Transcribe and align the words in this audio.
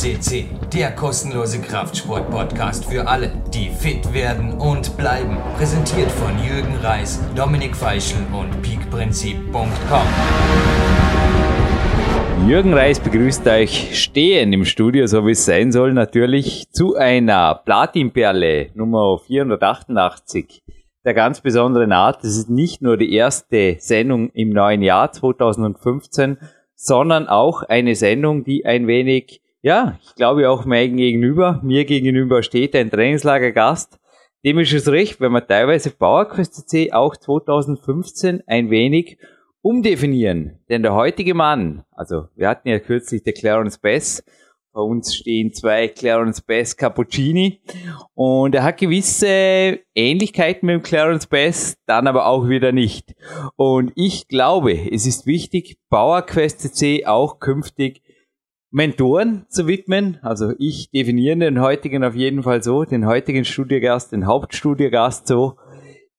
CC, 0.00 0.46
der 0.72 0.92
kostenlose 0.92 1.60
Kraftsport-Podcast 1.60 2.86
für 2.86 3.06
alle, 3.06 3.30
die 3.52 3.68
fit 3.68 4.14
werden 4.14 4.54
und 4.54 4.96
bleiben. 4.96 5.36
Präsentiert 5.58 6.10
von 6.10 6.30
Jürgen 6.42 6.74
Reis, 6.82 7.20
Dominik 7.36 7.76
Feischl 7.76 8.16
und 8.32 8.62
peakprinzip.com. 8.62 9.68
Jürgen 12.48 12.72
Reis 12.72 12.98
begrüßt 12.98 13.46
euch 13.48 14.00
stehen 14.02 14.54
im 14.54 14.64
Studio, 14.64 15.06
so 15.06 15.26
wie 15.26 15.32
es 15.32 15.44
sein 15.44 15.70
soll, 15.70 15.92
natürlich 15.92 16.70
zu 16.70 16.96
einer 16.96 17.56
Platinperle 17.56 18.70
Nummer 18.72 19.18
488 19.18 20.62
der 21.04 21.12
ganz 21.12 21.42
besonderen 21.42 21.92
Art. 21.92 22.24
Das 22.24 22.38
ist 22.38 22.48
nicht 22.48 22.80
nur 22.80 22.96
die 22.96 23.12
erste 23.12 23.76
Sendung 23.80 24.30
im 24.30 24.48
neuen 24.48 24.80
Jahr 24.80 25.12
2015, 25.12 26.38
sondern 26.74 27.28
auch 27.28 27.62
eine 27.62 27.94
Sendung, 27.94 28.44
die 28.44 28.64
ein 28.64 28.86
wenig, 28.86 29.39
ja, 29.62 29.98
ich 30.02 30.14
glaube 30.14 30.48
auch 30.48 30.64
mein 30.64 30.96
Gegenüber, 30.96 31.60
mir 31.62 31.84
gegenüber 31.84 32.42
steht 32.42 32.74
ein 32.74 32.90
Trainingslagergast. 32.90 33.98
Dem 34.44 34.58
ist 34.58 34.72
es 34.72 34.88
recht, 34.88 35.20
wenn 35.20 35.32
wir 35.32 35.46
teilweise 35.46 35.90
PowerQuest 35.90 36.68
C 36.68 36.92
auch 36.92 37.14
2015 37.14 38.42
ein 38.46 38.70
wenig 38.70 39.18
umdefinieren. 39.60 40.60
Denn 40.70 40.82
der 40.82 40.94
heutige 40.94 41.34
Mann, 41.34 41.84
also 41.90 42.28
wir 42.36 42.48
hatten 42.48 42.68
ja 42.68 42.78
kürzlich 42.78 43.22
der 43.22 43.34
Clarence 43.34 43.78
Bass, 43.78 44.24
bei 44.72 44.80
uns 44.80 45.14
stehen 45.14 45.52
zwei 45.52 45.88
Clarence 45.88 46.40
Bass 46.40 46.76
Cappuccini 46.76 47.60
und 48.14 48.54
er 48.54 48.62
hat 48.62 48.78
gewisse 48.78 49.80
Ähnlichkeiten 49.94 50.66
mit 50.66 50.74
dem 50.74 50.82
Clarence 50.82 51.26
Bass, 51.26 51.76
dann 51.86 52.06
aber 52.06 52.26
auch 52.26 52.48
wieder 52.48 52.70
nicht. 52.70 53.14
Und 53.56 53.92
ich 53.96 54.28
glaube, 54.28 54.72
es 54.90 55.06
ist 55.06 55.26
wichtig, 55.26 55.76
PowerQuest 55.90 56.74
C 56.74 57.04
auch 57.04 57.40
künftig 57.40 58.00
Mentoren 58.70 59.46
zu 59.48 59.66
widmen. 59.66 60.18
Also 60.22 60.52
ich 60.58 60.90
definiere 60.90 61.36
den 61.36 61.60
heutigen 61.60 62.04
auf 62.04 62.14
jeden 62.14 62.42
Fall 62.42 62.62
so, 62.62 62.84
den 62.84 63.06
heutigen 63.06 63.44
Studiogast, 63.44 64.12
den 64.12 64.26
Hauptstudiogast 64.26 65.26
so, 65.26 65.56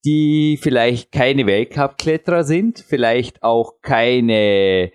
die 0.04 0.58
vielleicht 0.62 1.12
keine 1.12 1.46
Weltcup-Kletterer 1.46 2.44
sind, 2.44 2.80
vielleicht 2.80 3.44
auch 3.44 3.82
keine 3.82 4.92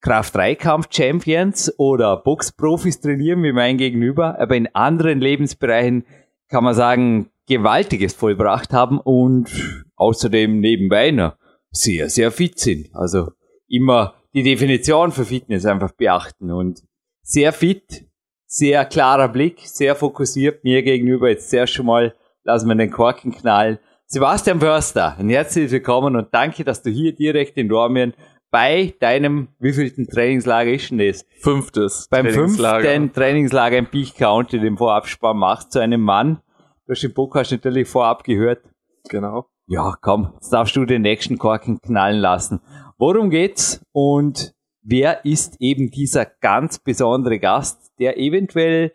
Kraft-3-Kampf-Champions 0.00 1.78
oder 1.78 2.16
Boxprofis 2.18 3.00
trainieren 3.00 3.42
wie 3.42 3.52
mein 3.52 3.78
Gegenüber, 3.78 4.38
aber 4.38 4.56
in 4.56 4.68
anderen 4.74 5.20
Lebensbereichen 5.20 6.04
kann 6.48 6.64
man 6.64 6.74
sagen, 6.74 7.30
Gewaltiges 7.46 8.14
vollbracht 8.14 8.72
haben 8.72 9.00
und 9.00 9.48
außerdem 9.96 10.60
nebenbei 10.60 11.10
noch 11.10 11.36
sehr, 11.70 12.10
sehr 12.10 12.30
fit 12.30 12.58
sind. 12.58 12.90
Also 12.92 13.30
immer 13.68 14.14
die 14.34 14.42
Definition 14.42 15.12
für 15.12 15.24
Fitness 15.24 15.64
einfach 15.64 15.92
beachten 15.92 16.50
und 16.50 16.82
sehr 17.28 17.52
fit, 17.52 18.06
sehr 18.46 18.86
klarer 18.86 19.28
Blick, 19.28 19.60
sehr 19.60 19.94
fokussiert 19.94 20.64
mir 20.64 20.82
gegenüber. 20.82 21.28
Jetzt 21.28 21.50
sehr 21.50 21.66
schon 21.66 21.84
mal 21.84 22.14
lassen 22.42 22.66
wir 22.68 22.74
den 22.74 22.90
Korken 22.90 23.32
knallen. 23.32 23.78
Sebastian 24.06 24.60
Förster, 24.60 25.14
ein 25.18 25.28
herzliches 25.28 25.72
Willkommen 25.72 26.16
und 26.16 26.28
danke, 26.32 26.64
dass 26.64 26.82
du 26.82 26.88
hier 26.88 27.14
direkt 27.14 27.58
in 27.58 27.68
Dormien 27.68 28.14
bei 28.50 28.94
deinem 29.00 29.48
wievielten 29.58 30.08
Trainingslager 30.08 30.72
ist 30.72 30.90
denn 30.90 31.06
das? 31.06 31.26
Fünftes. 31.40 32.08
Beim 32.10 32.24
Trainingslager. 32.24 32.88
fünften 32.88 33.12
Trainingslager 33.12 33.76
im 33.76 33.86
Peak 33.88 34.14
County, 34.14 34.58
dem 34.58 34.78
Vorabspann 34.78 35.36
machst 35.36 35.72
zu 35.72 35.80
einem 35.80 36.00
Mann. 36.00 36.40
Du 36.86 36.92
hast 36.92 37.02
den 37.02 37.12
Podcast 37.12 37.52
natürlich 37.52 37.86
vorab 37.86 38.24
gehört. 38.24 38.62
Genau. 39.10 39.50
Ja, 39.66 39.96
komm, 40.00 40.32
jetzt 40.36 40.50
darfst 40.50 40.74
du 40.76 40.86
den 40.86 41.02
nächsten 41.02 41.36
Korken 41.36 41.78
knallen 41.82 42.20
lassen. 42.20 42.62
Worum 42.96 43.28
geht's 43.28 43.82
und 43.92 44.54
wer 44.88 45.24
ist 45.24 45.56
eben 45.60 45.90
dieser 45.90 46.24
ganz 46.24 46.78
besondere 46.78 47.38
Gast, 47.38 47.92
der 47.98 48.18
eventuell, 48.18 48.92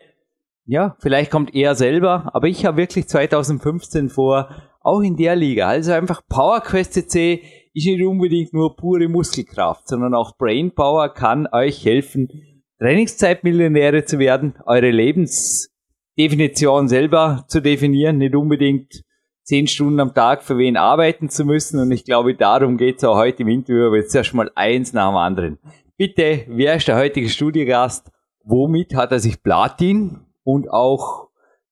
ja, 0.66 0.96
vielleicht 0.98 1.30
kommt 1.30 1.54
er 1.54 1.76
selber, 1.76 2.30
aber 2.34 2.48
ich 2.48 2.66
habe 2.66 2.78
wirklich 2.78 3.06
2015 3.06 4.08
vor, 4.08 4.50
auch 4.80 5.00
in 5.00 5.16
der 5.16 5.36
Liga, 5.36 5.68
also 5.68 5.92
einfach 5.92 6.22
PowerQuest 6.28 6.94
CC 6.94 7.42
ist 7.72 7.86
nicht 7.86 8.04
unbedingt 8.04 8.52
nur 8.52 8.76
pure 8.76 9.08
Muskelkraft, 9.08 9.88
sondern 9.88 10.14
auch 10.14 10.36
Brainpower 10.36 11.14
kann 11.14 11.46
euch 11.52 11.84
helfen, 11.84 12.28
Trainingszeitmillionäre 12.80 14.04
zu 14.04 14.18
werden, 14.18 14.54
eure 14.66 14.90
Lebensdefinition 14.90 16.88
selber 16.88 17.44
zu 17.48 17.60
definieren, 17.62 18.18
nicht 18.18 18.34
unbedingt 18.34 19.04
zehn 19.44 19.66
Stunden 19.66 20.00
am 20.00 20.12
Tag 20.14 20.42
für 20.42 20.58
wen 20.58 20.76
arbeiten 20.76 21.28
zu 21.28 21.44
müssen. 21.44 21.78
Und 21.78 21.92
ich 21.92 22.04
glaube, 22.04 22.34
darum 22.34 22.76
geht 22.76 22.98
es 22.98 23.04
auch 23.04 23.16
heute 23.16 23.42
im 23.42 23.48
Interview, 23.48 23.86
aber 23.86 23.96
jetzt 23.96 24.14
erstmal 24.14 24.50
eins 24.54 24.92
nach 24.92 25.10
dem 25.10 25.16
anderen. 25.16 25.58
Bitte, 25.96 26.44
wer 26.48 26.74
ist 26.74 26.88
der 26.88 26.96
heutige 26.96 27.28
Studiogast? 27.28 28.10
Womit 28.42 28.96
hat 28.96 29.12
er 29.12 29.20
sich 29.20 29.44
Platin 29.44 30.26
und 30.42 30.68
auch 30.68 31.28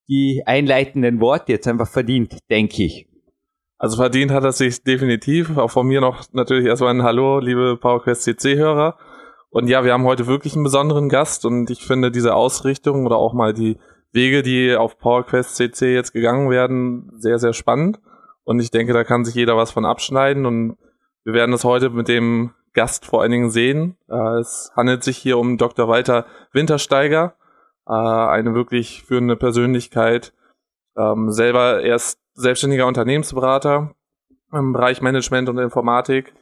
die 0.09 0.45
einleitenden 0.47 1.21
Worte 1.21 1.51
jetzt 1.51 1.67
einfach 1.67 1.89
verdient, 1.89 2.39
denke 2.49 2.85
ich. 2.85 3.09
Also 3.79 3.97
verdient 3.97 4.31
hat 4.31 4.45
er 4.45 4.53
sich 4.53 4.85
definitiv. 4.85 5.59
Auch 5.59 5.73
von 5.73 5.89
mir 5.89 6.01
noch 6.01 6.23
natürlich 6.33 6.67
erstmal 6.67 6.95
ein 6.95 7.03
Hallo, 7.03 7.41
liebe 7.41 7.77
PowerQuest 7.77 8.23
CC-Hörer. 8.23 8.97
Und 9.51 9.67
ja, 9.67 9.85
wir 9.85 9.93
haben 9.93 10.05
heute 10.05 10.29
wirklich 10.29 10.55
einen 10.55 10.63
besonderen 10.63 11.09
Gast 11.09 11.45
und 11.45 11.69
ich 11.69 11.85
finde 11.85 12.13
diese 12.13 12.37
Ausrichtung 12.37 13.05
oder 13.07 13.17
auch 13.17 13.33
mal 13.33 13.53
die 13.53 13.77
Wege, 14.13 14.45
die 14.45 14.77
auf 14.77 14.99
PowerQuest 14.99 15.57
CC 15.57 15.93
jetzt 15.93 16.13
gegangen 16.13 16.49
werden, 16.49 17.11
sehr, 17.17 17.41
sehr 17.41 17.55
spannend. 17.55 17.99
Und 18.45 18.61
ich 18.61 18.71
denke, 18.71 18.93
da 18.93 19.03
kann 19.03 19.25
sich 19.25 19.35
jeder 19.35 19.57
was 19.57 19.73
von 19.73 19.85
abschneiden 19.85 20.47
und 20.47 20.77
wir 21.25 21.33
werden 21.33 21.53
es 21.53 21.65
heute 21.65 21.91
mit 21.91 22.07
dem 22.07 22.53
Gast 22.75 23.05
vor 23.05 23.23
allen 23.23 23.31
Dingen 23.31 23.51
sehen. 23.51 23.97
Äh, 24.09 24.39
es 24.39 24.73
handelt 24.77 25.05
sich 25.05 25.19
hier 25.19 25.39
um 25.39 25.59
Dr. 25.59 25.89
Walter 25.89 26.27
Wintersteiger, 26.53 27.35
äh, 27.87 27.93
eine 27.93 28.55
wirklich 28.55 29.03
führende 29.03 29.37
Persönlichkeit, 29.37 30.33
ähm, 30.97 31.31
selber 31.31 31.83
erst 31.83 32.19
selbstständiger 32.35 32.87
Unternehmensberater 32.87 33.95
im 34.53 34.73
Bereich 34.73 35.01
Management 35.01 35.49
und 35.49 35.59
Informatik. 35.59 36.35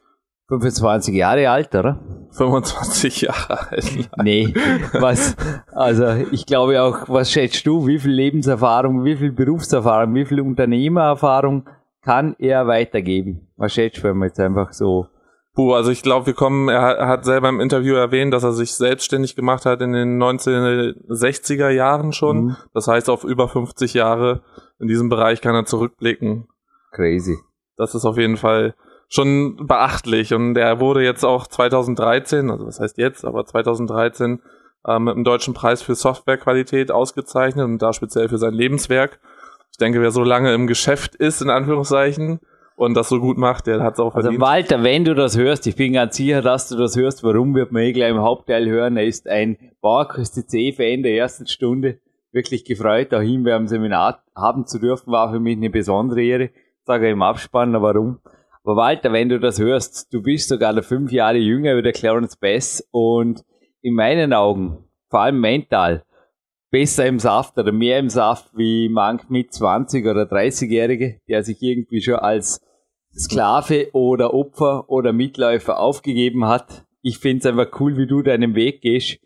25 0.49 1.15
Jahre 1.15 1.49
alt, 1.49 1.75
oder? 1.77 2.01
25 2.33 3.21
Jahre 3.23 3.71
alt. 3.71 4.11
nee, 4.23 4.53
was, 4.95 5.37
also 5.73 6.07
ich 6.33 6.45
glaube 6.45 6.83
auch, 6.83 7.09
was 7.09 7.31
schätzt 7.31 7.65
du, 7.67 7.87
wie 7.87 8.01
viel 8.01 8.13
Lebenserfahrung, 8.13 9.05
wie 9.05 9.17
viel 9.17 9.31
Berufserfahrung, 9.31 10.15
wie 10.15 10.25
viel 10.25 10.41
Unternehmererfahrung 10.41 11.69
kann 12.03 12.35
er 12.39 12.67
weitergeben? 12.67 13.49
Was 13.57 13.75
schätzt 13.75 13.99
du, 13.99 14.05
wenn 14.05 14.17
man 14.17 14.29
jetzt 14.29 14.41
einfach 14.41 14.73
so 14.73 15.07
Puh, 15.55 15.75
also 15.75 15.91
ich 15.91 16.03
glaube, 16.03 16.27
wir 16.27 16.34
kommen, 16.34 16.69
er 16.69 17.09
hat 17.09 17.25
selber 17.25 17.49
im 17.49 17.61
Interview 17.61 17.94
erwähnt, 17.94 18.33
dass 18.33 18.44
er 18.44 18.53
sich 18.53 18.75
selbstständig 18.75 19.34
gemacht 19.34 19.66
hat 19.66 19.83
in 19.83 19.93
den 19.93 20.22
1960er 20.22 21.71
Jahren 21.71 22.12
schon. 22.12 22.44
Mhm. 22.44 22.56
Das 22.72 22.87
heißt, 22.87 23.11
auf 23.11 23.25
über 23.25 23.49
50 23.49 23.94
Jahre 23.94 24.43
in 24.78 24.87
diesem 24.87 25.09
Bereich 25.09 25.41
kann 25.41 25.55
er 25.55 25.65
zurückblicken. 25.65 26.49
Crazy. 26.93 27.37
Das 27.77 27.94
ist 27.94 28.05
auf 28.05 28.16
jeden 28.16 28.37
Fall 28.37 28.75
schon 29.09 29.66
beachtlich. 29.66 30.33
Und 30.33 30.56
er 30.56 30.81
wurde 30.81 31.03
jetzt 31.03 31.25
auch 31.25 31.47
2013, 31.47 32.50
also 32.50 32.66
was 32.66 32.81
heißt 32.81 32.97
jetzt, 32.99 33.25
aber 33.25 33.44
2013 33.44 34.41
äh, 34.87 34.99
mit 34.99 35.16
dem 35.16 35.25
Deutschen 35.25 35.53
Preis 35.53 35.83
für 35.83 35.94
Softwarequalität 35.94 36.91
ausgezeichnet 36.91 37.65
und 37.65 37.83
da 37.83 37.93
speziell 37.93 38.28
für 38.28 38.39
sein 38.39 38.55
Lebenswerk. 38.55 39.21
Ich 39.72 39.78
denke, 39.78 40.00
wer 40.00 40.12
so 40.12 40.22
lange 40.22 40.55
im 40.55 40.66
Geschäft 40.66 41.16
ist, 41.16 41.43
in 41.43 41.50
Anführungszeichen, 41.50 42.41
und 42.81 42.95
das 42.95 43.11
so 43.11 43.21
gut 43.21 43.37
macht, 43.37 43.67
der 43.67 43.83
hat 43.83 43.95
es 43.95 44.01
auch 44.01 44.15
also 44.15 44.29
verdient. 44.31 44.43
Also 44.43 44.53
Walter, 44.53 44.83
wenn 44.83 45.05
du 45.05 45.15
das 45.15 45.37
hörst, 45.37 45.67
ich 45.67 45.77
bin 45.77 45.93
ganz 45.93 46.17
sicher, 46.17 46.41
dass 46.41 46.71
du 46.71 46.77
das 46.77 46.97
hörst, 46.97 47.23
warum 47.23 47.55
wird 47.55 47.73
man 47.73 47.83
eh 47.83 47.93
gleich 47.93 48.11
im 48.11 48.23
Hauptteil 48.23 48.67
hören, 48.71 48.97
er 48.97 49.05
ist 49.05 49.29
ein 49.29 49.59
PowerQuest 49.83 50.49
C-Fan 50.49 51.03
der 51.03 51.15
ersten 51.15 51.47
Stunde, 51.47 51.99
wirklich 52.33 52.65
gefreut, 52.65 53.13
auch 53.13 53.21
ihn 53.21 53.45
beim 53.45 53.67
Seminar 53.67 54.25
haben 54.35 54.67
zu 54.67 54.79
dürfen, 54.79 55.13
war 55.13 55.31
für 55.31 55.41
mich 55.41 55.59
eine 55.59 55.69
besondere 55.69 56.23
Ehre, 56.23 56.51
sage 56.85 57.09
ich 57.09 57.13
im 57.13 57.21
Abspann, 57.21 57.75
warum. 57.75 58.21
Aber 58.65 58.77
Walter, 58.77 59.13
wenn 59.13 59.28
du 59.28 59.39
das 59.39 59.59
hörst, 59.60 60.10
du 60.15 60.22
bist 60.22 60.49
sogar 60.49 60.72
noch 60.72 60.84
fünf 60.84 61.13
Jahre 61.13 61.37
jünger 61.37 61.77
wie 61.77 61.83
der 61.83 61.93
Clarence 61.93 62.37
Bass 62.37 62.83
und 62.93 63.45
in 63.83 63.93
meinen 63.93 64.33
Augen, 64.33 64.84
vor 65.10 65.21
allem 65.21 65.39
mental, 65.39 66.03
besser 66.71 67.04
im 67.04 67.19
Saft 67.19 67.59
oder 67.59 67.72
mehr 67.72 67.99
im 67.99 68.09
Saft 68.09 68.57
wie 68.57 68.89
manch 68.89 69.28
mit 69.28 69.53
20 69.53 70.07
oder 70.07 70.22
30-Jährige, 70.22 71.21
der 71.28 71.43
sich 71.43 71.60
irgendwie 71.60 72.01
schon 72.01 72.15
als 72.15 72.63
Sklave 73.16 73.89
oder 73.92 74.34
Opfer 74.34 74.89
oder 74.89 75.12
Mitläufer 75.12 75.78
aufgegeben 75.80 76.47
hat. 76.47 76.84
Ich 77.03 77.18
finde 77.18 77.39
es 77.39 77.47
einfach 77.47 77.80
cool, 77.80 77.97
wie 77.97 78.07
du 78.07 78.22
deinen 78.22 78.54
Weg 78.54 78.83
gehst. 78.83 79.18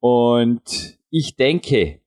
Und 0.00 0.98
ich 1.10 1.36
denke, 1.36 2.00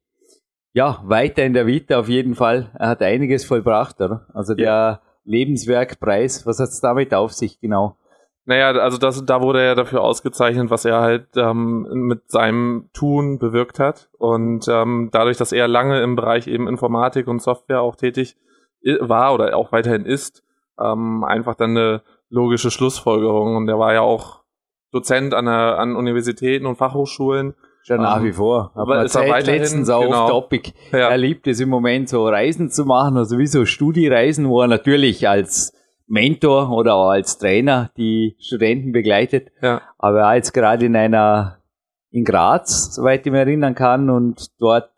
ja, 0.74 1.01
weiter 1.04 1.44
in 1.44 1.54
der 1.54 1.68
Vita 1.68 2.00
auf 2.00 2.10
jeden 2.10 2.36
Fall. 2.36 2.72
Er 2.78 2.89
hat 2.89 3.01
einiges 3.01 3.45
vollbracht, 3.45 4.00
oder? 4.01 4.28
Also 4.33 4.54
der 4.54 4.66
ja. 4.66 5.01
Lebenswerkpreis, 5.25 6.45
was 6.45 6.60
hat 6.60 6.69
es 6.69 6.81
damit 6.81 7.13
auf 7.13 7.34
sich 7.34 7.60
genau? 7.60 7.98
Naja, 8.45 8.72
also 8.72 8.98
das, 8.98 9.24
da 9.24 9.42
wurde 9.42 9.62
er 9.62 9.75
dafür 9.75 10.01
ausgezeichnet, 10.01 10.72
was 10.72 10.84
er 10.84 11.00
halt 11.00 11.27
ähm, 11.36 11.88
mit 11.92 12.31
seinem 12.31 12.89
Tun 12.92 13.38
bewirkt 13.38 13.80
hat. 13.80 14.10
Und 14.18 14.68
ähm, 14.68 15.10
dadurch, 15.12 15.38
dass 15.38 15.51
er 15.51 15.68
lange 15.68 16.01
im 16.01 16.16
Bereich 16.16 16.48
eben 16.48 16.68
Informatik 16.68 17.27
und 17.27 17.42
Software 17.42 17.81
auch 17.81 17.95
tätig 17.95 18.36
war 19.00 19.34
oder 19.34 19.56
auch 19.56 19.72
weiterhin 19.72 20.06
ist, 20.06 20.44
ähm, 20.80 21.24
einfach 21.24 21.56
dann 21.56 21.72
eine 21.72 22.02
logische 22.30 22.72
Schlussfolgerung. 22.72 23.56
Und 23.56 23.68
er 23.68 23.80
war 23.80 23.94
ja 23.94 24.02
auch 24.02 24.42
Dozent 24.92 25.34
an, 25.34 25.46
der, 25.46 25.80
an 25.80 25.96
Universitäten 25.96 26.66
und 26.66 26.78
Fachhochschulen 26.78 27.56
Schon 27.84 27.98
um, 27.98 28.04
nach 28.04 28.24
wie 28.24 28.34
vor. 28.34 28.72
Aber 28.76 29.04
es 29.04 29.16
war 29.16 29.42
letztens 29.42 29.90
auch 29.90 30.04
genau. 30.04 30.30
Topic. 30.30 30.72
Ja. 30.92 31.10
Er 31.10 31.18
liebt 31.18 31.48
es 31.48 31.60
im 31.60 31.70
Moment 31.70 32.10
so 32.10 32.28
Reisen 32.28 32.70
zu 32.70 32.86
machen, 32.86 33.18
also 33.18 33.38
wie 33.38 33.48
so 33.48 33.66
Studiereisen, 33.66 34.48
wo 34.48 34.62
er 34.62 34.68
natürlich 34.68 35.28
als 35.28 35.74
Mentor 36.08 36.70
oder 36.72 36.96
auch 36.96 37.10
als 37.10 37.38
Trainer 37.38 37.90
die 37.98 38.36
Studenten 38.40 38.92
begleitet. 38.92 39.52
Ja. 39.62 39.82
Aber 39.98 40.20
er 40.22 40.36
jetzt 40.36 40.54
gerade 40.54 40.86
in 40.86 40.96
einer 40.96 41.58
in 42.12 42.26
Graz, 42.26 42.94
soweit 42.94 43.26
ich 43.26 43.32
mich 43.32 43.40
erinnern 43.40 43.74
kann, 43.74 44.10
und 44.10 44.48
dort, 44.60 44.92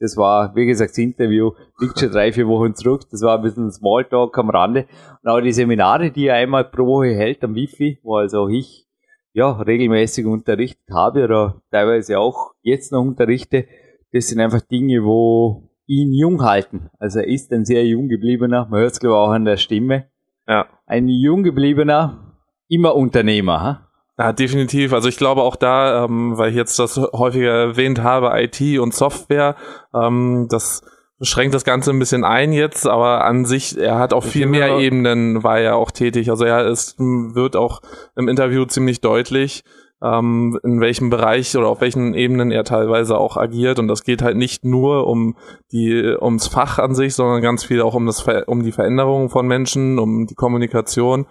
das 0.00 0.16
war, 0.16 0.54
wie 0.54 0.66
gesagt, 0.66 0.90
das 0.90 0.98
Interview 0.98 1.52
liegt 1.80 1.98
schon 1.98 2.10
drei, 2.10 2.32
vier 2.32 2.46
Wochen 2.46 2.74
zurück, 2.74 3.02
das 3.10 3.22
war 3.22 3.36
ein 3.36 3.42
bisschen 3.42 3.70
Smalltalk 3.70 4.36
am 4.38 4.50
Rande. 4.50 4.86
Und 5.22 5.30
auch 5.30 5.40
die 5.40 5.52
Seminare, 5.52 6.10
die 6.10 6.26
er 6.26 6.36
einmal 6.36 6.64
pro 6.64 6.86
Woche 6.86 7.14
hält 7.14 7.42
am 7.42 7.54
Wifi, 7.54 7.98
wo 8.02 8.16
also 8.16 8.42
auch 8.42 8.48
ich 8.48 8.86
ja, 9.32 9.50
regelmäßig 9.52 10.26
unterrichtet 10.26 10.90
habe 10.90 11.24
oder 11.24 11.62
teilweise 11.70 12.18
auch 12.18 12.54
jetzt 12.62 12.92
noch 12.92 13.02
unterrichte, 13.02 13.66
das 14.12 14.28
sind 14.28 14.40
einfach 14.40 14.60
Dinge, 14.62 15.04
wo 15.04 15.70
ihn 15.86 16.12
jung 16.12 16.42
halten. 16.42 16.90
Also 16.98 17.20
er 17.20 17.28
ist 17.28 17.52
ein 17.52 17.64
sehr 17.64 17.84
jung 17.84 18.08
gebliebener, 18.08 18.66
man 18.70 18.80
hört 18.80 18.92
es 18.92 19.00
glaube 19.00 19.16
ich 19.16 19.18
auch 19.18 19.30
an 19.30 19.44
der 19.44 19.56
Stimme. 19.56 20.06
Ja. 20.46 20.66
Ein 20.86 21.08
jung 21.08 21.42
gebliebener, 21.42 22.36
immer 22.68 22.94
Unternehmer. 22.94 23.62
Ha? 23.62 23.87
Ja, 24.18 24.32
definitiv. 24.32 24.92
Also 24.92 25.08
ich 25.08 25.16
glaube 25.16 25.42
auch 25.42 25.54
da, 25.54 26.04
ähm, 26.04 26.36
weil 26.36 26.50
ich 26.50 26.56
jetzt 26.56 26.78
das 26.78 26.96
häufiger 26.96 27.52
erwähnt 27.52 28.02
habe, 28.02 28.32
IT 28.34 28.78
und 28.80 28.92
Software, 28.92 29.54
ähm, 29.94 30.48
das 30.50 30.82
schränkt 31.20 31.54
das 31.54 31.64
Ganze 31.64 31.90
ein 31.90 32.00
bisschen 32.00 32.24
ein 32.24 32.52
jetzt, 32.52 32.86
aber 32.86 33.24
an 33.24 33.44
sich, 33.44 33.78
er 33.78 33.98
hat 33.98 34.12
auf 34.12 34.24
viel 34.24 34.46
mehr 34.46 34.78
Ebenen, 34.78 35.42
war 35.44 35.58
er 35.58 35.76
auch 35.76 35.92
tätig. 35.92 36.30
Also 36.30 36.44
er 36.44 36.66
ist, 36.66 36.98
wird 36.98 37.54
auch 37.54 37.80
im 38.16 38.28
Interview 38.28 38.64
ziemlich 38.64 39.00
deutlich, 39.00 39.62
ähm, 40.02 40.58
in 40.64 40.80
welchem 40.80 41.10
Bereich 41.10 41.56
oder 41.56 41.68
auf 41.68 41.80
welchen 41.80 42.14
Ebenen 42.14 42.50
er 42.50 42.64
teilweise 42.64 43.18
auch 43.18 43.36
agiert. 43.36 43.78
Und 43.78 43.86
das 43.86 44.02
geht 44.02 44.22
halt 44.22 44.36
nicht 44.36 44.64
nur 44.64 45.06
um 45.06 45.36
die, 45.70 46.16
ums 46.20 46.48
Fach 46.48 46.78
an 46.78 46.94
sich, 46.94 47.14
sondern 47.14 47.40
ganz 47.40 47.64
viel 47.64 47.82
auch 47.82 47.94
um 47.94 48.06
das, 48.06 48.26
um 48.46 48.64
die 48.64 48.72
Veränderung 48.72 49.28
von 49.28 49.46
Menschen, 49.46 50.00
um 50.00 50.26
die 50.26 50.34
Kommunikation. 50.34 51.26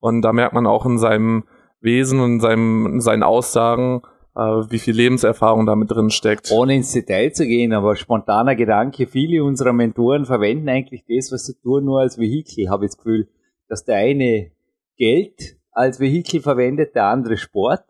Und 0.00 0.22
da 0.22 0.32
merkt 0.32 0.54
man 0.54 0.66
auch 0.66 0.86
in 0.86 0.98
seinem 0.98 1.44
Wesen 1.82 2.20
und 2.20 2.40
seinem, 2.40 3.00
seinen 3.00 3.22
Aussagen, 3.22 4.02
äh, 4.34 4.40
wie 4.40 4.78
viel 4.78 4.94
Lebenserfahrung 4.94 5.66
da 5.66 5.76
mit 5.76 5.90
drin 5.90 6.10
steckt. 6.10 6.50
Ohne 6.52 6.76
ins 6.76 6.92
Detail 6.92 7.32
zu 7.32 7.46
gehen, 7.46 7.72
aber 7.72 7.96
spontaner 7.96 8.54
Gedanke, 8.54 9.06
viele 9.06 9.44
unserer 9.44 9.72
Mentoren 9.72 10.24
verwenden 10.24 10.68
eigentlich 10.68 11.04
das, 11.08 11.32
was 11.32 11.46
sie 11.46 11.54
tun, 11.60 11.84
nur 11.84 12.00
als 12.00 12.18
Vehikel, 12.18 12.68
habe 12.70 12.84
ich 12.84 12.92
das 12.92 12.98
Gefühl, 12.98 13.28
dass 13.68 13.84
der 13.84 13.96
eine 13.96 14.52
Geld 14.96 15.56
als 15.70 16.00
Vehikel 16.00 16.40
verwendet, 16.40 16.94
der 16.94 17.06
andere 17.06 17.36
Sport, 17.36 17.84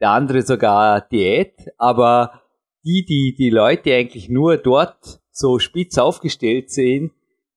der 0.00 0.10
andere 0.10 0.42
sogar 0.42 1.00
Diät, 1.00 1.54
aber 1.78 2.42
die, 2.84 3.04
die 3.06 3.34
die 3.36 3.50
Leute 3.50 3.94
eigentlich 3.94 4.28
nur 4.28 4.58
dort 4.58 5.20
so 5.30 5.58
spitz 5.58 5.98
aufgestellt 5.98 6.70
sehen, 6.70 7.12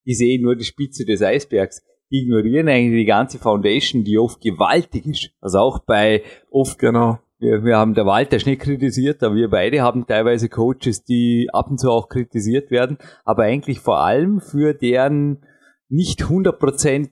die 0.05 0.13
sehen 0.13 0.41
nur 0.41 0.55
die 0.55 0.63
Spitze 0.63 1.05
des 1.05 1.21
Eisbergs 1.21 1.83
ignorieren 2.09 2.69
eigentlich 2.69 3.01
die 3.01 3.05
ganze 3.05 3.39
Foundation, 3.39 4.03
die 4.03 4.17
oft 4.17 4.41
gewaltig 4.41 5.05
ist. 5.05 5.31
Also 5.41 5.59
auch 5.59 5.79
bei 5.79 6.23
oft, 6.49 6.79
genau, 6.79 7.19
wir, 7.39 7.63
wir 7.63 7.77
haben 7.77 7.93
der 7.93 8.05
Walter 8.05 8.39
Schnee 8.39 8.55
kritisiert, 8.55 9.21
aber 9.23 9.35
wir 9.35 9.49
beide 9.49 9.81
haben 9.81 10.07
teilweise 10.07 10.49
Coaches, 10.49 11.03
die 11.03 11.49
ab 11.53 11.69
und 11.69 11.79
zu 11.79 11.91
auch 11.91 12.09
kritisiert 12.09 12.71
werden, 12.71 12.97
aber 13.25 13.43
eigentlich 13.43 13.79
vor 13.79 13.99
allem 13.99 14.41
für 14.41 14.73
deren 14.73 15.45
nicht 15.89 16.23
100% 16.23 17.09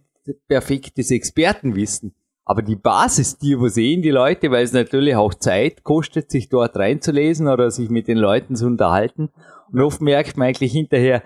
perfektes 0.47 1.11
Expertenwissen. 1.11 2.15
Aber 2.47 2.61
die 2.61 2.75
Basis, 2.75 3.39
die 3.39 3.59
wo 3.59 3.67
sehen 3.67 4.03
die 4.03 4.11
Leute, 4.11 4.51
weil 4.51 4.63
es 4.63 4.73
natürlich 4.73 5.15
auch 5.15 5.33
Zeit 5.33 5.83
kostet, 5.83 6.29
sich 6.29 6.49
dort 6.49 6.77
reinzulesen 6.77 7.47
oder 7.47 7.71
sich 7.71 7.89
mit 7.89 8.07
den 8.07 8.17
Leuten 8.17 8.55
zu 8.55 8.67
unterhalten. 8.67 9.29
Und 9.71 9.81
oft 9.81 9.99
merkt 9.99 10.37
man 10.37 10.49
eigentlich 10.49 10.71
hinterher, 10.71 11.23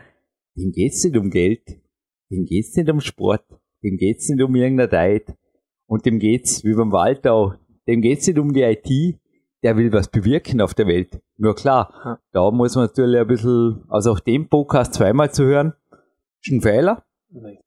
dem 0.55 0.71
geht's 0.71 1.03
nicht 1.03 1.17
um 1.17 1.29
Geld, 1.29 1.67
dem 2.31 2.45
geht's 2.45 2.75
nicht 2.75 2.89
um 2.89 3.01
Sport, 3.01 3.43
dem 3.83 3.97
geht's 3.97 4.29
nicht 4.29 4.41
um 4.43 4.55
irgendeine 4.55 4.89
Diet 4.89 5.35
und 5.87 6.05
dem 6.05 6.19
geht's, 6.19 6.63
wie 6.63 6.75
beim 6.75 6.91
Waldau, 6.91 7.53
dem 7.87 8.01
geht's 8.01 8.27
nicht 8.27 8.39
um 8.39 8.53
die 8.53 8.61
IT, 8.61 9.19
der 9.63 9.77
will 9.77 9.91
was 9.91 10.09
bewirken 10.09 10.61
auf 10.61 10.73
der 10.73 10.87
Welt. 10.87 11.19
Nur 11.37 11.55
klar, 11.55 12.19
da 12.31 12.51
muss 12.51 12.75
man 12.75 12.85
natürlich 12.85 13.19
ein 13.19 13.27
bisschen, 13.27 13.83
also 13.89 14.11
auch 14.11 14.19
den 14.19 14.47
Podcast 14.47 14.93
zweimal 14.93 15.31
zu 15.31 15.45
hören, 15.45 15.73
ist 16.41 16.51
ein 16.51 16.61
Fehler. 16.61 17.03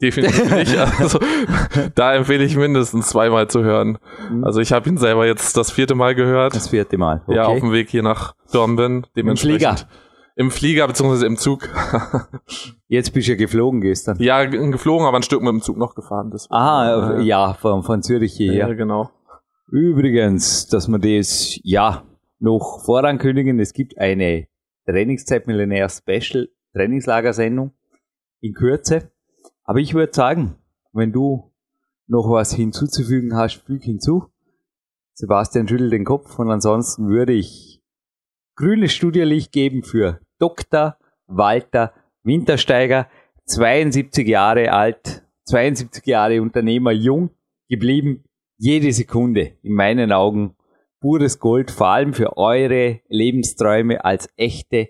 Definitiv 0.00 0.52
nicht. 0.52 0.76
Also, 0.76 1.20
da 1.94 2.14
empfehle 2.14 2.42
ich 2.42 2.56
mindestens 2.56 3.10
zweimal 3.10 3.48
zu 3.48 3.62
hören. 3.62 3.98
Mhm. 4.28 4.42
Also 4.44 4.60
ich 4.60 4.72
habe 4.72 4.88
ihn 4.88 4.96
selber 4.98 5.24
jetzt 5.24 5.56
das 5.56 5.70
vierte 5.70 5.94
Mal 5.94 6.16
gehört. 6.16 6.56
Das 6.56 6.68
vierte 6.68 6.98
Mal. 6.98 7.22
Okay. 7.26 7.36
Ja, 7.36 7.46
auf 7.46 7.60
dem 7.60 7.70
Weg 7.70 7.88
hier 7.88 8.02
nach 8.02 8.34
Dornbirn. 8.52 9.06
Dementsprechend. 9.16 9.62
Im 9.62 9.76
Flieger 9.76 9.88
beziehungsweise 10.86 11.26
im 11.26 11.36
Zug. 11.36 11.68
Jetzt 12.88 13.12
bist 13.12 13.28
du 13.28 13.32
ja 13.32 13.38
geflogen 13.38 13.80
gestern. 13.80 14.18
Ja, 14.18 14.44
geflogen, 14.44 15.06
aber 15.06 15.18
ein 15.18 15.22
Stück 15.22 15.42
mit 15.42 15.50
dem 15.50 15.62
Zug 15.62 15.76
noch 15.76 15.94
gefahren. 15.94 16.30
Deswegen. 16.32 16.54
Aha, 16.54 17.18
äh, 17.18 17.22
ja, 17.22 17.54
von, 17.54 17.82
von 17.82 18.02
Zürich 18.02 18.34
hierher. 18.34 18.68
Ja, 18.68 18.74
genau. 18.74 19.10
Übrigens, 19.70 20.66
dass 20.66 20.88
wir 20.88 20.98
das, 20.98 21.58
ja, 21.62 22.04
noch 22.38 22.82
vorankündigen, 22.84 23.58
es 23.60 23.72
gibt 23.72 23.98
eine 23.98 24.46
Trainingszeit 24.86 25.46
Millionär 25.46 25.88
Special 25.88 26.48
Trainingslagersendung 26.74 27.72
in 28.40 28.54
Kürze. 28.54 29.12
Aber 29.64 29.78
ich 29.78 29.94
würde 29.94 30.12
sagen, 30.12 30.56
wenn 30.92 31.12
du 31.12 31.52
noch 32.06 32.28
was 32.30 32.52
hinzuzufügen 32.52 33.36
hast, 33.36 33.62
füg 33.64 33.82
hinzu. 33.84 34.24
Sebastian 35.14 35.68
schüttelt 35.68 35.92
den 35.92 36.04
Kopf 36.04 36.38
und 36.38 36.50
ansonsten 36.50 37.08
würde 37.08 37.32
ich 37.32 37.71
grünes 38.56 38.92
Studierlicht 38.92 39.52
geben 39.52 39.82
für 39.82 40.20
Dr. 40.38 40.96
Walter 41.26 41.92
Wintersteiger, 42.22 43.08
72 43.46 44.26
Jahre 44.26 44.72
alt, 44.72 45.24
72 45.46 46.06
Jahre 46.06 46.40
Unternehmer, 46.40 46.92
jung 46.92 47.30
geblieben, 47.68 48.24
jede 48.58 48.92
Sekunde 48.92 49.58
in 49.62 49.74
meinen 49.74 50.12
Augen 50.12 50.56
pures 51.00 51.40
Gold, 51.40 51.70
vor 51.70 51.88
allem 51.88 52.14
für 52.14 52.36
eure 52.36 53.00
Lebensträume 53.08 54.04
als 54.04 54.28
echte, 54.36 54.88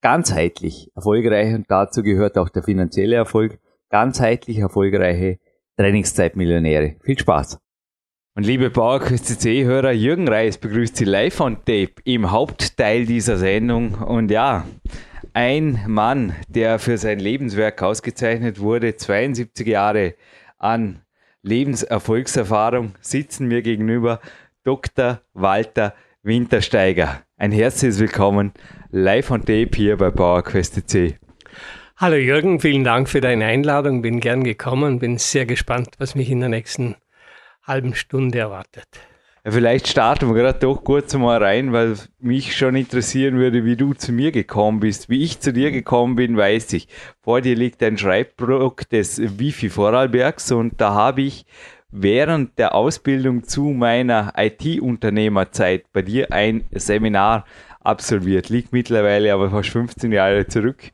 ganzheitlich 0.00 0.90
erfolgreiche, 0.94 1.56
und 1.56 1.66
dazu 1.68 2.02
gehört 2.02 2.38
auch 2.38 2.48
der 2.48 2.62
finanzielle 2.62 3.16
Erfolg, 3.16 3.58
ganzheitlich 3.90 4.58
erfolgreiche 4.58 5.38
Trainingszeitmillionäre. 5.76 6.96
Viel 7.02 7.18
Spaß! 7.18 7.58
Und 8.38 8.44
liebe 8.44 8.70
PowerQuest 8.70 9.26
CC-Hörer, 9.26 9.90
Jürgen 9.90 10.28
Reis 10.28 10.58
begrüßt 10.58 10.96
Sie 10.96 11.04
live 11.04 11.40
on 11.40 11.56
Tape 11.56 11.94
im 12.04 12.30
Hauptteil 12.30 13.04
dieser 13.04 13.36
Sendung. 13.36 13.94
Und 13.94 14.30
ja, 14.30 14.64
ein 15.32 15.82
Mann, 15.88 16.36
der 16.46 16.78
für 16.78 16.98
sein 16.98 17.18
Lebenswerk 17.18 17.82
ausgezeichnet 17.82 18.60
wurde, 18.60 18.94
72 18.94 19.66
Jahre 19.66 20.14
an 20.56 21.00
Lebenserfolgserfahrung, 21.42 22.94
sitzen 23.00 23.48
mir 23.48 23.60
gegenüber 23.62 24.20
Dr. 24.62 25.20
Walter 25.34 25.94
Wintersteiger. 26.22 27.22
Ein 27.38 27.50
herzliches 27.50 27.98
Willkommen 27.98 28.52
live 28.92 29.32
on 29.32 29.40
Tape 29.40 29.70
hier 29.74 29.96
bei 29.96 30.12
PowerQuest 30.12 30.88
CC. 30.88 31.18
Hallo 31.96 32.14
Jürgen, 32.14 32.60
vielen 32.60 32.84
Dank 32.84 33.08
für 33.08 33.20
deine 33.20 33.46
Einladung. 33.46 34.00
Bin 34.00 34.20
gern 34.20 34.44
gekommen, 34.44 35.00
bin 35.00 35.18
sehr 35.18 35.44
gespannt, 35.44 35.88
was 35.98 36.14
mich 36.14 36.30
in 36.30 36.38
der 36.38 36.50
nächsten 36.50 36.94
halben 37.68 37.94
Stunde 37.94 38.38
erwartet. 38.38 38.88
Ja, 39.44 39.52
vielleicht 39.52 39.86
starten 39.88 40.28
wir 40.28 40.34
gerade 40.34 40.58
doch 40.58 40.82
kurz 40.82 41.14
mal 41.14 41.42
rein, 41.42 41.72
weil 41.72 41.94
mich 42.18 42.56
schon 42.56 42.74
interessieren 42.74 43.36
würde, 43.38 43.64
wie 43.64 43.76
du 43.76 43.94
zu 43.94 44.12
mir 44.12 44.32
gekommen 44.32 44.80
bist. 44.80 45.08
Wie 45.08 45.22
ich 45.22 45.40
zu 45.40 45.52
dir 45.52 45.70
gekommen 45.70 46.16
bin, 46.16 46.36
weiß 46.36 46.72
ich. 46.72 46.88
Vor 47.22 47.40
dir 47.40 47.54
liegt 47.54 47.82
ein 47.82 47.96
Schreibblock 47.96 48.88
des 48.88 49.38
Wifi 49.38 49.70
Vorarlbergs 49.70 50.50
und 50.52 50.80
da 50.80 50.94
habe 50.94 51.22
ich 51.22 51.46
während 51.90 52.58
der 52.58 52.74
Ausbildung 52.74 53.44
zu 53.44 53.64
meiner 53.66 54.32
IT-Unternehmerzeit 54.36 55.84
bei 55.92 56.02
dir 56.02 56.32
ein 56.32 56.64
Seminar 56.72 57.46
absolviert. 57.80 58.48
Liegt 58.48 58.72
mittlerweile 58.72 59.32
aber 59.32 59.50
fast 59.50 59.70
15 59.70 60.12
Jahre 60.12 60.46
zurück 60.46 60.90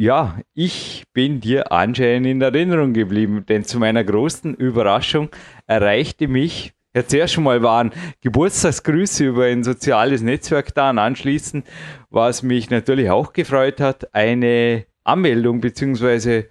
ja, 0.00 0.38
ich 0.54 1.04
bin 1.12 1.42
dir 1.42 1.72
anscheinend 1.72 2.26
in 2.26 2.40
Erinnerung 2.40 2.94
geblieben, 2.94 3.44
denn 3.46 3.64
zu 3.64 3.78
meiner 3.78 4.02
großen 4.02 4.54
Überraschung 4.54 5.28
erreichte 5.66 6.26
mich, 6.26 6.72
ja 6.96 7.06
zuerst 7.06 7.34
schon 7.34 7.44
mal 7.44 7.62
waren 7.62 7.92
Geburtstagsgrüße 8.22 9.26
über 9.26 9.44
ein 9.44 9.62
soziales 9.62 10.22
Netzwerk 10.22 10.74
da 10.74 10.88
und 10.88 10.98
anschließend, 10.98 11.66
was 12.08 12.42
mich 12.42 12.70
natürlich 12.70 13.10
auch 13.10 13.34
gefreut 13.34 13.78
hat, 13.78 14.14
eine 14.14 14.86
Anmeldung 15.04 15.60
beziehungsweise 15.60 16.48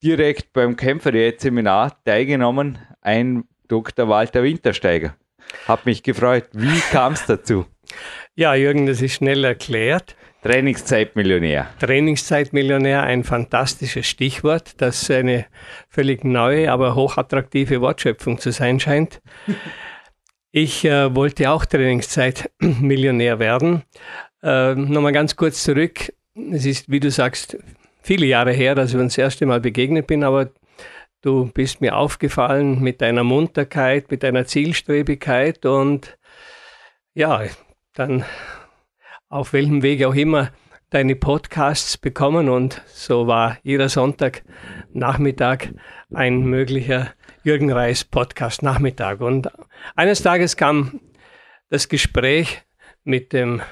direkt 0.00 0.52
beim 0.52 0.76
Kämpferdiät-Seminar 0.76 2.04
teilgenommen, 2.04 2.78
ein 3.00 3.48
Dr. 3.66 4.08
Walter 4.08 4.44
Wintersteiger. 4.44 5.16
Hat 5.66 5.86
mich 5.86 6.04
gefreut. 6.04 6.50
Wie 6.52 6.78
kam 6.92 7.14
es 7.14 7.26
dazu? 7.26 7.66
Ja, 8.36 8.54
Jürgen, 8.54 8.86
das 8.86 9.02
ist 9.02 9.14
schnell 9.14 9.42
erklärt. 9.42 10.14
Trainingszeitmillionär. 10.42 11.68
Trainingszeitmillionär, 11.80 13.02
ein 13.02 13.24
fantastisches 13.24 14.06
Stichwort, 14.06 14.80
das 14.80 15.10
eine 15.10 15.46
völlig 15.88 16.24
neue, 16.24 16.70
aber 16.70 16.94
hochattraktive 16.94 17.80
Wortschöpfung 17.80 18.38
zu 18.38 18.52
sein 18.52 18.78
scheint. 18.78 19.20
Ich 20.52 20.84
äh, 20.84 21.14
wollte 21.14 21.50
auch 21.50 21.64
Trainingszeit 21.64 22.50
Millionär 22.60 23.38
werden. 23.38 23.82
Äh, 24.42 24.74
Nochmal 24.74 25.12
ganz 25.12 25.36
kurz 25.36 25.62
zurück. 25.62 26.12
Es 26.52 26.64
ist, 26.64 26.90
wie 26.90 27.00
du 27.00 27.10
sagst, 27.10 27.58
viele 28.02 28.26
Jahre 28.26 28.52
her, 28.52 28.74
dass 28.74 28.90
ich 28.90 28.96
uns 28.96 29.14
das 29.14 29.18
erste 29.18 29.46
Mal 29.46 29.60
begegnet 29.60 30.06
bin, 30.06 30.22
aber 30.22 30.50
du 31.22 31.50
bist 31.52 31.80
mir 31.80 31.96
aufgefallen 31.96 32.80
mit 32.80 33.00
deiner 33.00 33.24
Munterkeit, 33.24 34.10
mit 34.10 34.22
deiner 34.22 34.46
Zielstrebigkeit 34.46 35.66
und 35.66 36.16
ja, 37.14 37.42
dann 37.94 38.24
auf 39.28 39.52
welchem 39.52 39.82
Weg 39.82 40.04
auch 40.04 40.14
immer 40.14 40.50
deine 40.90 41.16
Podcasts 41.16 41.98
bekommen 41.98 42.48
und 42.48 42.80
so 42.86 43.26
war 43.26 43.58
jeder 43.62 43.88
Sonntag 43.88 44.44
Nachmittag 44.92 45.70
ein 46.14 46.44
möglicher 46.44 47.12
Jürgen 47.42 47.72
Reis 47.72 48.04
Podcast 48.04 48.62
Nachmittag. 48.62 49.20
Und 49.20 49.50
eines 49.96 50.22
Tages 50.22 50.56
kam 50.56 51.00
das 51.70 51.88
Gespräch 51.88 52.62
mit 53.02 53.32
dem 53.32 53.62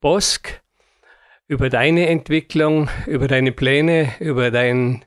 Bosk 0.00 0.62
über 1.46 1.68
deine 1.68 2.08
Entwicklung, 2.08 2.88
über 3.06 3.28
deine 3.28 3.52
Pläne, 3.52 4.14
über 4.18 4.50
dein 4.50 5.04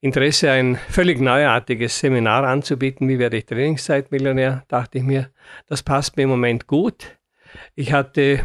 Interesse, 0.00 0.50
ein 0.50 0.76
völlig 0.88 1.20
neuartiges 1.20 2.00
Seminar 2.00 2.42
anzubieten. 2.44 3.08
Wie 3.08 3.20
werde 3.20 3.36
ich 3.36 3.46
Trainingszeitmillionär? 3.46 4.64
Dachte 4.66 4.98
ich 4.98 5.04
mir, 5.04 5.30
das 5.68 5.84
passt 5.84 6.16
mir 6.16 6.24
im 6.24 6.30
Moment 6.30 6.66
gut. 6.66 7.16
Ich 7.76 7.92
hatte 7.92 8.44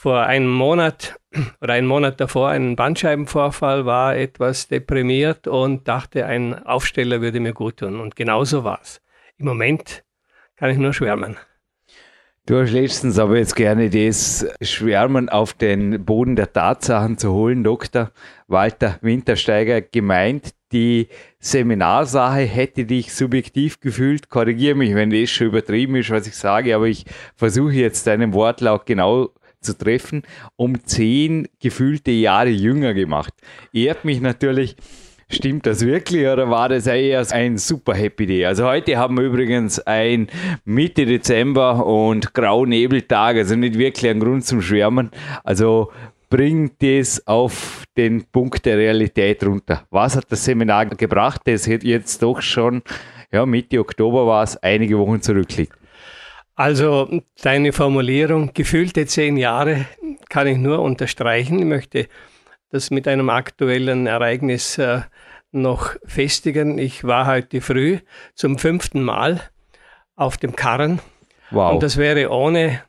vor 0.00 0.22
einem 0.22 0.48
Monat 0.48 1.20
oder 1.60 1.74
einen 1.74 1.86
Monat 1.86 2.22
davor 2.22 2.48
einen 2.48 2.74
Bandscheibenvorfall, 2.74 3.84
war 3.84 4.16
etwas 4.16 4.66
deprimiert 4.66 5.46
und 5.46 5.88
dachte, 5.88 6.24
ein 6.24 6.54
Aufsteller 6.64 7.20
würde 7.20 7.38
mir 7.38 7.52
gut 7.52 7.76
tun. 7.76 8.00
Und 8.00 8.16
genauso 8.16 8.64
war 8.64 8.80
es. 8.82 9.02
Im 9.36 9.44
Moment 9.44 10.02
kann 10.56 10.70
ich 10.70 10.78
nur 10.78 10.94
schwärmen. 10.94 11.36
Du 12.46 12.58
hast 12.58 12.72
letztens 12.72 13.18
aber 13.18 13.36
jetzt 13.36 13.54
gerne 13.54 13.90
das 13.90 14.46
Schwärmen 14.62 15.28
auf 15.28 15.52
den 15.52 16.02
Boden 16.02 16.34
der 16.34 16.50
Tatsachen 16.50 17.18
zu 17.18 17.34
holen, 17.34 17.62
Dr. 17.62 18.10
Walter 18.48 18.98
Wintersteiger, 19.02 19.82
gemeint, 19.82 20.54
die 20.72 21.08
Seminarsache 21.40 22.40
hätte 22.40 22.86
dich 22.86 23.12
subjektiv 23.12 23.80
gefühlt. 23.80 24.30
Korrigiere 24.30 24.76
mich, 24.76 24.94
wenn 24.94 25.10
das 25.10 25.28
schon 25.28 25.48
übertrieben 25.48 25.96
ist, 25.96 26.08
was 26.08 26.26
ich 26.26 26.36
sage, 26.36 26.74
aber 26.74 26.86
ich 26.86 27.04
versuche 27.36 27.74
jetzt 27.74 28.06
deinen 28.06 28.32
Wortlaut 28.32 28.86
genau 28.86 29.30
zu 29.60 29.76
treffen, 29.76 30.22
um 30.56 30.84
zehn 30.84 31.48
gefühlte 31.60 32.10
Jahre 32.10 32.50
jünger 32.50 32.94
gemacht. 32.94 33.34
Ehrt 33.72 34.04
mich 34.04 34.20
natürlich. 34.20 34.76
Stimmt 35.32 35.64
das 35.64 35.86
wirklich 35.86 36.26
oder 36.26 36.50
war 36.50 36.68
das 36.68 36.88
eher 36.88 37.24
ein 37.30 37.56
super 37.56 37.94
Happy 37.94 38.26
Day? 38.26 38.46
Also 38.46 38.64
heute 38.64 38.96
haben 38.96 39.16
wir 39.16 39.22
übrigens 39.22 39.78
ein 39.78 40.26
Mitte 40.64 41.06
Dezember 41.06 41.86
und 41.86 42.34
Grau-Nebeltag, 42.34 43.36
also 43.36 43.54
nicht 43.54 43.78
wirklich 43.78 44.10
ein 44.10 44.18
Grund 44.18 44.44
zum 44.44 44.60
Schwärmen. 44.60 45.10
Also 45.44 45.92
bringt 46.30 46.82
das 46.82 47.24
auf 47.28 47.84
den 47.96 48.24
Punkt 48.24 48.66
der 48.66 48.76
Realität 48.76 49.44
runter. 49.44 49.84
Was 49.90 50.16
hat 50.16 50.26
das 50.30 50.44
Seminar 50.44 50.86
gebracht, 50.86 51.42
das 51.44 51.66
jetzt 51.66 52.22
doch 52.24 52.42
schon, 52.42 52.82
ja, 53.30 53.46
Mitte 53.46 53.78
Oktober 53.78 54.26
war 54.26 54.42
es, 54.42 54.56
einige 54.56 54.98
Wochen 54.98 55.22
zurückliegt? 55.22 55.79
Also 56.60 57.08
deine 57.40 57.72
Formulierung, 57.72 58.52
gefühlte 58.52 59.06
zehn 59.06 59.38
Jahre, 59.38 59.86
kann 60.28 60.46
ich 60.46 60.58
nur 60.58 60.80
unterstreichen. 60.80 61.58
Ich 61.58 61.64
möchte 61.64 62.06
das 62.68 62.90
mit 62.90 63.08
einem 63.08 63.30
aktuellen 63.30 64.06
Ereignis 64.06 64.76
äh, 64.76 65.00
noch 65.52 65.96
festigen. 66.04 66.76
Ich 66.76 67.02
war 67.02 67.26
heute 67.26 67.62
früh 67.62 68.00
zum 68.34 68.58
fünften 68.58 69.02
Mal 69.02 69.40
auf 70.16 70.36
dem 70.36 70.54
Karren. 70.54 71.00
Wow. 71.50 71.72
Und 71.72 71.82
das 71.82 71.96
wäre 71.96 72.28
ohne 72.28 72.82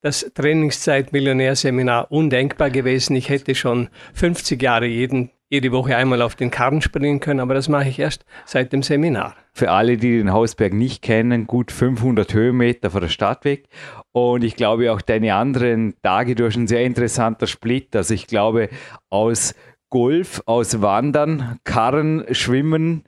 das 0.00 0.32
Trainingszeit-Millionärseminar 0.34 2.10
undenkbar 2.10 2.70
gewesen. 2.70 3.16
Ich 3.16 3.28
hätte 3.28 3.54
schon 3.54 3.90
50 4.14 4.62
Jahre 4.62 4.86
jeden 4.86 5.30
jede 5.50 5.72
Woche 5.72 5.96
einmal 5.96 6.22
auf 6.22 6.36
den 6.36 6.50
Karren 6.50 6.80
springen 6.80 7.18
können, 7.18 7.40
aber 7.40 7.54
das 7.54 7.68
mache 7.68 7.88
ich 7.88 7.98
erst 7.98 8.24
seit 8.46 8.72
dem 8.72 8.82
Seminar. 8.82 9.34
Für 9.52 9.72
alle, 9.72 9.96
die 9.96 10.16
den 10.16 10.32
Hausberg 10.32 10.72
nicht 10.72 11.02
kennen, 11.02 11.48
gut 11.48 11.72
500 11.72 12.32
Höhenmeter 12.32 12.90
von 12.90 13.00
der 13.00 13.08
Stadt 13.08 13.44
weg. 13.44 13.68
Und 14.12 14.44
ich 14.44 14.54
glaube 14.54 14.92
auch 14.92 15.00
deine 15.00 15.34
anderen 15.34 15.94
Tage, 16.02 16.36
du 16.36 16.46
hast 16.46 16.56
ein 16.56 16.68
sehr 16.68 16.84
interessanter 16.84 17.48
Split. 17.48 17.94
Also 17.96 18.14
ich 18.14 18.28
glaube 18.28 18.68
aus 19.10 19.56
Golf, 19.90 20.40
aus 20.46 20.80
Wandern, 20.82 21.58
Karren, 21.64 22.24
Schwimmen, 22.30 23.02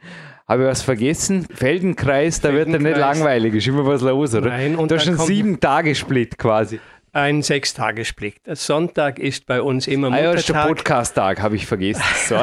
habe 0.49 0.64
ich 0.64 0.68
was 0.68 0.82
vergessen? 0.82 1.46
Feldenkreis, 1.54 2.40
da 2.40 2.49
Feldenkreis. 2.49 2.82
wird 2.82 2.87
er 2.87 2.90
nicht 2.90 3.00
langweilig, 3.00 3.54
ist 3.54 3.68
immer 3.68 3.87
was 3.87 4.02
los, 4.02 4.34
oder? 4.34 4.49
Nein, 4.49 4.75
und 4.75 4.90
du 4.90 4.96
hast 4.96 5.06
einen 5.06 5.18
sieben 5.18 5.61
Tage 5.61 5.94
Split 5.94 6.37
quasi. 6.37 6.80
Ein 7.14 7.42
Sechstagesblick. 7.42 8.40
Sonntag 8.47 9.19
ist 9.19 9.45
bei 9.45 9.61
uns 9.61 9.87
immer 9.87 10.09
Muttertag. 10.09 10.57
Ah, 10.57 10.61
ja, 10.61 10.66
Podcast-Tag, 10.66 11.42
habe 11.42 11.57
ich 11.57 11.66
vergessen. 11.66 12.02
So. 12.26 12.42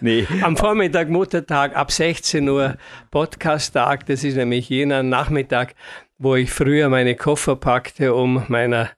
nee. 0.00 0.26
Am 0.40 0.56
Vormittag 0.56 1.10
Muttertag, 1.10 1.76
ab 1.76 1.92
16 1.92 2.48
Uhr 2.48 2.78
Podcast-Tag. 3.10 4.06
Das 4.06 4.24
ist 4.24 4.36
nämlich 4.36 4.70
jener 4.70 5.02
Nachmittag, 5.02 5.74
wo 6.16 6.34
ich 6.34 6.50
früher 6.50 6.88
meine 6.88 7.14
Koffer 7.14 7.56
packte, 7.56 8.14
um 8.14 8.42
meiner 8.48 8.88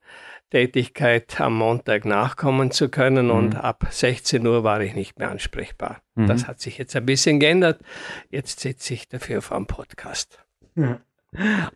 Tätigkeit 0.50 1.40
am 1.40 1.56
Montag 1.56 2.04
nachkommen 2.04 2.70
zu 2.70 2.88
können. 2.88 3.26
Mhm. 3.26 3.32
Und 3.32 3.56
ab 3.56 3.86
16 3.90 4.46
Uhr 4.46 4.62
war 4.62 4.80
ich 4.82 4.94
nicht 4.94 5.18
mehr 5.18 5.30
ansprechbar. 5.30 6.00
Mhm. 6.14 6.28
Das 6.28 6.46
hat 6.46 6.60
sich 6.60 6.78
jetzt 6.78 6.94
ein 6.94 7.06
bisschen 7.06 7.40
geändert. 7.40 7.80
Jetzt 8.30 8.60
sitze 8.60 8.94
ich 8.94 9.08
dafür 9.08 9.42
vor 9.42 9.56
dem 9.56 9.66
Podcast. 9.66 10.38
Ja. 10.76 11.00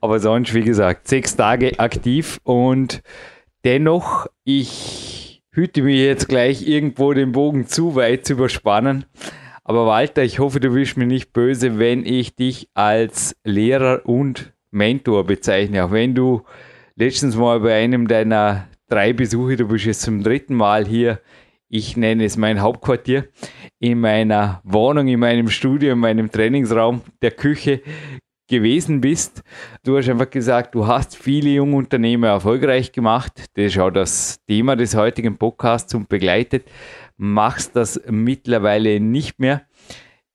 Aber 0.01 0.21
sonst, 0.21 0.55
wie 0.55 0.63
gesagt, 0.63 1.09
sechs 1.09 1.37
Tage 1.37 1.79
aktiv 1.79 2.41
und 2.45 3.03
dennoch, 3.65 4.27
ich 4.45 5.43
hüte 5.53 5.83
mich 5.83 5.99
jetzt 5.99 6.29
gleich 6.29 6.67
irgendwo 6.67 7.13
den 7.13 7.33
Bogen 7.33 7.67
zu 7.67 7.95
weit 7.95 8.27
zu 8.27 8.35
überspannen. 8.35 9.05
Aber 9.65 9.87
Walter, 9.87 10.23
ich 10.25 10.39
hoffe, 10.39 10.61
du 10.61 10.71
bist 10.75 10.97
mir 10.97 11.07
nicht 11.07 11.33
böse, 11.33 11.79
wenn 11.79 12.05
ich 12.05 12.35
dich 12.35 12.69
als 12.75 13.37
Lehrer 13.45 14.03
und 14.05 14.53
Mentor 14.71 15.25
bezeichne. 15.25 15.85
Auch 15.85 15.93
wenn 15.93 16.15
du 16.15 16.43
letztens 16.97 17.37
mal 17.37 17.61
bei 17.61 17.75
einem 17.75 18.09
deiner 18.09 18.67
drei 18.89 19.13
Besuche, 19.13 19.57
du 19.57 19.69
bist 19.69 19.85
jetzt 19.85 20.03
zum 20.03 20.23
dritten 20.23 20.55
Mal 20.55 20.87
hier, 20.87 21.21
ich 21.69 21.97
nenne 21.97 22.25
es 22.25 22.37
mein 22.37 22.61
Hauptquartier, 22.61 23.29
in 23.79 24.01
meiner 24.01 24.61
Wohnung, 24.65 25.09
in 25.09 25.21
meinem 25.21 25.49
Studio, 25.49 25.93
in 25.93 25.99
meinem 25.99 26.31
Trainingsraum, 26.31 27.03
der 27.23 27.31
Küche 27.31 27.81
gewesen 28.49 29.01
bist. 29.01 29.43
Du 29.85 29.97
hast 29.97 30.09
einfach 30.09 30.31
gesagt, 30.31 30.75
du 30.75 30.87
hast 30.87 31.17
viele 31.17 31.51
junge 31.51 31.77
Unternehmer 31.77 32.29
erfolgreich 32.29 32.93
gemacht. 32.93 33.47
Das 33.55 33.67
ist 33.67 33.79
auch 33.79 33.91
das 33.91 34.41
Thema 34.47 34.77
des 34.77 34.95
heutigen 34.95 35.39
Podcasts 35.39 35.95
und 35.95 36.09
begleitet. 36.09 36.67
Machst 37.17 37.77
das 37.77 38.01
mittlerweile 38.09 39.01
nicht 39.01 39.39
mehr. 39.39 39.63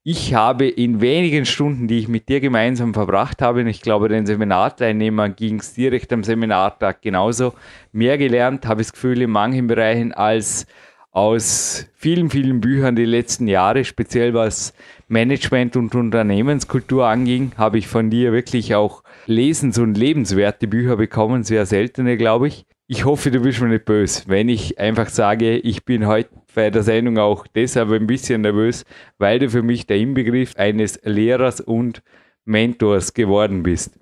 Ich 0.09 0.33
habe 0.33 0.69
in 0.69 1.01
wenigen 1.01 1.45
Stunden, 1.45 1.89
die 1.89 1.99
ich 1.99 2.07
mit 2.07 2.29
dir 2.29 2.39
gemeinsam 2.39 2.93
verbracht 2.93 3.41
habe, 3.41 3.59
und 3.59 3.67
ich 3.67 3.81
glaube, 3.81 4.07
den 4.07 4.25
Seminarteilnehmern 4.25 5.35
ging 5.35 5.59
es 5.59 5.73
direkt 5.73 6.13
am 6.13 6.23
Seminartag 6.23 7.01
genauso, 7.01 7.53
mehr 7.91 8.17
gelernt, 8.17 8.65
habe 8.65 8.79
ich 8.79 8.87
das 8.87 8.93
Gefühl, 8.93 9.21
in 9.21 9.31
manchen 9.31 9.67
Bereichen 9.67 10.13
als 10.13 10.65
aus 11.11 11.89
vielen, 11.93 12.29
vielen 12.29 12.61
Büchern 12.61 12.95
die 12.95 13.03
letzten 13.03 13.47
Jahre, 13.47 13.83
speziell 13.83 14.33
was 14.33 14.73
Management 15.07 15.75
und 15.75 15.95
Unternehmenskultur 15.95 17.07
anging, 17.07 17.51
habe 17.57 17.77
ich 17.77 17.87
von 17.87 18.09
dir 18.09 18.33
wirklich 18.33 18.75
auch 18.75 19.03
lesens- 19.25 19.79
und 19.79 19.97
lebenswerte 19.97 20.67
Bücher 20.67 20.97
bekommen, 20.97 21.43
sehr 21.43 21.65
seltene, 21.65 22.17
glaube 22.17 22.49
ich. 22.49 22.65
Ich 22.87 23.05
hoffe, 23.05 23.31
du 23.31 23.41
bist 23.41 23.61
mir 23.61 23.67
nicht 23.67 23.85
böse, 23.85 24.23
wenn 24.27 24.47
ich 24.47 24.79
einfach 24.79 25.09
sage, 25.09 25.57
ich 25.57 25.83
bin 25.83 26.07
heute 26.07 26.29
bei 26.55 26.69
der 26.69 26.83
Sendung 26.83 27.17
auch 27.17 27.45
deshalb 27.47 27.91
ein 27.91 28.07
bisschen 28.07 28.41
nervös, 28.41 28.85
weil 29.17 29.39
du 29.39 29.49
für 29.49 29.61
mich 29.61 29.87
der 29.87 29.97
Inbegriff 29.97 30.55
eines 30.55 30.99
Lehrers 31.03 31.61
und 31.61 32.01
Mentors 32.45 33.13
geworden 33.13 33.63
bist. 33.63 33.99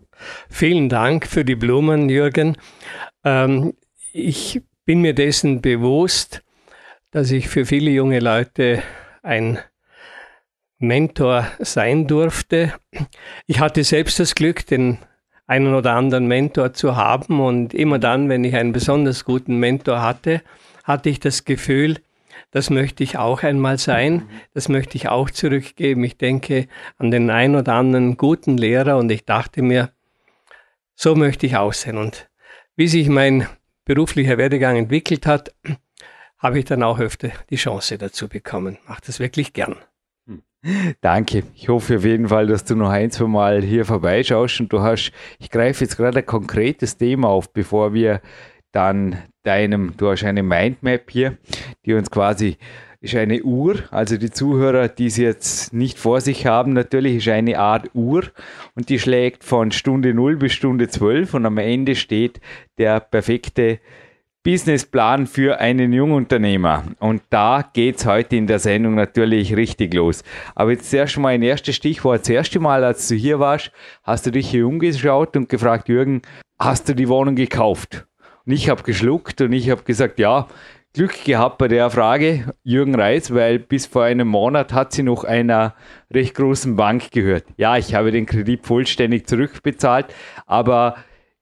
Vielen 0.49 0.87
Dank 0.87 1.27
für 1.27 1.43
die 1.43 1.55
Blumen, 1.55 2.09
Jürgen. 2.09 2.57
Ähm, 3.23 3.73
ich 4.13 4.61
bin 4.85 5.01
mir 5.01 5.13
dessen 5.13 5.61
bewusst, 5.61 6.43
dass 7.11 7.31
ich 7.31 7.49
für 7.49 7.65
viele 7.65 7.91
junge 7.91 8.19
Leute 8.19 8.83
ein 9.23 9.59
Mentor 10.87 11.47
sein 11.59 12.07
durfte. 12.07 12.73
Ich 13.47 13.59
hatte 13.59 13.83
selbst 13.83 14.19
das 14.19 14.35
Glück, 14.35 14.65
den 14.65 14.97
einen 15.47 15.73
oder 15.73 15.93
anderen 15.93 16.27
Mentor 16.27 16.73
zu 16.73 16.95
haben 16.95 17.39
und 17.39 17.73
immer 17.73 17.99
dann, 17.99 18.29
wenn 18.29 18.43
ich 18.43 18.55
einen 18.55 18.71
besonders 18.71 19.25
guten 19.25 19.57
Mentor 19.59 20.01
hatte, 20.01 20.41
hatte 20.83 21.09
ich 21.09 21.19
das 21.19 21.45
Gefühl, 21.45 21.97
das 22.51 22.69
möchte 22.69 23.03
ich 23.03 23.17
auch 23.17 23.43
einmal 23.43 23.77
sein, 23.77 24.29
das 24.53 24.69
möchte 24.69 24.95
ich 24.95 25.09
auch 25.09 25.29
zurückgeben. 25.29 26.03
Ich 26.03 26.17
denke 26.17 26.67
an 26.97 27.11
den 27.11 27.29
einen 27.29 27.55
oder 27.55 27.73
anderen 27.73 28.17
guten 28.17 28.57
Lehrer 28.57 28.97
und 28.97 29.11
ich 29.11 29.25
dachte 29.25 29.61
mir, 29.61 29.91
so 30.95 31.15
möchte 31.15 31.45
ich 31.45 31.57
auch 31.57 31.73
sein. 31.73 31.97
Und 31.97 32.29
wie 32.75 32.87
sich 32.87 33.09
mein 33.09 33.47
beruflicher 33.83 34.37
Werdegang 34.37 34.77
entwickelt 34.77 35.25
hat, 35.25 35.53
habe 36.37 36.59
ich 36.59 36.65
dann 36.65 36.83
auch 36.83 36.99
öfter 36.99 37.29
die 37.49 37.55
Chance 37.55 37.97
dazu 37.97 38.27
bekommen. 38.27 38.77
Mache 38.87 39.01
das 39.05 39.19
wirklich 39.19 39.53
gern. 39.53 39.75
Danke. 41.01 41.43
Ich 41.55 41.69
hoffe 41.69 41.97
auf 41.97 42.05
jeden 42.05 42.29
Fall, 42.29 42.47
dass 42.47 42.63
du 42.63 42.75
noch 42.75 42.89
ein, 42.89 43.11
zwei 43.11 43.27
Mal 43.27 43.61
hier 43.61 43.85
vorbeischaust. 43.85 44.61
Und 44.61 44.73
du 44.73 44.81
hast, 44.81 45.11
ich 45.39 45.51
greife 45.51 45.83
jetzt 45.83 45.97
gerade 45.97 46.19
ein 46.19 46.25
konkretes 46.25 46.97
Thema 46.97 47.29
auf, 47.29 47.53
bevor 47.53 47.93
wir 47.93 48.21
dann 48.71 49.17
deinem, 49.43 49.93
du 49.97 50.09
hast 50.09 50.23
eine 50.23 50.43
Mindmap 50.43 51.09
hier, 51.09 51.37
die 51.85 51.93
uns 51.93 52.09
quasi 52.09 52.57
ist 53.05 53.15
eine 53.15 53.43
Uhr, 53.43 53.75
also 53.91 54.17
die 54.17 54.31
Zuhörer, 54.31 54.87
die 54.87 55.11
sie 55.11 55.23
jetzt 55.23 55.73
nicht 55.73 55.99
vor 55.99 56.21
sich 56.21 56.47
haben, 56.47 56.73
natürlich 56.73 57.17
ist 57.17 57.27
eine 57.27 57.59
Art 57.59 57.91
Uhr. 57.93 58.23
Und 58.73 58.89
die 58.89 58.97
schlägt 58.97 59.43
von 59.43 59.71
Stunde 59.71 60.15
0 60.15 60.37
bis 60.37 60.53
Stunde 60.53 60.87
12 60.87 61.35
und 61.35 61.45
am 61.45 61.59
Ende 61.59 61.95
steht 61.95 62.41
der 62.79 62.99
perfekte 62.99 63.79
Businessplan 64.45 65.25
für 65.25 65.59
einen 65.59 65.91
Jungunternehmer. 65.91 66.83
Und 66.99 67.23
da 67.31 67.67
geht 67.73 67.95
es 67.95 68.05
heute 68.05 68.35
in 68.35 68.45
der 68.45 68.59
Sendung 68.59 68.93
natürlich 68.93 69.55
richtig 69.55 69.91
los. 69.95 70.23
Aber 70.53 70.69
jetzt 70.69 70.91
zuerst 70.91 71.17
mal 71.17 71.29
ein 71.29 71.41
erstes 71.41 71.75
Stichwort. 71.75 72.21
Das 72.21 72.29
erste 72.29 72.59
Mal, 72.59 72.83
als 72.83 73.07
du 73.07 73.15
hier 73.15 73.39
warst, 73.39 73.71
hast 74.03 74.27
du 74.27 74.31
dich 74.31 74.47
hier 74.47 74.67
umgeschaut 74.67 75.35
und 75.35 75.49
gefragt, 75.49 75.89
Jürgen, 75.89 76.21
hast 76.59 76.87
du 76.87 76.93
die 76.93 77.09
Wohnung 77.09 77.33
gekauft? 77.33 78.05
Und 78.45 78.51
ich 78.51 78.69
habe 78.69 78.83
geschluckt 78.83 79.41
und 79.41 79.51
ich 79.51 79.71
habe 79.71 79.81
gesagt, 79.81 80.19
ja, 80.19 80.47
Glück 80.93 81.23
gehabt 81.23 81.57
bei 81.57 81.67
der 81.67 81.89
Frage, 81.89 82.53
Jürgen 82.63 82.93
Reis, 82.93 83.33
weil 83.33 83.57
bis 83.57 83.87
vor 83.87 84.03
einem 84.03 84.27
Monat 84.27 84.73
hat 84.73 84.93
sie 84.93 85.01
noch 85.01 85.23
einer 85.23 85.73
recht 86.13 86.35
großen 86.35 86.75
Bank 86.75 87.09
gehört. 87.09 87.45
Ja, 87.57 87.77
ich 87.77 87.95
habe 87.95 88.11
den 88.11 88.27
Kredit 88.27 88.63
vollständig 88.67 89.25
zurückbezahlt, 89.25 90.05
aber 90.45 90.97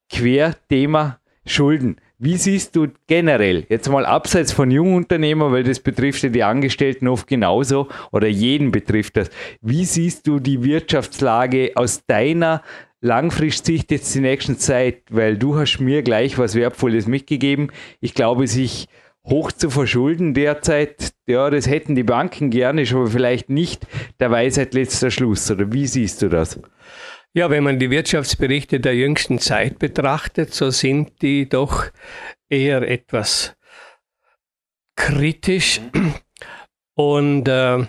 Querthema 0.10 1.20
Schulden. 1.46 1.98
Wie 2.26 2.38
siehst 2.38 2.78
du 2.78 2.88
generell, 3.06 3.66
jetzt 3.68 3.90
mal 3.90 4.06
abseits 4.06 4.54
von 4.54 4.72
Jungunternehmern, 4.72 5.52
weil 5.52 5.64
das 5.64 5.82
betrifft 5.82 6.24
ja 6.24 6.30
die 6.30 6.44
Angestellten 6.44 7.10
oft 7.10 7.28
genauso 7.28 7.90
oder 8.14 8.30
jeden 8.30 8.72
betrifft 8.72 9.18
das, 9.18 9.30
wie 9.60 9.84
siehst 9.84 10.26
du 10.26 10.40
die 10.40 10.64
Wirtschaftslage 10.64 11.74
aus 11.76 12.06
deiner 12.08 12.64
Langfristsicht 13.02 13.92
jetzt 13.92 14.16
die 14.16 14.22
nächsten 14.22 14.58
Zeit? 14.58 15.02
Weil 15.10 15.38
du 15.38 15.58
hast 15.58 15.82
mir 15.82 16.02
gleich 16.02 16.38
was 16.38 16.56
Wertvolles 16.56 17.08
mitgegeben. 17.08 17.74
Ich 18.00 18.14
glaube, 18.14 18.48
sich 18.48 18.88
hoch 19.26 19.52
zu 19.52 19.70
verschulden 19.70 20.34
derzeit, 20.34 21.12
ja, 21.28 21.50
das 21.50 21.68
hätten 21.68 21.94
die 21.94 22.04
Banken 22.04 22.52
gerne, 22.52 22.84
ist 22.84 22.94
aber 22.94 23.08
vielleicht 23.08 23.50
nicht 23.50 23.86
der 24.22 24.32
Weisheit 24.32 24.74
letzter 24.74 25.12
Schluss. 25.12 25.52
Oder 25.52 25.74
wie 25.74 25.88
siehst 25.88 26.22
du 26.22 26.30
das? 26.30 26.58
Ja, 27.36 27.50
wenn 27.50 27.64
man 27.64 27.80
die 27.80 27.90
Wirtschaftsberichte 27.90 28.80
der 28.80 28.96
jüngsten 28.96 29.40
Zeit 29.40 29.80
betrachtet, 29.80 30.54
so 30.54 30.70
sind 30.70 31.22
die 31.24 31.50
doch 31.50 31.86
eher 32.48 32.84
etwas 32.84 33.56
kritisch. 34.96 35.82
Und 36.96 37.48
äh, 37.48 37.86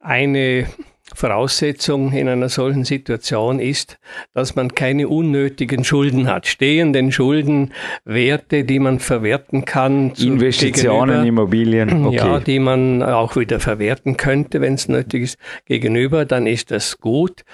eine 0.00 0.66
Voraussetzung 1.14 2.12
in 2.12 2.28
einer 2.28 2.48
solchen 2.48 2.84
Situation 2.84 3.60
ist, 3.60 3.98
dass 4.34 4.56
man 4.56 4.74
keine 4.74 5.08
unnötigen 5.08 5.84
Schulden 5.84 6.26
hat. 6.26 6.46
Stehenden 6.46 7.12
Schulden, 7.12 7.72
Werte, 8.04 8.64
die 8.64 8.78
man 8.78 8.98
verwerten 8.98 9.64
kann. 9.64 10.12
Investitionen, 10.18 11.26
Immobilien. 11.26 12.06
Okay. 12.06 12.16
Ja, 12.16 12.40
die 12.40 12.58
man 12.58 13.02
auch 13.02 13.36
wieder 13.36 13.60
verwerten 13.60 14.16
könnte, 14.16 14.60
wenn 14.60 14.74
es 14.74 14.88
nötig 14.88 15.22
ist, 15.22 15.38
gegenüber, 15.66 16.24
dann 16.24 16.46
ist 16.46 16.70
das 16.70 16.98
gut. 16.98 17.44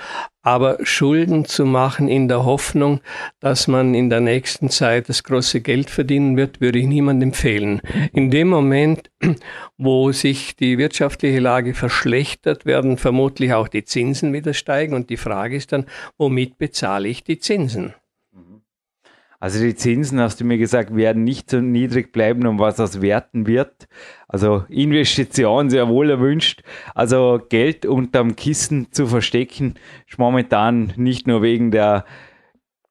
Aber 0.43 0.79
Schulden 0.83 1.45
zu 1.45 1.65
machen 1.65 2.09
in 2.09 2.27
der 2.29 2.45
Hoffnung, 2.45 3.01
dass 3.41 3.69
man 3.69 3.95
in 3.95 4.11
der 4.11 4.21
nächsten 4.21 4.71
Zeit 4.71 5.09
das 5.09 5.23
große 5.23 5.61
Geld 5.61 5.89
verdienen 5.89 6.37
wird, 6.37 6.61
würde 6.61 6.81
ich 6.81 6.87
niemandem 6.87 7.29
empfehlen. 7.29 7.81
In 8.13 8.31
dem 8.31 8.49
Moment, 8.49 9.11
wo 9.79 10.11
sich 10.13 10.57
die 10.57 10.79
wirtschaftliche 10.79 11.39
Lage 11.39 11.75
verschlechtert, 11.75 12.67
werden 12.67 12.99
vermutlich 12.99 13.53
auch 13.55 13.69
die 13.69 13.85
Zinsen 13.85 14.33
wieder 14.33 14.53
steigen. 14.53 14.95
Und 14.95 15.11
die 15.11 15.17
Frage 15.17 15.57
ist 15.57 15.73
dann, 15.73 15.87
womit 16.19 16.59
bezahle 16.59 17.09
ich 17.09 17.23
die 17.23 17.39
Zinsen? 17.39 17.95
Also 19.43 19.59
die 19.59 19.75
Zinsen, 19.75 20.21
hast 20.21 20.41
du 20.41 20.45
mir 20.45 20.57
gesagt, 20.57 20.95
werden 20.95 21.25
nicht 21.25 21.51
so 21.51 21.61
niedrig 21.61 22.13
bleiben, 22.13 22.47
um 22.47 22.61
was 22.61 22.79
aus 22.79 23.03
Werten 23.03 23.49
wird. 23.49 23.89
Also 24.29 24.65
Investition 24.69 25.69
sehr 25.69 25.89
wohl 25.89 26.11
erwünscht. 26.11 26.63
Also 26.95 27.41
Geld 27.49 27.85
unterm 27.85 28.37
Kissen 28.37 28.93
zu 28.93 29.09
verstecken, 29.09 29.75
ist 30.09 30.17
momentan 30.17 30.93
nicht 30.95 31.27
nur 31.27 31.43
wegen 31.43 31.73
der 31.73 32.05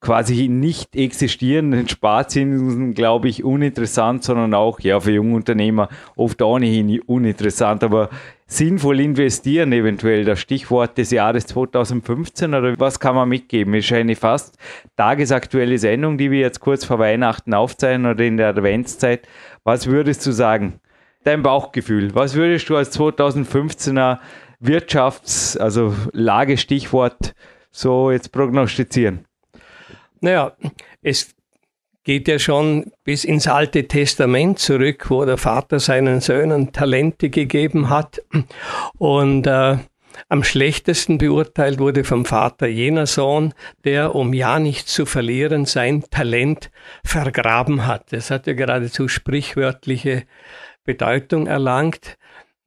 quasi 0.01 0.49
nicht 0.49 0.93
existierenden 0.93 1.87
Sparzinsen, 1.87 2.95
glaube 2.95 3.29
ich, 3.29 3.45
uninteressant, 3.45 4.25
sondern 4.25 4.53
auch 4.53 4.81
ja 4.81 4.99
für 4.99 5.11
Jungunternehmer 5.11 5.87
oft 6.17 6.41
ohnehin 6.41 6.99
uninteressant. 6.99 7.81
Aber 7.81 8.09
sinnvoll 8.51 8.99
investieren 8.99 9.71
eventuell, 9.71 10.25
das 10.25 10.41
Stichwort 10.41 10.97
des 10.97 11.11
Jahres 11.11 11.45
2015 11.45 12.53
oder 12.53 12.77
was 12.79 12.99
kann 12.99 13.15
man 13.15 13.29
mitgeben? 13.29 13.73
Ist 13.73 13.93
eine 13.93 14.17
fast 14.17 14.57
tagesaktuelle 14.97 15.77
Sendung, 15.77 16.17
die 16.17 16.31
wir 16.31 16.41
jetzt 16.41 16.59
kurz 16.59 16.83
vor 16.83 16.99
Weihnachten 16.99 17.53
aufzeichnen 17.53 18.11
oder 18.11 18.25
in 18.25 18.35
der 18.35 18.49
Adventszeit. 18.49 19.25
Was 19.63 19.87
würdest 19.87 20.25
du 20.25 20.33
sagen? 20.33 20.81
Dein 21.23 21.43
Bauchgefühl. 21.43 22.13
Was 22.13 22.35
würdest 22.35 22.67
du 22.67 22.75
als 22.75 22.93
2015er 22.99 24.19
Wirtschafts-, 24.59 25.57
also 25.57 25.95
Lagestichwort 26.11 27.33
so 27.71 28.11
jetzt 28.11 28.33
prognostizieren? 28.33 29.25
Naja, 30.19 30.57
es 31.01 31.33
geht 32.11 32.27
ja 32.27 32.39
schon 32.39 32.91
bis 33.05 33.23
ins 33.23 33.47
Alte 33.47 33.87
Testament 33.87 34.59
zurück, 34.59 35.09
wo 35.09 35.23
der 35.23 35.37
Vater 35.37 35.79
seinen 35.79 36.19
Söhnen 36.19 36.73
Talente 36.73 37.29
gegeben 37.29 37.89
hat. 37.89 38.21
Und 38.97 39.47
äh, 39.47 39.77
am 40.27 40.43
schlechtesten 40.43 41.19
beurteilt 41.19 41.79
wurde 41.79 42.03
vom 42.03 42.25
Vater 42.25 42.67
jener 42.67 43.05
Sohn, 43.05 43.53
der, 43.85 44.13
um 44.13 44.33
ja 44.33 44.59
nicht 44.59 44.89
zu 44.89 45.05
verlieren, 45.05 45.63
sein 45.63 46.03
Talent 46.11 46.69
vergraben 47.05 47.87
hat. 47.87 48.11
Das 48.11 48.29
hat 48.29 48.45
ja 48.45 48.51
geradezu 48.55 49.07
sprichwörtliche 49.07 50.23
Bedeutung 50.83 51.47
erlangt 51.47 52.17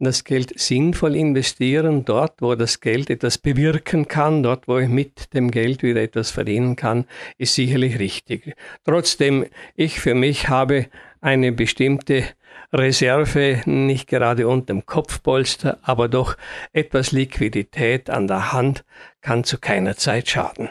das 0.04 0.24
Geld 0.24 0.58
sinnvoll 0.58 1.16
investieren, 1.16 2.04
dort, 2.04 2.40
wo 2.40 2.54
das 2.54 2.80
Geld 2.80 3.10
etwas 3.10 3.38
bewirken 3.38 4.06
kann, 4.06 4.42
dort, 4.42 4.68
wo 4.68 4.78
ich 4.78 4.88
mit 4.88 5.34
dem 5.34 5.50
Geld 5.50 5.82
wieder 5.82 6.02
etwas 6.02 6.30
verdienen 6.30 6.76
kann, 6.76 7.06
ist 7.38 7.54
sicherlich 7.54 7.98
richtig. 7.98 8.54
Trotzdem, 8.84 9.46
ich 9.74 9.98
für 10.00 10.14
mich 10.14 10.48
habe 10.48 10.86
eine 11.20 11.52
bestimmte 11.52 12.24
Reserve, 12.72 13.62
nicht 13.66 14.08
gerade 14.08 14.48
unterm 14.48 14.84
Kopfpolster, 14.84 15.78
aber 15.82 16.08
doch 16.08 16.36
etwas 16.72 17.12
Liquidität 17.12 18.10
an 18.10 18.26
der 18.26 18.52
Hand, 18.52 18.84
kann 19.20 19.44
zu 19.44 19.58
keiner 19.58 19.96
Zeit 19.96 20.28
schaden. 20.28 20.68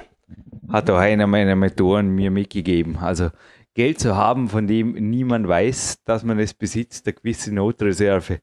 Hat 0.72 0.90
auch 0.90 0.98
einer 0.98 1.28
meiner 1.28 1.56
Mentoren 1.56 2.10
mir 2.10 2.32
mitgegeben. 2.32 2.98
Also 2.98 3.30
Geld 3.74 4.00
zu 4.00 4.16
haben, 4.16 4.50
von 4.50 4.68
dem 4.68 4.94
niemand 5.10 5.48
weiß, 5.48 6.04
dass 6.06 6.24
man 6.24 6.40
es 6.40 6.54
besitzt, 6.54 7.08
eine 7.08 7.14
gewisse 7.14 7.54
Notreserve 7.54 8.40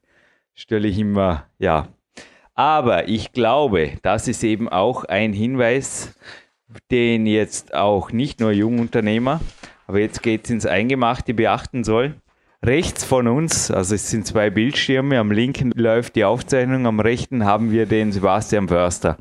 stelle 0.61 0.87
ich 0.87 0.99
immer, 0.99 1.45
ja. 1.57 1.87
Aber 2.53 3.07
ich 3.09 3.31
glaube, 3.31 3.93
das 4.03 4.27
ist 4.27 4.43
eben 4.43 4.69
auch 4.69 5.03
ein 5.05 5.33
Hinweis, 5.33 6.15
den 6.91 7.25
jetzt 7.25 7.73
auch 7.73 8.11
nicht 8.11 8.39
nur 8.39 8.51
Jungunternehmer, 8.51 9.41
aber 9.87 9.99
jetzt 9.99 10.21
geht 10.21 10.45
es 10.45 10.51
ins 10.51 10.65
Eingemachte, 10.67 11.33
beachten 11.33 11.83
sollen. 11.83 12.21
Rechts 12.63 13.03
von 13.03 13.27
uns, 13.27 13.71
also 13.71 13.95
es 13.95 14.11
sind 14.11 14.27
zwei 14.27 14.51
Bildschirme, 14.51 15.17
am 15.17 15.31
linken 15.31 15.71
läuft 15.73 16.15
die 16.15 16.25
Aufzeichnung, 16.25 16.85
am 16.85 16.99
rechten 16.99 17.43
haben 17.43 17.71
wir 17.71 17.87
den 17.87 18.11
Sebastian 18.11 18.67
Förster. 18.67 19.17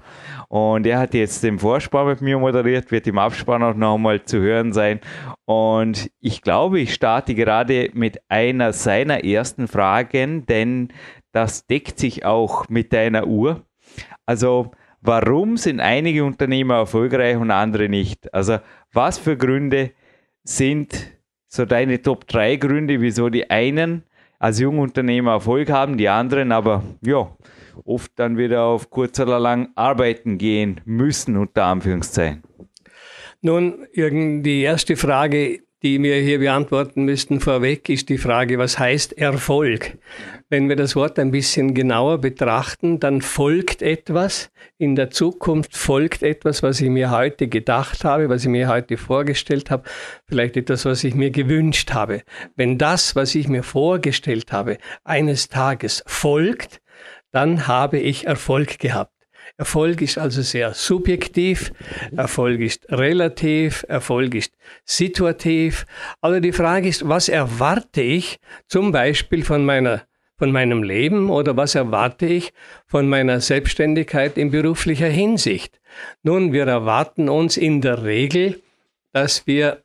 Und 0.49 0.87
er 0.87 0.99
hat 0.99 1.15
jetzt 1.15 1.43
den 1.43 1.59
Vorspann 1.59 2.09
mit 2.09 2.21
mir 2.21 2.39
moderiert, 2.39 2.91
wird 2.91 3.07
im 3.07 3.17
Abspann 3.17 3.63
auch 3.63 3.75
nochmal 3.75 4.23
zu 4.25 4.41
hören 4.41 4.75
sein. 4.75 5.01
Und 5.47 6.11
ich 6.21 6.43
glaube, 6.43 6.81
ich 6.81 6.93
starte 6.93 7.35
gerade 7.35 7.89
mit 7.95 8.21
einer 8.29 8.75
seiner 8.75 9.25
ersten 9.25 9.69
Fragen, 9.69 10.45
denn 10.45 10.89
das 11.33 11.67
deckt 11.67 11.99
sich 11.99 12.25
auch 12.25 12.69
mit 12.69 12.93
deiner 12.93 13.27
Uhr. 13.27 13.65
Also 14.27 14.73
warum 15.01 15.57
sind 15.57 15.81
einige 15.81 16.25
Unternehmer 16.25 16.77
erfolgreich 16.77 17.37
und 17.37 17.51
andere 17.51 17.89
nicht? 17.89 18.33
Also 18.35 18.59
was 18.93 19.19
für 19.19 19.37
Gründe 19.37 19.93
sind 20.45 21.13
so 21.49 21.65
deine 21.65 22.01
Top 22.01 22.27
3 22.27 22.57
Gründe, 22.57 23.01
wieso 23.01 23.29
die 23.29 23.51
einen 23.51 24.05
als 24.39 24.59
Jungunternehmer 24.59 25.33
Erfolg 25.33 25.71
haben, 25.71 25.99
die 25.99 26.09
anderen 26.09 26.53
aber 26.53 26.83
ja 27.03 27.31
oft 27.85 28.13
dann 28.17 28.39
wieder 28.39 28.65
auf 28.65 28.91
kurz 28.91 29.19
oder 29.21 29.39
lang 29.39 29.71
arbeiten 29.75 30.39
gehen 30.39 30.81
müssen, 30.85 31.37
unter 31.37 31.65
Anführungszeichen? 31.65 32.43
Nun, 33.43 33.87
Jürgen, 33.93 34.43
die 34.43 34.63
erste 34.63 34.97
Frage, 34.97 35.61
die 35.83 36.03
wir 36.03 36.17
hier 36.17 36.39
beantworten 36.39 37.05
müssten 37.05 37.41
vorweg, 37.41 37.89
ist 37.89 38.09
die 38.11 38.19
Frage, 38.19 38.59
was 38.59 38.79
heißt 38.79 39.17
Erfolg? 39.17 39.99
Wenn 40.51 40.69
wir 40.69 40.77
das 40.77 40.95
Wort 40.95 41.19
ein 41.19 41.31
bisschen 41.31 41.73
genauer 41.75 42.19
betrachten, 42.19 43.01
dann 43.01 43.23
folgt 43.23 43.81
etwas, 43.81 44.51
in 44.77 44.95
der 44.95 45.11
Zukunft 45.11 45.77
folgt 45.77 46.23
etwas, 46.23 46.63
was 46.63 46.81
ich 46.81 46.91
mir 46.91 47.11
heute 47.11 47.49
gedacht 47.49 48.05
habe, 48.05 48.29
was 48.29 48.43
ich 48.43 48.51
mir 48.51 48.69
heute 48.69 48.99
vorgestellt 48.99 49.71
habe, 49.71 49.85
vielleicht 50.27 50.57
etwas, 50.57 50.85
was 50.85 51.03
ich 51.03 51.15
mir 51.15 51.31
gewünscht 51.31 51.93
habe. 51.93 52.23
Wenn 52.57 52.77
das, 52.77 53.17
was 53.17 53.35
ich 53.35 53.49
mir 53.49 53.63
vorgestellt 53.63 54.53
habe, 54.53 54.77
eines 55.05 55.49
Tages 55.49 56.03
folgt, 56.07 56.81
dann 57.33 57.67
habe 57.67 57.99
ich 57.99 58.27
Erfolg 58.27 58.79
gehabt. 58.79 59.20
Erfolg 59.61 60.01
ist 60.01 60.17
also 60.17 60.41
sehr 60.41 60.73
subjektiv, 60.73 61.71
Erfolg 62.17 62.61
ist 62.61 62.91
relativ, 62.91 63.85
Erfolg 63.89 64.35
ist 64.35 64.55
situativ. 64.87 65.85
Aber 66.23 66.41
die 66.41 66.53
Frage 66.53 66.89
ist, 66.89 67.07
was 67.07 67.29
erwarte 67.29 68.01
ich 68.01 68.41
zum 68.69 68.91
Beispiel 68.91 69.45
von 69.45 69.67
meiner 69.67 70.07
von 70.39 70.51
meinem 70.51 70.83
Leben 70.83 71.29
oder 71.29 71.59
was 71.59 71.75
erwarte 71.75 72.25
ich 72.25 72.55
von 72.87 73.07
meiner 73.07 73.43
Selbstständigkeit 73.43 74.39
in 74.39 74.51
beruflicher 74.51 75.09
Hinsicht? 75.09 75.79
Nun, 76.23 76.55
wir 76.55 76.67
erwarten 76.67 77.29
uns 77.29 77.59
in 77.59 77.83
der 77.83 78.05
Regel, 78.05 78.63
dass 79.13 79.47
wir 79.47 79.83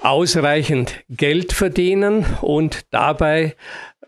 ausreichend 0.00 1.04
Geld 1.08 1.52
verdienen 1.52 2.26
und 2.40 2.92
dabei 2.92 3.54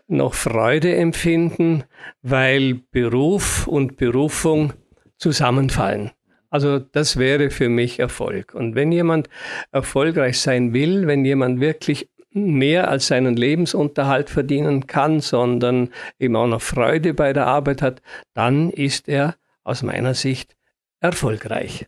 noch 0.07 0.33
Freude 0.33 0.95
empfinden, 0.95 1.83
weil 2.21 2.75
Beruf 2.91 3.67
und 3.67 3.97
Berufung 3.97 4.73
zusammenfallen. 5.17 6.11
Also 6.49 6.79
das 6.79 7.17
wäre 7.17 7.49
für 7.49 7.69
mich 7.69 7.99
Erfolg. 7.99 8.53
Und 8.53 8.75
wenn 8.75 8.91
jemand 8.91 9.29
erfolgreich 9.71 10.39
sein 10.39 10.73
will, 10.73 11.07
wenn 11.07 11.25
jemand 11.25 11.59
wirklich 11.59 12.09
mehr 12.31 12.89
als 12.89 13.07
seinen 13.07 13.35
Lebensunterhalt 13.35 14.29
verdienen 14.29 14.87
kann, 14.87 15.21
sondern 15.21 15.89
eben 16.19 16.35
auch 16.35 16.47
noch 16.47 16.61
Freude 16.61 17.13
bei 17.13 17.33
der 17.33 17.47
Arbeit 17.47 17.81
hat, 17.81 18.01
dann 18.33 18.69
ist 18.69 19.07
er 19.07 19.35
aus 19.63 19.83
meiner 19.83 20.13
Sicht 20.13 20.55
erfolgreich. 20.99 21.87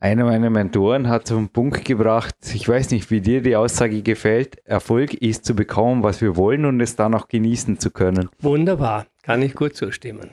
Einer 0.00 0.26
meiner 0.26 0.48
Mentoren 0.48 1.08
hat 1.08 1.26
zum 1.26 1.48
Punkt 1.48 1.84
gebracht, 1.84 2.36
ich 2.54 2.68
weiß 2.68 2.92
nicht, 2.92 3.10
wie 3.10 3.20
dir 3.20 3.42
die 3.42 3.56
Aussage 3.56 4.02
gefällt, 4.02 4.64
Erfolg 4.64 5.12
ist 5.14 5.44
zu 5.44 5.56
bekommen, 5.56 6.04
was 6.04 6.20
wir 6.20 6.36
wollen 6.36 6.66
und 6.66 6.80
es 6.80 6.94
dann 6.94 7.16
auch 7.16 7.26
genießen 7.26 7.80
zu 7.80 7.90
können. 7.90 8.28
Wunderbar, 8.38 9.06
kann 9.22 9.42
ich 9.42 9.54
gut 9.54 9.74
zustimmen. 9.74 10.30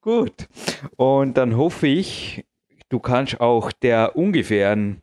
Gut, 0.00 0.48
und 0.96 1.36
dann 1.36 1.58
hoffe 1.58 1.88
ich, 1.88 2.46
du 2.88 3.00
kannst 3.00 3.38
auch 3.42 3.70
der 3.70 4.16
ungefähren 4.16 5.02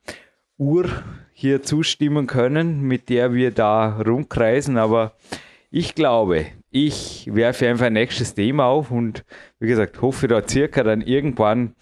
Uhr 0.57 0.89
hier 1.31 1.61
zustimmen 1.61 2.25
können, 2.25 2.81
mit 2.81 3.09
der 3.09 3.35
wir 3.35 3.51
da 3.51 3.99
rumkreisen, 3.99 4.79
aber 4.79 5.13
ich 5.69 5.93
glaube, 5.93 6.47
ich 6.71 7.29
werfe 7.31 7.67
einfach 7.69 7.85
ein 7.85 7.93
nächstes 7.93 8.33
Thema 8.33 8.65
auf 8.65 8.89
und 8.89 9.23
wie 9.59 9.67
gesagt, 9.67 10.01
hoffe 10.01 10.27
da 10.27 10.47
circa 10.47 10.81
dann 10.81 11.01
irgendwann 11.01 11.75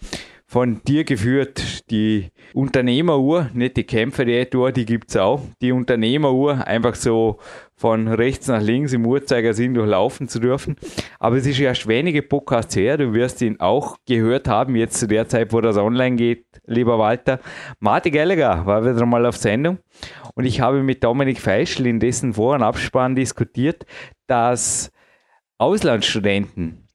von 0.48 0.80
dir 0.84 1.02
geführt, 1.02 1.90
die 1.90 2.30
Unternehmeruhr, 2.54 3.50
nicht 3.52 3.76
die 3.76 3.84
Kämpfer-Uhr, 3.84 4.70
die 4.70 4.84
gibt 4.84 5.10
es 5.10 5.16
auch. 5.16 5.42
Die 5.60 5.72
Unternehmeruhr, 5.72 6.66
einfach 6.66 6.94
so 6.94 7.38
von 7.74 8.06
rechts 8.06 8.46
nach 8.46 8.62
links 8.62 8.92
im 8.92 9.04
Uhrzeigersinn 9.04 9.74
durchlaufen 9.74 10.28
zu 10.28 10.38
dürfen. 10.38 10.76
Aber 11.18 11.36
es 11.36 11.46
ist 11.46 11.58
erst 11.58 11.88
wenige 11.88 12.22
Podcasts 12.22 12.76
her, 12.76 12.96
du 12.96 13.12
wirst 13.12 13.42
ihn 13.42 13.58
auch 13.58 13.96
gehört 14.06 14.46
haben, 14.46 14.76
jetzt 14.76 15.00
zu 15.00 15.08
der 15.08 15.28
Zeit, 15.28 15.52
wo 15.52 15.60
das 15.60 15.76
online 15.76 16.14
geht, 16.14 16.46
lieber 16.64 16.98
Walter. 16.98 17.40
Martin 17.80 18.12
Gallagher 18.12 18.64
war 18.64 18.84
wieder 18.84 19.04
mal 19.04 19.26
auf 19.26 19.36
Sendung 19.36 19.78
und 20.34 20.44
ich 20.44 20.60
habe 20.60 20.82
mit 20.82 21.02
Dominik 21.02 21.40
Feischl 21.40 21.86
in 21.86 21.98
dessen 21.98 22.34
Vor- 22.34 22.54
und 22.54 22.62
Abspann 22.62 23.16
diskutiert, 23.16 23.84
dass 24.28 24.92
Auslandsstudenten 25.58 26.85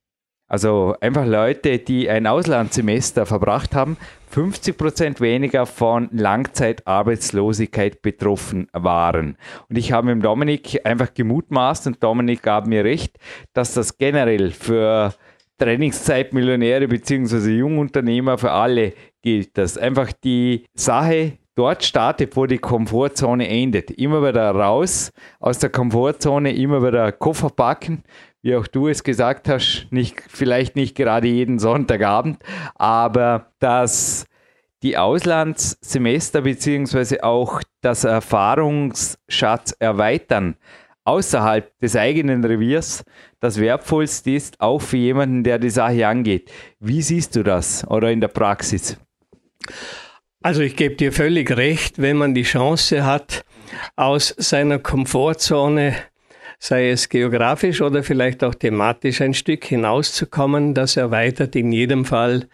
also 0.52 0.96
einfach 1.00 1.26
Leute, 1.26 1.80
die 1.80 2.10
ein 2.10 2.28
Auslandssemester 2.28 3.26
verbracht 3.26 3.74
haben, 3.74 3.96
50 4.32 4.78
Prozent 4.78 5.22
weniger 5.22 5.66
von 5.66 6.10
Langzeitarbeitslosigkeit 6.12 8.02
betroffen 8.02 8.68
waren. 8.74 9.38
Und 9.70 9.78
ich 9.78 9.94
habe 9.94 10.14
mit 10.14 10.26
Dominik 10.26 10.86
einfach 10.86 11.14
gemutmaßt 11.14 11.88
und 11.88 12.04
Dominik 12.04 12.44
gab 12.44 12.68
mir 12.68 12.84
recht, 12.84 13.18
dass 13.54 13.76
das 13.76 13.98
generell 13.98 14.52
für 14.52 15.14
Trainingszeitmillionäre 15.58 16.90
bzw. 16.90 17.58
Jungunternehmer 17.58 18.38
für 18.38 18.52
alle 18.52 18.92
gilt, 19.22 19.58
dass 19.58 19.78
einfach 19.78 20.12
die 20.12 20.66
Sache 20.74 21.38
dort 21.56 21.84
startet, 21.84 22.36
wo 22.36 22.46
die 22.46 22.58
Komfortzone 22.58 23.48
endet. 23.48 23.92
Immer 23.92 24.28
wieder 24.28 24.52
raus 24.52 25.12
aus 25.40 25.60
der 25.60 25.70
Komfortzone, 25.70 26.54
immer 26.54 26.86
wieder 26.86 27.12
Koffer 27.12 27.50
packen, 27.50 28.04
wie 28.42 28.56
auch 28.56 28.68
du 28.68 28.88
es 28.88 29.04
gesagt 29.04 29.50
hast, 29.50 29.88
nicht, 29.92 30.22
vielleicht 30.28 30.76
nicht 30.76 30.96
gerade 30.96 31.28
jeden 31.28 31.60
Sonntagabend, 31.60 32.42
aber 32.76 33.52
dass 33.60 34.26
die 34.84 34.98
Auslandssemester 34.98 36.42
beziehungsweise 36.42 37.24
auch 37.24 37.62
das 37.82 38.04
Erfahrungsschatz 38.04 39.76
erweitern 39.78 40.56
außerhalb 41.04 41.80
des 41.80 41.96
eigenen 41.96 42.44
Reviers 42.44 43.04
das 43.40 43.60
Wertvollste 43.60 44.32
ist, 44.32 44.60
auch 44.62 44.82
für 44.82 44.98
jemanden, 44.98 45.44
der 45.44 45.60
die 45.60 45.70
Sache 45.70 46.08
angeht. 46.08 46.52
Wie 46.80 47.02
siehst 47.02 47.36
du 47.36 47.44
das 47.44 47.86
oder 47.88 48.12
in 48.12 48.22
der 48.22 48.28
Praxis? 48.28 48.98
Also 50.44 50.62
ich 50.62 50.76
gebe 50.76 50.96
dir 50.96 51.12
völlig 51.12 51.56
recht, 51.56 52.02
wenn 52.02 52.18
man 52.18 52.34
die 52.34 52.44
Chance 52.44 53.06
hat, 53.06 53.46
aus 53.96 54.34
seiner 54.38 54.80
Komfortzone 54.80 55.96
sei 56.64 56.92
es 56.92 57.10
geografisch 57.10 57.82
oder 57.82 58.04
vielleicht 58.04 58.44
auch 58.44 58.54
thematisch 58.54 59.22
ein 59.22 59.34
Stück 59.34 59.66
hinauszukommen. 59.66 60.76
Das 60.76 60.96
erweitert 60.96 61.56
in 61.56 61.72
jedem 61.72 62.06
Fall 62.06 62.48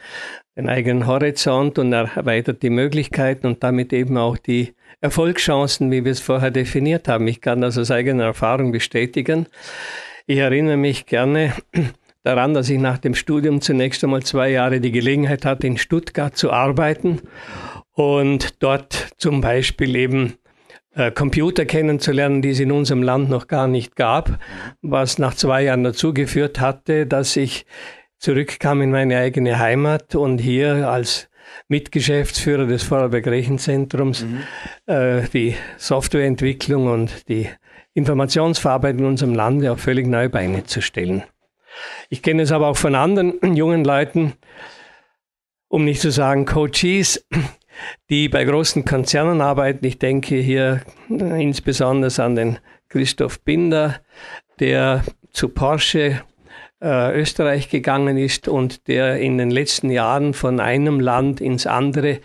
den 0.56 0.70
eigenen 0.70 1.08
Horizont 1.08 1.78
und 1.78 1.92
erweitert 1.92 2.64
die 2.64 2.70
Möglichkeiten 2.70 3.48
und 3.48 3.64
damit 3.64 3.92
eben 3.92 4.18
auch 4.18 4.38
die 4.38 4.74
Erfolgschancen, 5.02 5.92
wie 5.92 6.06
wir 6.06 6.14
es 6.14 6.22
vorher 6.22 6.52
definiert 6.52 7.10
haben. 7.10 7.28
Ich 7.28 7.42
kann 7.42 7.60
das 7.60 7.78
aus 7.78 7.92
eigener 7.92 8.24
Erfahrung 8.24 8.72
bestätigen. 8.72 9.48
Ich 10.26 10.38
erinnere 10.38 10.78
mich 10.78 11.06
gerne 11.06 11.52
daran, 12.24 12.54
dass 12.54 12.70
ich 12.70 12.80
nach 12.80 13.00
dem 13.00 13.14
Studium 13.14 13.60
zunächst 13.60 14.06
einmal 14.06 14.24
zwei 14.24 14.50
Jahre 14.52 14.80
die 14.80 14.94
Gelegenheit 14.94 15.44
hatte, 15.44 15.68
in 15.68 15.78
Stuttgart 15.78 16.36
zu 16.36 16.54
arbeiten 16.54 17.20
und 17.92 18.64
dort 18.64 19.10
zum 19.18 19.42
Beispiel 19.42 19.98
eben 19.98 20.36
äh, 20.98 21.12
Computer 21.12 21.66
kennenzulernen, 21.66 22.42
die 22.42 22.50
es 22.50 22.60
in 22.60 22.72
unserem 22.72 23.04
Land 23.04 23.30
noch 23.30 23.48
gar 23.48 23.68
nicht 23.68 23.96
gab, 23.96 24.40
was 24.82 25.20
nach 25.20 25.36
zwei 25.36 25.64
Jahren 25.64 25.84
dazu 25.84 26.14
geführt 26.14 26.60
hatte, 26.60 27.06
dass 27.06 27.36
ich 27.36 27.68
zurückkam 28.18 28.82
in 28.82 28.90
meine 28.90 29.18
eigene 29.18 29.60
Heimat 29.60 30.16
und 30.16 30.40
hier 30.40 30.90
als 30.90 31.30
Mitgeschäftsführer 31.68 32.66
des 32.66 32.82
Vorarlberg 32.82 33.28
Rechenzentrums 33.28 34.26
mhm. 34.26 34.44
äh, 34.88 35.22
die 35.32 35.56
Softwareentwicklung 35.78 36.88
und 36.88 37.30
die 37.30 37.48
Informationsverarbeitung 37.94 39.02
in 39.02 39.06
unserem 39.06 39.36
Lande 39.36 39.72
auf 39.72 39.80
völlig 39.80 40.08
neue 40.08 40.30
Beine 40.30 40.64
zu 40.64 40.82
stellen. 40.82 41.24
Ich 42.10 42.24
kenne 42.24 42.42
es 42.42 42.52
aber 42.52 42.68
auch 42.68 42.78
von 42.78 42.96
anderen 42.96 43.56
jungen 43.56 43.86
Leuten, 43.86 44.34
um 45.68 45.86
nicht 45.86 46.02
zu 46.02 46.12
sagen 46.12 46.46
Coaches, 46.46 47.24
die 48.10 48.30
bei 48.30 48.44
großen 48.44 48.86
Konzernen 48.86 49.42
arbeiten. 49.42 49.86
Ich 49.86 50.00
denke 50.00 50.36
hier 50.36 50.82
insbesondere 51.10 52.24
an 52.24 52.36
den 52.36 52.60
Christoph 52.90 53.42
Binder, 53.42 53.96
der 54.60 55.04
zu 55.32 55.50
Porsche 55.50 56.22
äh, 56.82 57.20
Österreich 57.20 57.70
gegangen 57.70 58.18
ist 58.18 58.48
und 58.48 58.88
der 58.88 59.20
in 59.20 59.38
den 59.38 59.52
letzten 59.52 59.90
Jahren 59.90 60.34
von 60.34 60.60
einem 60.60 61.00
Land 61.00 61.42
ins 61.42 61.68
andere 61.68 62.20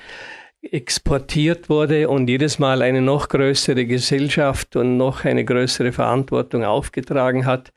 exportiert 0.62 1.68
wurde 1.68 2.08
und 2.08 2.28
jedes 2.28 2.58
Mal 2.58 2.82
eine 2.82 3.02
noch 3.02 3.28
größere 3.28 3.84
Gesellschaft 3.84 4.76
und 4.76 4.96
noch 4.96 5.24
eine 5.24 5.44
größere 5.44 5.92
Verantwortung 5.92 6.64
aufgetragen 6.64 7.46
hat. 7.46 7.72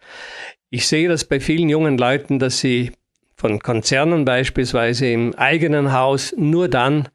Ich 0.69 0.87
sehe 0.87 1.09
das 1.09 1.25
bei 1.25 1.39
vielen 1.39 1.69
jungen 1.69 1.97
Leuten, 1.97 2.37
dass 2.37 2.59
sie 2.59 2.91
von 3.35 3.59
Konzernen 3.59 4.23
beispielsweise 4.23 5.07
im 5.07 5.33
eigenen 5.35 5.93
Haus 5.93 6.33
nur 6.37 6.69
dann 6.69 7.09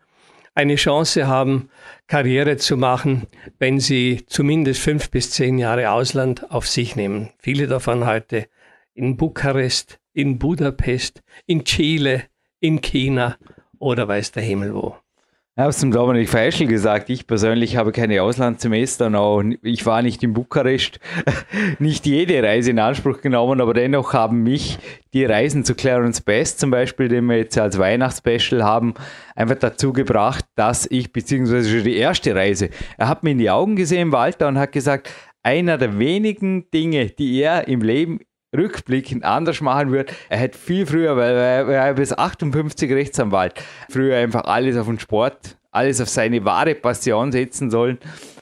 eine 0.60 0.76
Chance 0.76 1.26
haben, 1.26 1.70
Karriere 2.06 2.58
zu 2.58 2.76
machen, 2.76 3.26
wenn 3.58 3.80
sie 3.80 4.24
zumindest 4.26 4.82
fünf 4.82 5.10
bis 5.10 5.30
zehn 5.30 5.56
Jahre 5.56 5.90
Ausland 5.90 6.50
auf 6.50 6.68
sich 6.68 6.96
nehmen. 6.96 7.30
Viele 7.38 7.66
davon 7.66 8.04
heute 8.04 8.46
in 8.92 9.16
Bukarest, 9.16 9.98
in 10.12 10.38
Budapest, 10.38 11.22
in 11.46 11.64
Chile, 11.64 12.24
in 12.60 12.82
China 12.82 13.38
oder 13.78 14.06
weiß 14.06 14.32
der 14.32 14.42
Himmel 14.42 14.74
wo. 14.74 14.96
Habe 15.60 15.68
es 15.68 15.78
zum 15.78 15.90
Dominik 15.90 16.30
Feischl 16.30 16.66
gesagt, 16.66 17.10
ich 17.10 17.26
persönlich 17.26 17.76
habe 17.76 17.92
keine 17.92 18.22
Auslandssemester 18.22 19.14
auch 19.14 19.42
ich 19.60 19.84
war 19.84 20.00
nicht 20.00 20.22
in 20.22 20.32
Bukarest, 20.32 21.00
nicht 21.78 22.06
jede 22.06 22.42
Reise 22.42 22.70
in 22.70 22.78
Anspruch 22.78 23.20
genommen, 23.20 23.60
aber 23.60 23.74
dennoch 23.74 24.14
haben 24.14 24.42
mich 24.42 24.78
die 25.12 25.26
Reisen 25.26 25.62
zu 25.66 25.74
Clarence 25.74 26.22
Best 26.22 26.60
zum 26.60 26.70
Beispiel, 26.70 27.08
den 27.08 27.26
wir 27.26 27.36
jetzt 27.36 27.58
als 27.58 27.78
Weihnachtsspecial 27.78 28.64
haben, 28.64 28.94
einfach 29.36 29.56
dazu 29.56 29.92
gebracht, 29.92 30.46
dass 30.54 30.86
ich, 30.90 31.12
beziehungsweise 31.12 31.68
schon 31.68 31.84
die 31.84 31.96
erste 31.96 32.34
Reise, 32.34 32.70
er 32.96 33.08
hat 33.08 33.22
mir 33.22 33.32
in 33.32 33.38
die 33.38 33.50
Augen 33.50 33.76
gesehen, 33.76 34.12
Walter, 34.12 34.48
und 34.48 34.58
hat 34.58 34.72
gesagt, 34.72 35.10
einer 35.42 35.76
der 35.76 35.98
wenigen 35.98 36.70
Dinge, 36.70 37.10
die 37.10 37.38
er 37.38 37.68
im 37.68 37.82
Leben 37.82 38.20
rückblickend 38.56 39.24
anders 39.24 39.60
machen 39.60 39.90
würde. 39.90 40.12
Er 40.28 40.38
hätte 40.38 40.58
viel 40.58 40.86
früher, 40.86 41.16
weil 41.16 41.34
er 41.34 41.68
war 41.68 41.94
bis 41.94 42.12
58 42.12 42.90
Rechtsanwalt, 42.92 43.54
früher 43.88 44.16
einfach 44.16 44.44
alles 44.44 44.76
auf 44.76 44.86
den 44.86 44.98
Sport, 44.98 45.56
alles 45.70 46.00
auf 46.00 46.08
seine 46.08 46.44
wahre 46.44 46.74
Passion 46.74 47.32
setzen 47.32 47.70
sollen. 47.70 47.98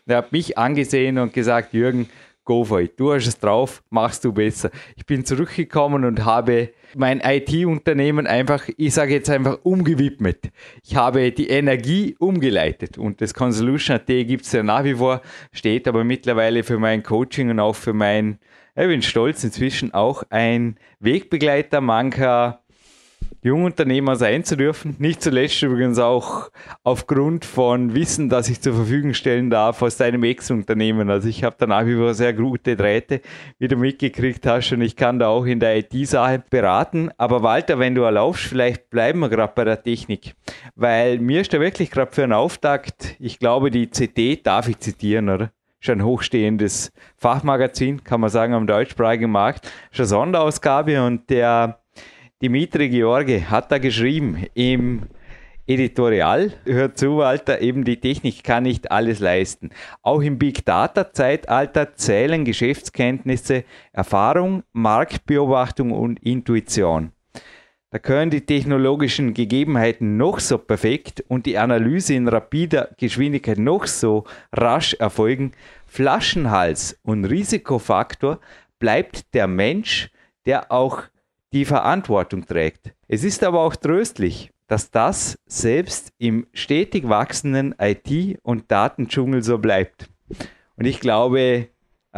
Er 0.07 0.19
hat 0.19 0.33
mich 0.33 0.57
angesehen 0.57 1.19
und 1.19 1.35
gesagt, 1.35 1.75
Jürgen, 1.75 2.09
go 2.49 2.65
for 2.65 2.81
it. 2.81 2.99
Du 2.99 3.13
hast 3.13 3.27
es 3.27 3.39
drauf, 3.39 3.83
machst 3.91 4.25
du 4.25 4.33
besser. 4.33 4.71
Ich 4.97 5.05
bin 5.05 5.27
zurückgekommen 5.27 6.07
und 6.07 6.25
habe 6.25 6.71
mein 6.97 7.21
IT-Unternehmen 7.23 8.27
einfach, 8.27 8.71
ich 8.79 8.95
sage 8.95 9.13
jetzt 9.13 9.29
einfach 9.29 9.59
umgewidmet. 9.65 10.51
Ich 10.83 10.97
habe 10.97 11.31
die 11.31 11.49
Energie 11.51 12.17
umgeleitet 12.19 12.97
und 12.97 13.21
das 13.21 13.35
Consolution 13.35 13.97
AT 13.97 14.07
gibt 14.07 14.47
es 14.47 14.53
ja 14.53 14.63
nach 14.63 14.85
wie 14.85 14.95
vor, 14.95 15.21
steht 15.53 15.87
aber 15.87 16.05
mittlerweile 16.05 16.63
für 16.63 16.79
mein 16.79 17.03
Coaching 17.03 17.51
und 17.51 17.61
auch 17.61 17.77
für 17.77 17.93
mein, 17.93 18.39
ich 18.83 18.89
bin 18.89 19.03
stolz 19.03 19.43
inzwischen 19.43 19.93
auch 19.93 20.23
ein 20.31 20.77
Wegbegleiter 21.01 21.81
mancher 21.81 22.61
Jungunternehmer 23.43 24.17
sein 24.17 24.45
zu 24.45 24.57
dürfen. 24.57 24.97
Nicht 24.99 25.23
zuletzt 25.23 25.63
übrigens 25.63 25.99
auch 25.99 26.51
aufgrund 26.83 27.45
von 27.45 27.95
Wissen, 27.95 28.29
das 28.29 28.49
ich 28.49 28.61
zur 28.61 28.75
Verfügung 28.75 29.15
stellen 29.15 29.49
darf 29.51 29.81
aus 29.83 29.97
deinem 29.97 30.25
Ex-Unternehmen. 30.25 31.09
Also 31.11 31.29
ich 31.29 31.45
habe 31.45 31.57
da 31.59 31.67
nach 31.67 31.87
wie 31.87 31.95
vor 31.95 32.15
sehr 32.15 32.33
gute 32.33 32.77
Drähte, 32.77 33.21
wie 33.59 33.69
du 33.69 33.77
mitgekriegt 33.77 34.45
hast 34.47 34.73
und 34.73 34.83
ich 34.83 34.97
kann 34.97 35.19
da 35.19 35.29
auch 35.29 35.45
in 35.45 35.61
der 35.61 35.79
IT-Sache 35.79 36.43
beraten. 36.51 37.11
Aber 37.17 37.43
Walter, 37.43 37.79
wenn 37.79 37.95
du 37.95 38.03
erlaubst, 38.03 38.45
vielleicht 38.45 38.91
bleiben 38.91 39.21
wir 39.21 39.29
gerade 39.29 39.53
bei 39.55 39.65
der 39.65 39.83
Technik, 39.83 40.35
weil 40.75 41.19
mir 41.19 41.41
ist 41.41 41.53
da 41.53 41.61
wirklich 41.61 41.91
gerade 41.91 42.13
für 42.13 42.25
einen 42.25 42.33
Auftakt, 42.33 43.17
ich 43.19 43.39
glaube, 43.39 43.71
die 43.71 43.89
CT 43.89 44.47
darf 44.47 44.69
ich 44.69 44.79
zitieren, 44.79 45.29
oder? 45.29 45.53
Ein 45.87 46.05
hochstehendes 46.05 46.93
Fachmagazin, 47.17 48.03
kann 48.03 48.21
man 48.21 48.31
sagen, 48.31 48.55
am 48.55 48.67
deutschsprachigen 48.67 49.31
Markt. 49.31 49.71
Eine 49.97 50.07
Sonderausgabe 50.07 51.05
und 51.05 51.31
der 51.31 51.81
Dimitri 52.43 52.89
George 52.89 53.51
hat 53.51 53.71
da 53.71 53.79
geschrieben 53.79 54.47
im 54.55 55.03
Editorial, 55.67 56.55
hört 56.65 56.97
zu, 56.97 57.19
Walter, 57.19 57.61
eben 57.61 57.85
die 57.85 58.01
Technik 58.01 58.43
kann 58.43 58.63
nicht 58.63 58.91
alles 58.91 59.21
leisten. 59.21 59.69
Auch 60.03 60.23
im 60.23 60.39
Big 60.39 60.65
Data 60.65 61.13
Zeitalter 61.13 61.95
zählen 61.95 62.45
Geschäftskenntnisse, 62.45 63.65
Erfahrung, 63.93 64.63
Marktbeobachtung 64.73 65.93
und 65.93 66.21
Intuition. 66.21 67.13
Da 67.91 67.99
können 67.99 68.31
die 68.31 68.45
technologischen 68.45 69.33
Gegebenheiten 69.33 70.19
noch 70.19 70.41
so 70.41 70.59
perfekt 70.59 71.25
und 71.29 71.47
die 71.47 71.57
Analyse 71.57 72.13
in 72.13 72.29
rapider 72.29 72.91
Geschwindigkeit 72.99 73.57
noch 73.57 73.87
so 73.87 74.25
rasch 74.53 74.93
erfolgen. 74.95 75.53
Flaschenhals 75.87 76.99
und 77.03 77.25
Risikofaktor 77.25 78.41
bleibt 78.79 79.33
der 79.33 79.47
Mensch, 79.47 80.11
der 80.45 80.71
auch 80.71 81.05
die 81.55 81.65
Verantwortung 81.65 82.45
trägt. 82.45 82.93
Es 83.09 83.25
ist 83.25 83.43
aber 83.43 83.61
auch 83.61 83.75
tröstlich, 83.75 84.53
dass 84.67 84.91
das 84.91 85.39
selbst 85.47 86.13
im 86.19 86.47
stetig 86.53 87.09
wachsenden 87.09 87.75
IT- 87.79 88.39
und 88.43 88.71
Datendschungel 88.71 89.43
so 89.43 89.57
bleibt. 89.57 90.11
Und 90.77 90.85
ich 90.85 91.01
glaube, 91.01 91.69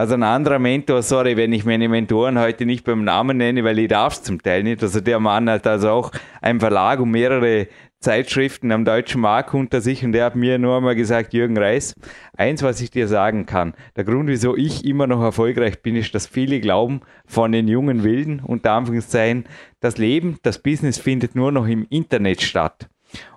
also 0.01 0.15
ein 0.15 0.23
anderer 0.23 0.59
Mentor, 0.59 1.03
sorry, 1.03 1.37
wenn 1.37 1.53
ich 1.53 1.67
meine 1.67 1.87
Mentoren 1.87 2.39
heute 2.39 2.65
nicht 2.65 2.85
beim 2.85 3.05
Namen 3.05 3.37
nenne, 3.37 3.65
weil 3.65 3.79
ich 3.79 3.89
darf 3.89 4.15
es 4.15 4.23
zum 4.23 4.43
Teil 4.43 4.63
nicht. 4.63 4.83
Also 4.83 5.03
der 5.03 5.21
Mann 5.21 5.51
hat 5.51 5.67
also 5.67 5.91
auch 5.91 6.11
einen 6.41 6.59
Verlag 6.59 7.01
und 7.01 7.11
mehrere 7.11 7.69
Zeitschriften 7.99 8.73
am 8.73 8.87
deutschen 8.87 9.21
Markt 9.21 9.53
unter 9.53 9.83
sich 9.83 10.03
und 10.03 10.13
der 10.13 10.25
hat 10.25 10.37
mir 10.37 10.57
nur 10.59 10.79
einmal 10.79 10.97
gesagt, 10.97 11.35
Jürgen 11.35 11.59
Reis, 11.59 11.95
eins, 12.35 12.63
was 12.63 12.81
ich 12.81 12.91
dir 12.91 13.09
sagen 13.09 13.45
kann, 13.45 13.75
der 13.95 14.05
Grund, 14.05 14.31
wieso 14.31 14.57
ich 14.57 14.87
immer 14.87 15.07
noch 15.07 15.21
erfolgreich 15.21 15.83
bin, 15.83 15.97
ist, 15.97 16.15
dass 16.15 16.27
viele 16.27 16.61
glauben 16.61 17.03
von 17.27 17.53
den 17.53 17.69
jungen 17.69 18.03
Wilden, 18.03 18.41
unter 18.41 18.73
Anführungszeichen, 18.73 19.45
das 19.81 19.99
Leben, 19.99 20.39
das 20.43 20.63
Business 20.63 20.97
findet 20.97 21.35
nur 21.35 21.53
noch 21.53 21.67
im 21.67 21.87
Internet 21.91 22.41
statt. 22.41 22.89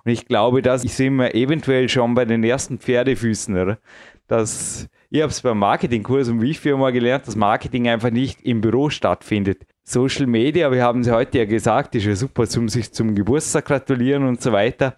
Und 0.02 0.12
ich 0.12 0.24
glaube, 0.24 0.62
das 0.62 0.80
sind 0.80 1.16
wir 1.16 1.34
eventuell 1.34 1.90
schon 1.90 2.14
bei 2.14 2.24
den 2.24 2.42
ersten 2.42 2.78
Pferdefüßen, 2.78 3.54
oder? 3.54 3.78
Dass 4.28 4.88
ich 5.14 5.22
habe 5.22 5.30
es 5.30 5.42
beim 5.42 5.60
Marketingkurs 5.60 6.28
und 6.28 6.42
wie 6.42 6.54
Firma 6.54 6.90
gelernt, 6.90 7.28
dass 7.28 7.36
Marketing 7.36 7.88
einfach 7.88 8.10
nicht 8.10 8.42
im 8.42 8.60
Büro 8.60 8.90
stattfindet. 8.90 9.64
Social 9.84 10.26
Media, 10.26 10.72
wir 10.72 10.82
haben 10.82 11.02
es 11.02 11.08
heute 11.08 11.38
ja 11.38 11.44
gesagt, 11.44 11.94
ist 11.94 12.04
ja 12.04 12.16
super, 12.16 12.48
um 12.56 12.68
sich 12.68 12.92
zum 12.92 13.14
Geburtstag 13.14 13.66
gratulieren 13.66 14.26
und 14.26 14.42
so 14.42 14.50
weiter. 14.50 14.96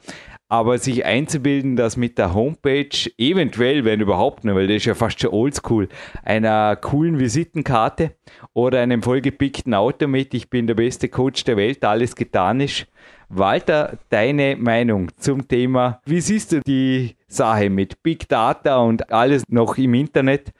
Aber 0.49 0.79
sich 0.79 1.05
einzubilden, 1.05 1.75
dass 1.75 1.97
mit 1.97 2.19
der 2.19 2.33
Homepage 2.33 3.11
eventuell, 3.19 3.85
wenn 3.85 4.01
überhaupt 4.01 4.45
nur, 4.45 4.55
weil 4.55 4.69
das 4.69 4.77
ist 4.77 4.85
ja 4.85 4.95
fast 4.95 5.21
schon 5.21 5.31
oldschool, 5.31 5.89
einer 6.23 6.77
coolen 6.77 7.19
Visitenkarte 7.19 8.13
oder 8.53 8.81
einem 8.81 9.03
vollgepickten 9.03 9.75
Auto 9.75 10.07
mit, 10.07 10.35
ich 10.35 10.49
bin 10.49 10.69
der 10.69 10.75
beste 10.75 11.09
Coach 11.09 11.43
der 11.45 11.57
Welt, 11.57 11.85
alles 11.85 12.15
getan 12.15 12.61
ist. 12.61 12.87
Walter, 13.29 13.99
deine 14.09 14.55
Meinung 14.57 15.11
zum 15.19 15.49
Thema, 15.49 16.01
wie 16.05 16.21
siehst 16.21 16.53
du 16.53 16.61
die 16.61 17.17
Sache 17.27 17.69
mit 17.69 18.03
Big 18.05 18.29
Data 18.29 18.77
und 18.79 19.11
alles 19.11 19.43
noch 19.49 19.77
im 19.79 19.95
Internet 19.95 20.53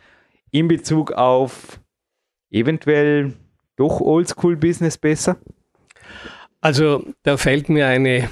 in 0.51 0.67
Bezug 0.67 1.13
auf 1.13 1.81
eventuell 2.51 3.35
doch 3.77 4.01
Oldschool-Business 4.01 4.99
besser? 4.99 5.37
Also 6.61 7.05
da 7.23 7.37
fällt 7.37 7.69
mir 7.69 7.87
eine 7.87 8.29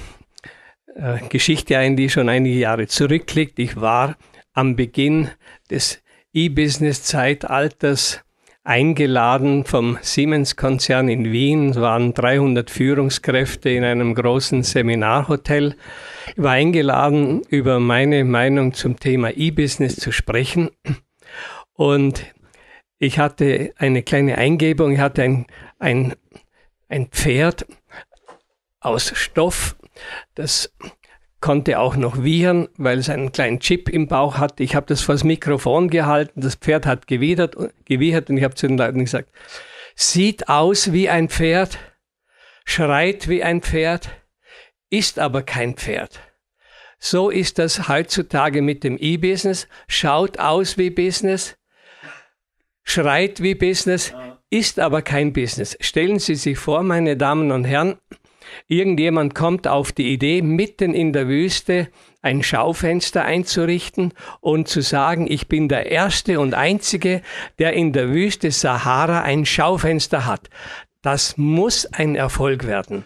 äh, 0.95 1.19
Geschichte 1.29 1.77
ein, 1.77 1.95
die 1.95 2.09
schon 2.09 2.29
einige 2.29 2.57
Jahre 2.57 2.87
zurückliegt. 2.87 3.59
Ich 3.59 3.79
war 3.79 4.17
am 4.53 4.75
Beginn 4.75 5.29
des 5.69 6.01
E-Business-Zeitalters 6.33 8.21
eingeladen 8.63 9.63
vom 9.63 9.97
Siemens-Konzern 10.01 11.07
in 11.07 11.31
Wien. 11.31 11.69
Es 11.69 11.79
waren 11.79 12.13
300 12.13 12.71
Führungskräfte 12.71 13.69
in 13.69 13.83
einem 13.83 14.15
großen 14.15 14.63
Seminarhotel. 14.63 15.75
Ich 16.35 16.41
war 16.41 16.53
eingeladen, 16.53 17.41
über 17.49 17.79
meine 17.79 18.23
Meinung 18.23 18.73
zum 18.73 18.99
Thema 18.99 19.29
E-Business 19.29 19.97
zu 19.97 20.11
sprechen. 20.11 20.71
Und 21.73 22.25
ich 22.97 23.19
hatte 23.19 23.73
eine 23.77 24.01
kleine 24.01 24.37
Eingebung, 24.37 24.93
ich 24.93 24.99
hatte 24.99 25.23
ein, 25.23 25.45
ein, 25.77 26.13
ein 26.89 27.07
Pferd 27.07 27.67
aus 28.79 29.11
Stoff, 29.15 29.75
das 30.35 30.73
konnte 31.41 31.79
auch 31.79 31.95
noch 31.95 32.23
wiehern, 32.23 32.69
weil 32.77 32.97
es 32.97 33.09
einen 33.09 33.31
kleinen 33.31 33.59
Chip 33.59 33.87
im 33.89 34.07
Bauch 34.07 34.39
hatte. 34.39 34.63
Ich 34.63 34.75
habe 34.75 34.87
das 34.87 35.01
vor 35.01 35.13
das 35.13 35.23
Mikrofon 35.23 35.89
gehalten, 35.89 36.41
das 36.41 36.55
Pferd 36.55 36.85
hat 36.85 37.07
gewidert, 37.07 37.55
gewiehert 37.85 38.29
und 38.29 38.37
ich 38.37 38.43
habe 38.43 38.55
zu 38.55 38.67
den 38.67 38.77
Leuten 38.77 38.99
gesagt, 38.99 39.29
sieht 39.95 40.49
aus 40.49 40.91
wie 40.91 41.07
ein 41.09 41.29
Pferd, 41.29 41.77
schreit 42.65 43.27
wie 43.27 43.43
ein 43.43 43.61
Pferd, 43.61 44.09
ist 44.89 45.19
aber 45.19 45.43
kein 45.43 45.75
Pferd. 45.75 46.19
So 46.97 47.29
ist 47.29 47.59
das 47.59 47.87
heutzutage 47.87 48.63
mit 48.63 48.83
dem 48.83 48.97
E-Business, 48.97 49.67
schaut 49.87 50.39
aus 50.39 50.77
wie 50.79 50.89
Business, 50.89 51.57
schreit 52.83 53.43
wie 53.43 53.53
Business, 53.53 54.13
ist 54.49 54.79
aber 54.79 55.01
kein 55.01 55.33
Business. 55.33 55.77
Stellen 55.79 56.17
Sie 56.17 56.35
sich 56.35 56.57
vor, 56.57 56.81
meine 56.81 57.17
Damen 57.17 57.51
und 57.51 57.65
Herren, 57.65 57.99
irgendjemand 58.67 59.35
kommt 59.35 59.67
auf 59.67 59.91
die 59.91 60.13
Idee, 60.13 60.41
mitten 60.41 60.93
in 60.93 61.13
der 61.13 61.27
Wüste 61.27 61.89
ein 62.21 62.41
Schaufenster 62.41 63.23
einzurichten 63.23 64.13
und 64.41 64.67
zu 64.67 64.81
sagen, 64.81 65.27
ich 65.29 65.47
bin 65.47 65.69
der 65.69 65.91
Erste 65.91 66.39
und 66.39 66.53
Einzige, 66.53 67.21
der 67.59 67.73
in 67.73 67.93
der 67.93 68.09
Wüste 68.09 68.51
Sahara 68.51 69.21
ein 69.21 69.45
Schaufenster 69.45 70.25
hat. 70.25 70.49
Das 71.01 71.37
muss 71.37 71.85
ein 71.85 72.15
Erfolg 72.15 72.65
werden. 72.65 73.05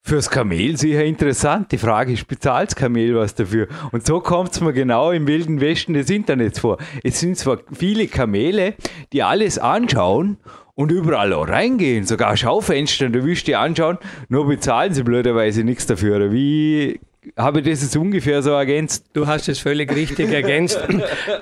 Fürs 0.00 0.30
Kamel 0.30 0.76
sicher 0.76 1.04
interessant. 1.04 1.72
Die 1.72 1.78
Frage 1.78 2.12
ist, 2.12 2.28
bezahlt 2.28 2.76
Kamel 2.76 3.16
was 3.16 3.34
dafür? 3.34 3.66
Und 3.90 4.06
so 4.06 4.20
kommt 4.20 4.52
es 4.52 4.60
mir 4.60 4.72
genau 4.72 5.10
im 5.10 5.26
wilden 5.26 5.60
Westen 5.60 5.94
des 5.94 6.08
Internets 6.10 6.60
vor. 6.60 6.78
Es 7.02 7.18
sind 7.18 7.36
zwar 7.36 7.58
viele 7.72 8.06
Kamele, 8.06 8.74
die 9.12 9.24
alles 9.24 9.58
anschauen 9.58 10.38
und 10.76 10.92
überall 10.92 11.32
auch 11.32 11.48
reingehen, 11.48 12.04
sogar 12.04 12.36
Schaufenster 12.36 13.06
in 13.06 13.12
der 13.12 13.24
Wüste 13.24 13.58
anschauen, 13.58 13.98
nur 14.28 14.46
bezahlen 14.46 14.94
sie 14.94 15.02
blöderweise 15.02 15.64
nichts 15.64 15.86
dafür. 15.86 16.30
Wie 16.32 17.00
habe 17.36 17.60
ich 17.60 17.66
das 17.66 17.82
jetzt 17.82 17.96
ungefähr 17.96 18.42
so 18.42 18.50
ergänzt? 18.50 19.06
Du 19.14 19.26
hast 19.26 19.48
es 19.48 19.58
völlig 19.58 19.92
richtig 19.92 20.30
ergänzt. 20.30 20.78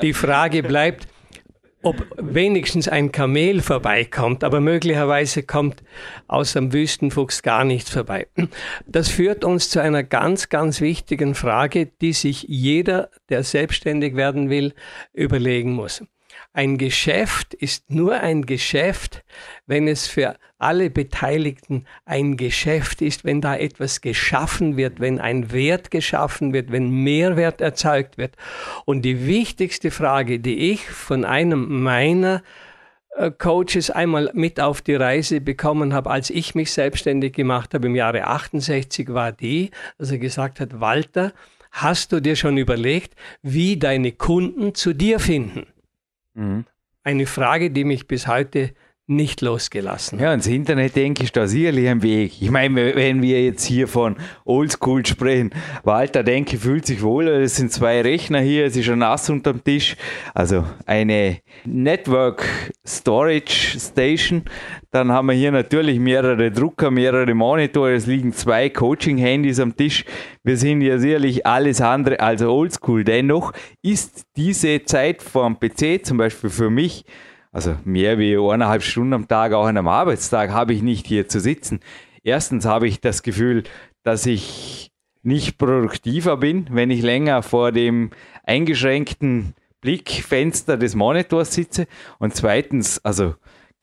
Die 0.00 0.14
Frage 0.14 0.62
bleibt, 0.62 1.08
ob 1.82 2.06
wenigstens 2.16 2.88
ein 2.88 3.12
Kamel 3.12 3.60
vorbeikommt, 3.60 4.42
aber 4.44 4.60
möglicherweise 4.60 5.42
kommt 5.42 5.82
aus 6.28 6.54
dem 6.54 6.72
Wüstenfuchs 6.72 7.42
gar 7.42 7.64
nichts 7.64 7.90
vorbei. 7.90 8.28
Das 8.86 9.08
führt 9.08 9.44
uns 9.44 9.68
zu 9.68 9.82
einer 9.82 10.02
ganz, 10.02 10.48
ganz 10.48 10.80
wichtigen 10.80 11.34
Frage, 11.34 11.86
die 11.86 12.14
sich 12.14 12.46
jeder, 12.48 13.10
der 13.28 13.42
selbstständig 13.42 14.16
werden 14.16 14.48
will, 14.48 14.72
überlegen 15.12 15.72
muss. 15.72 16.02
Ein 16.56 16.78
Geschäft 16.78 17.52
ist 17.52 17.90
nur 17.90 18.20
ein 18.20 18.46
Geschäft, 18.46 19.24
wenn 19.66 19.88
es 19.88 20.06
für 20.06 20.36
alle 20.56 20.88
Beteiligten 20.88 21.84
ein 22.04 22.36
Geschäft 22.36 23.02
ist, 23.02 23.24
wenn 23.24 23.40
da 23.40 23.56
etwas 23.56 24.02
geschaffen 24.02 24.76
wird, 24.76 25.00
wenn 25.00 25.18
ein 25.18 25.50
Wert 25.50 25.90
geschaffen 25.90 26.52
wird, 26.52 26.70
wenn 26.70 26.90
Mehrwert 26.90 27.60
erzeugt 27.60 28.18
wird. 28.18 28.36
Und 28.84 29.02
die 29.02 29.26
wichtigste 29.26 29.90
Frage, 29.90 30.38
die 30.38 30.70
ich 30.70 30.88
von 30.88 31.24
einem 31.24 31.82
meiner 31.82 32.44
äh, 33.16 33.32
Coaches 33.32 33.90
einmal 33.90 34.30
mit 34.32 34.60
auf 34.60 34.80
die 34.80 34.94
Reise 34.94 35.40
bekommen 35.40 35.92
habe, 35.92 36.12
als 36.12 36.30
ich 36.30 36.54
mich 36.54 36.70
selbstständig 36.70 37.32
gemacht 37.32 37.74
habe 37.74 37.88
im 37.88 37.96
Jahre 37.96 38.28
68, 38.28 39.12
war 39.12 39.32
die, 39.32 39.72
dass 39.98 40.12
er 40.12 40.18
gesagt 40.18 40.60
hat, 40.60 40.78
Walter, 40.80 41.32
hast 41.72 42.12
du 42.12 42.20
dir 42.20 42.36
schon 42.36 42.58
überlegt, 42.58 43.16
wie 43.42 43.76
deine 43.76 44.12
Kunden 44.12 44.76
zu 44.76 44.92
dir 44.92 45.18
finden? 45.18 45.66
Mhm. 46.34 46.64
Eine 47.02 47.26
Frage, 47.26 47.70
die 47.70 47.84
mich 47.84 48.06
bis 48.06 48.26
heute 48.26 48.74
nicht 49.06 49.42
losgelassen. 49.42 50.18
Ja, 50.18 50.32
ins 50.32 50.46
Internet 50.46 50.96
denke 50.96 51.24
ich 51.24 51.32
da 51.32 51.46
sicherlich 51.46 51.88
ein 51.88 52.02
Weg. 52.02 52.40
Ich 52.40 52.50
meine, 52.50 52.94
wenn 52.94 53.20
wir 53.20 53.44
jetzt 53.44 53.64
hier 53.64 53.86
von 53.86 54.16
Oldschool 54.46 55.04
sprechen, 55.04 55.50
Walter 55.82 56.22
denke, 56.22 56.56
fühlt 56.56 56.86
sich 56.86 57.02
wohl, 57.02 57.28
es 57.28 57.56
sind 57.56 57.70
zwei 57.70 58.00
Rechner 58.00 58.40
hier, 58.40 58.64
es 58.64 58.76
ist 58.76 58.88
ein 58.88 59.00
Nass 59.00 59.28
unterm 59.28 59.62
Tisch, 59.62 59.96
also 60.32 60.64
eine 60.86 61.40
Network 61.66 62.46
Storage 62.86 63.78
Station. 63.78 64.44
Dann 64.94 65.10
haben 65.10 65.26
wir 65.26 65.34
hier 65.34 65.50
natürlich 65.50 65.98
mehrere 65.98 66.52
Drucker, 66.52 66.88
mehrere 66.92 67.34
Monitore, 67.34 67.94
es 67.94 68.06
liegen 68.06 68.32
zwei 68.32 68.70
Coaching-Handys 68.70 69.58
am 69.58 69.74
Tisch. 69.74 70.04
Wir 70.44 70.56
sind 70.56 70.82
ja 70.82 70.98
sicherlich 70.98 71.44
alles 71.44 71.80
andere 71.80 72.20
als 72.20 72.42
Oldschool. 72.42 73.02
Dennoch 73.02 73.52
ist 73.82 74.24
diese 74.36 74.84
Zeit 74.84 75.20
vom 75.20 75.58
PC 75.58 76.06
zum 76.06 76.18
Beispiel 76.18 76.48
für 76.48 76.70
mich 76.70 77.04
also 77.50 77.74
mehr 77.84 78.20
wie 78.20 78.36
eineinhalb 78.36 78.84
Stunden 78.84 79.14
am 79.14 79.26
Tag, 79.26 79.52
auch 79.52 79.64
an 79.64 79.76
einem 79.76 79.88
Arbeitstag, 79.88 80.50
habe 80.50 80.72
ich 80.72 80.82
nicht 80.82 81.08
hier 81.08 81.26
zu 81.28 81.40
sitzen. 81.40 81.80
Erstens 82.22 82.64
habe 82.64 82.86
ich 82.86 83.00
das 83.00 83.24
Gefühl, 83.24 83.64
dass 84.04 84.26
ich 84.26 84.92
nicht 85.24 85.58
produktiver 85.58 86.36
bin, 86.36 86.68
wenn 86.70 86.92
ich 86.92 87.02
länger 87.02 87.42
vor 87.42 87.72
dem 87.72 88.10
eingeschränkten 88.44 89.54
Blickfenster 89.80 90.76
des 90.76 90.94
Monitors 90.94 91.52
sitze. 91.52 91.88
Und 92.20 92.36
zweitens, 92.36 93.04
also 93.04 93.34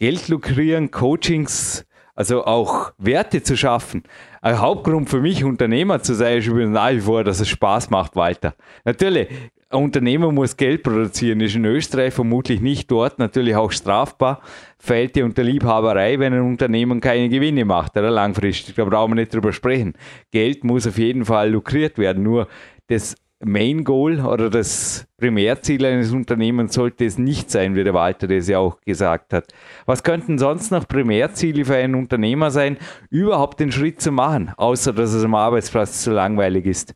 Geld 0.01 0.29
lukrieren, 0.29 0.89
Coachings, 0.89 1.85
also 2.15 2.43
auch 2.43 2.91
Werte 2.97 3.43
zu 3.43 3.55
schaffen. 3.55 4.01
Ein 4.41 4.59
Hauptgrund 4.59 5.11
für 5.11 5.21
mich, 5.21 5.43
Unternehmer 5.43 6.01
zu 6.01 6.15
sein, 6.15 6.39
ist 6.39 6.47
übrigens 6.47 6.73
nach 6.73 6.89
wie 6.89 7.01
vor, 7.01 7.23
dass 7.23 7.39
es 7.39 7.47
Spaß 7.49 7.91
macht, 7.91 8.15
Walter. 8.15 8.55
Natürlich 8.83 9.27
ein 9.69 9.83
Unternehmer 9.83 10.31
muss 10.31 10.57
Geld 10.57 10.81
produzieren, 10.81 11.39
ist 11.39 11.53
in 11.53 11.65
Österreich 11.65 12.15
vermutlich 12.15 12.61
nicht 12.61 12.89
dort, 12.89 13.19
natürlich 13.19 13.55
auch 13.55 13.71
strafbar, 13.71 14.41
fällt 14.79 15.15
die 15.15 15.21
unter 15.21 15.43
Liebhaberei, 15.43 16.17
wenn 16.17 16.33
ein 16.33 16.41
Unternehmen 16.41 16.99
keine 16.99 17.29
Gewinne 17.29 17.63
macht, 17.63 17.95
oder 17.95 18.09
langfristig, 18.09 18.73
da 18.73 18.85
brauchen 18.85 19.11
wir 19.11 19.17
nicht 19.17 19.35
drüber 19.35 19.53
sprechen. 19.53 19.93
Geld 20.31 20.63
muss 20.63 20.87
auf 20.87 20.97
jeden 20.97 21.25
Fall 21.25 21.51
lukriert 21.51 21.99
werden, 21.99 22.23
nur 22.23 22.47
das 22.87 23.15
Main 23.43 23.83
Goal 23.83 24.19
oder 24.19 24.49
das 24.49 25.07
Primärziel 25.17 25.85
eines 25.85 26.11
Unternehmens 26.11 26.73
sollte 26.73 27.05
es 27.05 27.17
nicht 27.17 27.49
sein, 27.49 27.75
wie 27.75 27.83
der 27.83 27.93
Walter 27.93 28.27
das 28.27 28.47
ja 28.47 28.59
auch 28.59 28.79
gesagt 28.81 29.33
hat. 29.33 29.53
Was 29.85 30.03
könnten 30.03 30.37
sonst 30.37 30.71
noch 30.71 30.87
Primärziele 30.87 31.65
für 31.65 31.75
einen 31.75 31.95
Unternehmer 31.95 32.51
sein, 32.51 32.77
überhaupt 33.09 33.59
den 33.59 33.71
Schritt 33.71 34.01
zu 34.01 34.11
machen, 34.11 34.51
außer 34.57 34.93
dass 34.93 35.13
es 35.13 35.23
am 35.23 35.35
Arbeitsplatz 35.35 36.03
zu 36.03 36.11
langweilig 36.11 36.65
ist? 36.65 36.93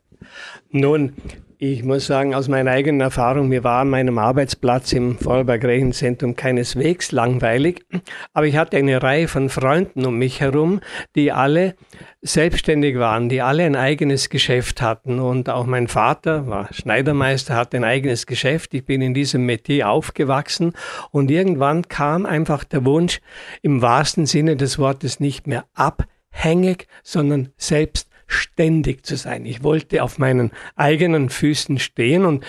Nun, 0.72 1.14
ich 1.58 1.84
muss 1.84 2.06
sagen, 2.06 2.36
aus 2.36 2.48
meiner 2.48 2.72
eigenen 2.72 3.02
Erfahrung, 3.02 3.48
mir 3.48 3.64
war 3.64 3.82
an 3.82 3.90
meinem 3.90 4.18
Arbeitsplatz 4.18 4.92
im 4.94 5.18
Vorarlberg 5.18 5.64
Rechenzentrum 5.64 6.36
keineswegs 6.36 7.12
langweilig, 7.12 7.86
aber 8.34 8.48
ich 8.48 8.58
hatte 8.58 8.78
eine 8.78 9.02
Reihe 9.02 9.28
von 9.28 9.50
Freunden 9.50 10.06
um 10.06 10.18
mich 10.18 10.42
herum, 10.42 10.82
die 11.16 11.32
alle 11.32 11.76
selbstständig 12.22 12.98
waren, 12.98 13.30
die 13.30 13.42
alle 13.42 13.64
ein 13.64 13.76
eigenes 13.76 14.30
Geschäft 14.30 14.82
hatten 14.82 15.20
und 15.20 15.50
auch 15.50 15.66
mein 15.66 15.88
Vater 15.88 16.48
war 16.48 16.74
Schneidermeister, 16.74 17.56
hatte 17.56 17.78
ein 17.78 17.84
eigenes 17.84 18.26
Geschäft. 18.26 18.74
Ich 18.74 18.86
bin 18.86 19.02
in 19.02 19.14
diesem 19.14 19.46
Metier 19.46 19.90
aufgewachsen 19.90 20.74
und 21.12 21.32
irgendwann 21.32 21.88
kam 21.88 22.26
einfach 22.26 22.64
der 22.64 22.86
Wunsch, 22.86 23.22
im 23.62 23.82
wahrsten 23.82 24.26
Sinne 24.26 24.56
des 24.56 24.80
Wortes 24.80 25.20
nicht 25.20 25.48
mehr 25.48 25.66
abhängig, 25.74 26.88
sondern 27.04 27.50
selbst 27.58 28.10
ständig 28.28 29.06
zu 29.06 29.16
sein. 29.18 29.46
Ich 29.46 29.64
wollte 29.64 30.04
auf 30.04 30.18
meinen 30.18 30.52
eigenen 30.76 31.30
Füßen 31.30 31.80
stehen 31.80 32.26
und 32.26 32.46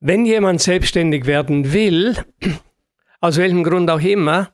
wenn 0.00 0.24
jemand 0.24 0.60
selbstständig 0.60 1.26
werden 1.26 1.72
will, 1.72 2.16
aus 3.20 3.36
welchem 3.36 3.64
Grund 3.64 3.90
auch 3.90 4.00
immer, 4.00 4.50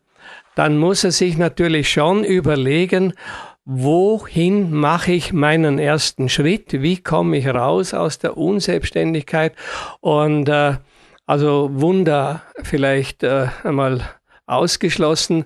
dann 0.55 0.79
muss 0.79 1.05
er 1.05 1.11
sich 1.11 1.37
natürlich 1.37 1.91
schon 1.91 2.25
überlegen, 2.25 3.13
wohin 3.65 4.73
mache 4.73 5.13
ich 5.13 5.33
meinen 5.33 5.79
ersten 5.79 6.29
Schritt, 6.29 6.83
wie 6.83 6.99
komme 6.99 7.39
ich 7.39 7.47
raus 7.47 7.95
aus 7.95 8.19
der 8.19 8.37
Unselbstständigkeit 8.37 9.55
und 10.01 10.49
äh, 10.49 10.77
also 11.27 11.71
Wunder 11.73 12.43
vielleicht 12.63 13.23
äh, 13.23 13.49
einmal 13.63 14.03
ausgeschlossen. 14.47 15.45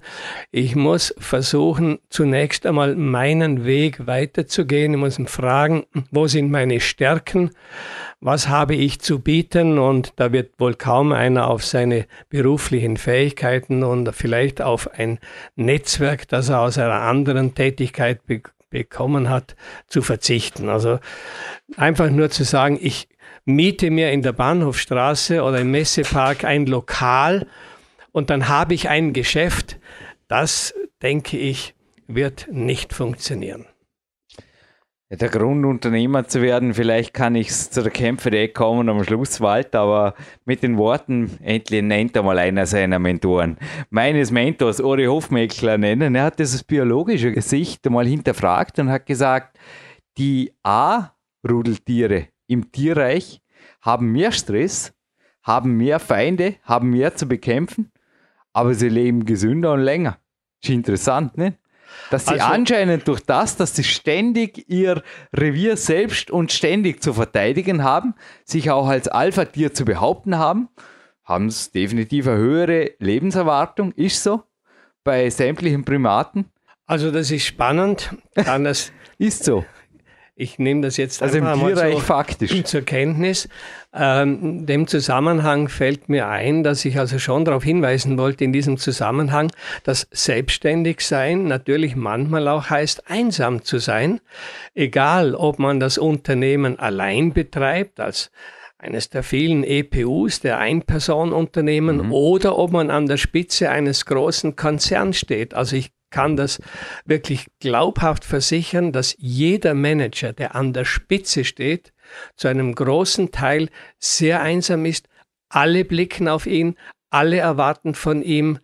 Ich 0.50 0.74
muss 0.74 1.14
versuchen, 1.18 1.98
zunächst 2.10 2.66
einmal 2.66 2.96
meinen 2.96 3.64
Weg 3.64 4.06
weiterzugehen. 4.06 4.92
Ich 4.92 4.98
muss 4.98 5.20
fragen, 5.26 5.84
wo 6.10 6.26
sind 6.26 6.50
meine 6.50 6.80
Stärken? 6.80 7.50
Was 8.20 8.48
habe 8.48 8.74
ich 8.74 9.00
zu 9.00 9.20
bieten? 9.20 9.78
Und 9.78 10.12
da 10.16 10.32
wird 10.32 10.58
wohl 10.58 10.74
kaum 10.74 11.12
einer 11.12 11.48
auf 11.48 11.64
seine 11.64 12.06
beruflichen 12.28 12.96
Fähigkeiten 12.96 13.84
und 13.84 14.12
vielleicht 14.14 14.60
auf 14.60 14.90
ein 14.92 15.18
Netzwerk, 15.54 16.26
das 16.28 16.48
er 16.48 16.60
aus 16.60 16.78
einer 16.78 17.02
anderen 17.02 17.54
Tätigkeit 17.54 18.26
be 18.26 18.42
bekommen 18.70 19.30
hat, 19.30 19.56
zu 19.86 20.02
verzichten. 20.02 20.68
Also 20.68 20.98
einfach 21.78 22.10
nur 22.10 22.28
zu 22.28 22.44
sagen, 22.44 22.78
ich 22.78 23.08
miete 23.46 23.90
mir 23.90 24.12
in 24.12 24.20
der 24.20 24.32
Bahnhofstraße 24.32 25.42
oder 25.42 25.60
im 25.60 25.70
Messepark 25.70 26.44
ein 26.44 26.66
Lokal 26.66 27.46
und 28.12 28.30
dann 28.30 28.48
habe 28.48 28.74
ich 28.74 28.88
ein 28.88 29.12
Geschäft. 29.12 29.78
Das, 30.28 30.74
denke 31.02 31.38
ich, 31.38 31.74
wird 32.06 32.48
nicht 32.50 32.92
funktionieren. 32.92 33.66
Der 35.10 35.30
Grund, 35.30 35.64
Unternehmer 35.64 36.28
zu 36.28 36.42
werden, 36.42 36.74
vielleicht 36.74 37.14
kann 37.14 37.34
ich 37.34 37.50
zu 37.50 37.82
der 37.82 37.90
Kämpferei 37.90 38.48
kommen 38.48 38.90
am 38.90 39.02
Schlusswald, 39.04 39.74
aber 39.74 40.12
mit 40.44 40.62
den 40.62 40.76
Worten, 40.76 41.38
endlich 41.42 41.82
nennt 41.82 42.14
er 42.14 42.22
mal 42.22 42.38
einer 42.38 42.66
seiner 42.66 42.98
Mentoren. 42.98 43.56
Meines 43.88 44.30
Mentors, 44.30 44.82
Ori 44.82 45.06
Hofmeckler 45.06 45.78
nennen, 45.78 46.14
er 46.14 46.24
hat 46.24 46.38
dieses 46.38 46.62
biologische 46.62 47.32
Gesicht 47.32 47.88
mal 47.88 48.06
hinterfragt 48.06 48.78
und 48.80 48.90
hat 48.90 49.06
gesagt, 49.06 49.58
die 50.18 50.52
A-Rudeltiere 50.62 52.28
im 52.46 52.70
Tierreich 52.70 53.40
haben 53.80 54.12
mehr 54.12 54.30
Stress, 54.30 54.92
haben 55.42 55.78
mehr 55.78 56.00
Feinde, 56.00 56.56
haben 56.64 56.90
mehr 56.90 57.14
zu 57.16 57.26
bekämpfen 57.26 57.90
aber 58.58 58.74
sie 58.74 58.88
leben 58.88 59.24
gesünder 59.24 59.72
und 59.72 59.82
länger. 59.82 60.18
Ist 60.60 60.70
interessant, 60.70 61.38
ne? 61.38 61.54
Dass 62.10 62.26
sie 62.26 62.32
also, 62.32 62.46
anscheinend 62.46 63.06
durch 63.06 63.20
das, 63.20 63.56
dass 63.56 63.76
sie 63.76 63.84
ständig 63.84 64.68
ihr 64.68 65.02
Revier 65.32 65.76
selbst 65.76 66.30
und 66.32 66.50
ständig 66.50 67.00
zu 67.00 67.14
verteidigen 67.14 67.84
haben, 67.84 68.14
sich 68.44 68.72
auch 68.72 68.88
als 68.88 69.06
Alpha-Tier 69.06 69.74
zu 69.74 69.84
behaupten 69.84 70.38
haben, 70.38 70.68
haben 71.24 71.46
es 71.46 71.70
definitiv 71.70 72.26
eine 72.26 72.38
höhere 72.38 72.90
Lebenserwartung. 72.98 73.92
Ist 73.92 74.24
so 74.24 74.42
bei 75.04 75.30
sämtlichen 75.30 75.84
Primaten. 75.84 76.46
Also 76.84 77.12
das 77.12 77.30
ist 77.30 77.46
spannend. 77.46 78.10
Kann 78.34 78.64
das 78.64 78.90
ist 79.18 79.44
so. 79.44 79.64
Ich 80.40 80.60
nehme 80.60 80.82
das 80.82 80.96
jetzt 80.96 81.20
also 81.20 81.38
einfach 81.38 81.54
im 81.54 81.74
mal 81.74 81.92
so 81.92 81.98
faktisch. 81.98 82.62
zur 82.62 82.82
Kenntnis. 82.82 83.48
Ähm, 83.92 84.66
dem 84.66 84.86
Zusammenhang 84.86 85.68
fällt 85.68 86.08
mir 86.08 86.28
ein, 86.28 86.62
dass 86.62 86.84
ich 86.84 86.96
also 86.96 87.18
schon 87.18 87.44
darauf 87.44 87.64
hinweisen 87.64 88.16
wollte 88.18 88.44
in 88.44 88.52
diesem 88.52 88.78
Zusammenhang, 88.78 89.50
dass 89.82 90.06
selbstständig 90.12 91.00
sein 91.00 91.46
natürlich 91.46 91.96
manchmal 91.96 92.46
auch 92.46 92.70
heißt, 92.70 93.10
einsam 93.10 93.64
zu 93.64 93.78
sein. 93.78 94.20
Egal, 94.76 95.34
ob 95.34 95.58
man 95.58 95.80
das 95.80 95.98
Unternehmen 95.98 96.78
allein 96.78 97.32
betreibt, 97.32 97.98
als 97.98 98.30
eines 98.78 99.10
der 99.10 99.24
vielen 99.24 99.64
EPUs, 99.64 100.38
der 100.38 100.58
Einpersonenunternehmen, 100.58 101.96
mhm. 101.96 102.12
oder 102.12 102.56
ob 102.58 102.70
man 102.70 102.90
an 102.90 103.06
der 103.06 103.16
Spitze 103.16 103.70
eines 103.70 104.06
großen 104.06 104.54
Konzerns 104.54 105.18
steht. 105.18 105.52
Also 105.54 105.74
ich 105.74 105.90
kann 106.10 106.36
das 106.36 106.60
wirklich 107.04 107.46
glaubhaft 107.60 108.24
versichern, 108.24 108.92
dass 108.92 109.14
jeder 109.18 109.74
Manager, 109.74 110.32
der 110.32 110.54
an 110.54 110.72
der 110.72 110.84
Spitze 110.84 111.44
steht, 111.44 111.92
zu 112.36 112.48
einem 112.48 112.74
großen 112.74 113.30
Teil 113.32 113.68
sehr 113.98 114.40
einsam 114.40 114.84
ist. 114.84 115.08
Alle 115.48 115.84
blicken 115.84 116.28
auf 116.28 116.46
ihn, 116.46 116.76
alle 117.10 117.38
erwarten 117.38 117.94
von 117.94 118.22
ihm 118.22 118.58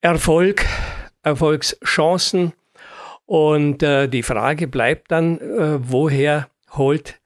Erfolg, 0.00 0.64
Erfolgschancen. 1.22 2.52
Und 3.26 3.82
äh, 3.82 4.08
die 4.08 4.22
Frage 4.22 4.68
bleibt 4.68 5.10
dann, 5.10 5.38
äh, 5.38 5.78
woher 5.80 6.48
holt 6.72 7.20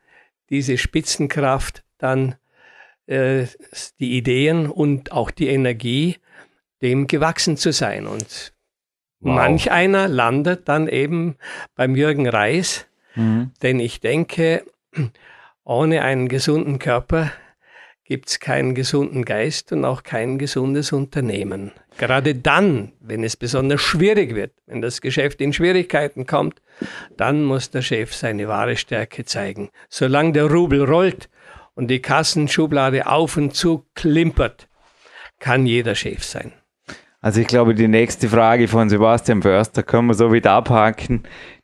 diese 0.51 0.77
Spitzenkraft 0.79 1.85
dann 1.99 2.35
äh, 3.07 3.47
die 4.01 4.17
Ideen 4.17 4.69
und 4.69 5.13
auch 5.13 5.31
die 5.31 5.49
Energie, 5.49 6.17
dem 6.83 7.07
gewachsen 7.07 7.57
zu 7.57 7.73
sein. 7.73 8.07
Und 8.07 8.52
wow. 9.23 9.35
manch 9.35 9.71
einer 9.71 10.09
landet 10.09 10.69
dann 10.69 10.89
eben 10.89 11.37
beim 11.75 11.97
Jürgen 11.97 12.29
Reis, 12.29 12.87
mhm. 13.15 13.51
denn 13.63 13.81
ich 13.81 14.01
denke, 14.01 14.65
ohne 15.65 16.03
einen 16.03 16.29
gesunden 16.29 16.79
Körper 16.79 17.33
gibt 18.05 18.29
es 18.29 18.41
keinen 18.41 18.75
gesunden 18.75 19.25
Geist 19.25 19.73
und 19.73 19.85
auch 19.85 20.03
kein 20.03 20.37
gesundes 20.37 20.93
Unternehmen. 20.93 21.73
Gerade 21.99 22.35
dann, 22.35 22.93
wenn 23.01 23.23
es 23.25 23.37
besonders 23.37 23.81
schwierig 23.81 24.35
wird, 24.35 24.53
wenn 24.67 24.83
das 24.83 25.01
Geschäft 25.01 25.41
in 25.41 25.53
Schwierigkeiten 25.53 26.27
kommt, 26.27 26.61
dann 27.17 27.45
muss 27.45 27.71
der 27.71 27.83
Chef 27.83 28.13
seine 28.13 28.49
wahre 28.49 28.77
Stärke 28.77 29.25
zeigen. 29.25 29.71
Solange 29.89 30.33
der 30.33 30.45
Rubel 30.45 30.85
rollt 30.85 31.31
und 31.75 31.89
die 31.89 32.03
Kassenschublade 32.03 33.07
auf 33.07 33.37
und 33.37 33.55
zu 33.55 33.87
klimpert, 33.95 34.69
kann 35.39 35.65
jeder 35.65 35.95
Chef 35.95 36.25
sein. 36.25 36.53
Also 37.23 37.41
ich 37.41 37.47
glaube, 37.47 37.75
die 37.75 37.87
nächste 37.87 38.29
Frage 38.29 38.67
von 38.67 38.89
Sebastian 38.89 39.43
Förster 39.43 39.85
können 39.85 40.09
wir 40.09 40.15
so 40.15 40.33
wieder 40.33 40.51
abhaken. 40.51 41.23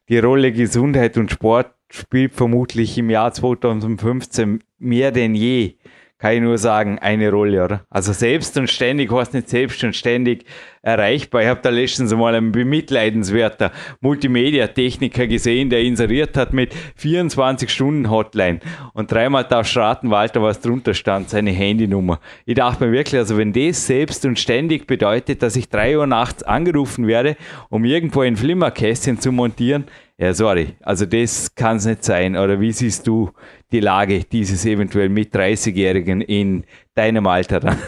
Die 0.09 0.18
Rolle 0.18 0.52
Gesundheit 0.52 1.18
und 1.18 1.32
Sport 1.32 1.74
spielt 1.90 2.32
vermutlich 2.32 2.96
im 2.96 3.11
Jahr 3.11 3.32
2015 3.32 4.62
mehr 4.78 5.11
denn 5.11 5.34
je 5.34 5.74
kann 6.18 6.34
ich 6.34 6.40
nur 6.40 6.58
sagen, 6.58 6.98
eine 6.98 7.30
Rolle, 7.30 7.64
oder? 7.64 7.84
Also 7.90 8.12
selbst 8.12 8.56
und 8.58 8.68
ständig, 8.68 9.12
heißt 9.12 9.34
nicht 9.34 9.48
selbst 9.48 9.82
und 9.84 9.94
ständig 9.94 10.44
erreichbar. 10.82 11.42
Ich 11.42 11.48
habe 11.48 11.60
da 11.62 11.68
letztens 11.68 12.12
mal 12.12 12.34
einen 12.34 12.50
bemitleidenswerter 12.50 13.70
Multimedia-Techniker 14.00 15.28
gesehen, 15.28 15.70
der 15.70 15.82
inseriert 15.82 16.36
hat 16.36 16.52
mit 16.52 16.74
24-Stunden-Hotline 17.00 18.58
und 18.94 19.12
dreimal 19.12 19.44
darfst 19.44 19.76
raten, 19.76 20.10
Walter, 20.10 20.42
was 20.42 20.60
drunter 20.60 20.94
stand, 20.94 21.30
seine 21.30 21.52
Handynummer. 21.52 22.20
Ich 22.46 22.56
dachte 22.56 22.84
mir 22.84 22.92
wirklich, 22.92 23.20
also 23.20 23.36
wenn 23.36 23.52
das 23.52 23.86
selbst 23.86 24.24
und 24.24 24.38
ständig 24.40 24.86
bedeutet, 24.88 25.42
dass 25.42 25.54
ich 25.54 25.68
drei 25.68 25.96
Uhr 25.96 26.06
nachts 26.06 26.42
angerufen 26.42 27.06
werde, 27.06 27.36
um 27.68 27.84
irgendwo 27.84 28.22
ein 28.22 28.36
Flimmerkästchen 28.36 29.20
zu 29.20 29.30
montieren, 29.30 29.84
ja, 30.20 30.34
sorry, 30.34 30.74
also 30.82 31.06
das 31.06 31.54
kann 31.54 31.76
es 31.76 31.86
nicht 31.86 32.02
sein. 32.02 32.36
Oder 32.36 32.60
wie 32.60 32.72
siehst 32.72 33.06
du 33.06 33.30
die 33.72 33.80
Lage 33.80 34.24
dieses 34.24 34.64
eventuell 34.64 35.08
mit 35.08 35.34
30-Jährigen 35.34 36.20
in 36.20 36.64
deinem 36.94 37.26
Alter 37.26 37.60
dann? 37.60 37.78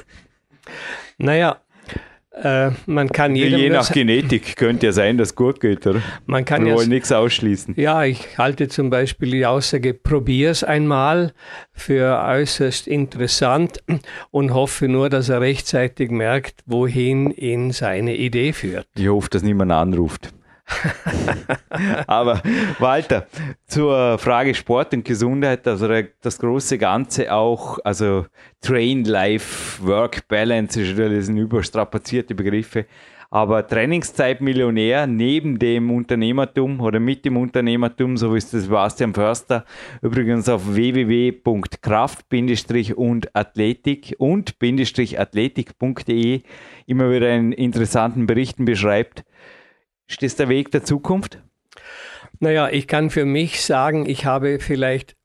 Naja, 1.19 1.61
äh, 2.43 2.71
man 2.87 3.09
kann 3.09 3.35
jedem 3.35 3.59
Je 3.59 3.71
nach 3.71 3.91
Genetik 3.93 4.57
könnte 4.57 4.87
ja 4.87 4.93
sein, 4.93 5.19
dass 5.19 5.31
es 5.31 5.35
gut 5.35 5.61
geht, 5.61 5.87
oder? 5.87 6.01
Man 6.27 6.45
kann 6.45 6.63
Wir 6.63 6.71
ja 6.71 6.77
wollen 6.77 6.89
nichts 6.89 7.13
ausschließen. 7.13 7.75
Ja, 7.77 8.05
ich 8.05 8.39
halte 8.39 8.69
zum 8.69 8.89
Beispiel 8.89 9.31
die 9.31 9.47
Aussage, 9.47 9.95
probier's 9.95 10.65
einmal 10.65 11.33
für 11.73 12.23
äußerst 12.25 12.87
interessant 12.87 13.83
und 14.31 14.55
hoffe 14.55 14.89
nur, 14.89 15.11
dass 15.11 15.29
er 15.29 15.41
rechtzeitig 15.41 16.11
merkt, 16.11 16.63
wohin 16.67 17.31
ihn 17.33 17.73
seine 17.73 18.17
Idee 18.17 18.53
führt. 18.53 18.87
Ich 18.97 19.09
hoffe, 19.09 19.29
dass 19.31 19.43
niemand 19.43 19.73
anruft. 19.73 20.33
Aber 22.07 22.43
Walter, 22.79 23.27
zur 23.67 24.19
Frage 24.19 24.55
Sport 24.55 24.95
und 24.95 25.05
Gesundheit, 25.05 25.67
also 25.67 25.89
das 26.21 26.39
große 26.39 26.79
Ganze 26.79 27.33
auch, 27.33 27.79
also 27.85 28.27
Train, 28.61 29.05
Life, 29.05 29.85
Work, 29.87 30.29
Balance, 30.29 30.95
das 30.95 31.27
sind 31.27 31.37
überstrapazierte 31.37 32.35
Begriffe. 32.35 32.87
Aber 33.33 33.65
Trainingszeit 33.65 34.41
Millionär 34.41 35.07
neben 35.07 35.61
dem 35.61 35.93
Unternehmertum 35.93 36.81
oder 36.81 36.99
mit 36.99 37.25
dem 37.25 37.37
Unternehmertum, 37.37 38.17
so 38.17 38.35
wie 38.35 38.39
es 38.39 38.51
Sebastian 38.51 39.15
Förster 39.15 39.65
übrigens 40.03 40.49
auf 40.49 40.75
www.kraft-und 40.75 43.37
athletik 43.37 44.17
und 44.19 44.57
athletik.de 44.57 46.43
immer 46.87 47.11
wieder 47.13 47.33
in 47.33 47.53
interessanten 47.53 48.27
Berichten 48.27 48.65
beschreibt, 48.65 49.23
ist 50.11 50.23
das 50.23 50.37
der 50.37 50.49
Weg 50.49 50.71
der 50.73 50.85
Zukunft? 50.85 51.39
Naja, 52.41 52.69
ich 52.69 52.89
kann 52.89 53.11
für 53.11 53.25
mich 53.25 53.63
sagen, 53.63 54.07
ich 54.09 54.25
habe 54.25 54.59
vielleicht 54.61 55.17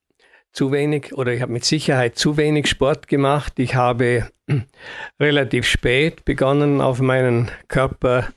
zu 0.52 0.72
wenig 0.72 1.14
oder 1.14 1.34
ich 1.34 1.42
habe 1.42 1.52
mit 1.52 1.66
Sicherheit 1.66 2.18
zu 2.18 2.38
wenig 2.38 2.68
Sport 2.68 3.08
gemacht. 3.08 3.54
Ich 3.58 3.76
habe 3.76 4.30
relativ 5.20 5.66
spät 5.66 6.24
begonnen, 6.24 6.82
auf 6.82 7.02
meinen 7.02 7.52
Körper 7.68 8.30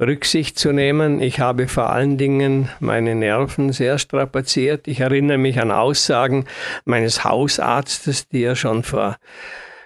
Rücksicht 0.00 0.58
zu 0.58 0.72
nehmen. 0.72 1.20
Ich 1.20 1.40
habe 1.40 1.68
vor 1.68 1.90
allen 1.90 2.18
Dingen 2.18 2.68
meine 2.80 3.14
Nerven 3.14 3.72
sehr 3.72 3.98
strapaziert. 3.98 4.86
Ich 4.86 5.00
erinnere 5.00 5.38
mich 5.38 5.60
an 5.60 5.70
Aussagen 5.70 6.44
meines 6.84 7.24
Hausarztes, 7.24 8.28
die 8.28 8.42
er 8.42 8.56
schon 8.56 8.82
vor 8.82 9.16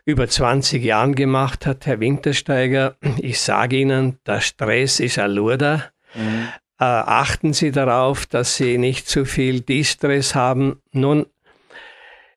über 0.05 0.27
20 0.27 0.83
Jahren 0.83 1.15
gemacht 1.15 1.67
hat, 1.67 1.87
Herr 1.87 2.01
Wintersteiger. 2.01 2.97
Ich 3.19 3.41
sage 3.41 3.77
Ihnen, 3.77 4.19
der 4.27 4.41
Stress 4.41 5.01
ist 5.01 5.19
ein 5.19 5.33
Lurder. 5.33 5.93
Mhm. 6.15 6.49
Äh, 6.81 6.85
achten 6.85 7.53
Sie 7.53 7.73
darauf, 7.73 8.27
dass 8.27 8.57
Sie 8.57 8.79
nicht 8.79 9.09
zu 9.09 9.25
viel 9.25 9.61
Distress 9.61 10.35
haben. 10.35 10.81
Nun, 10.93 11.27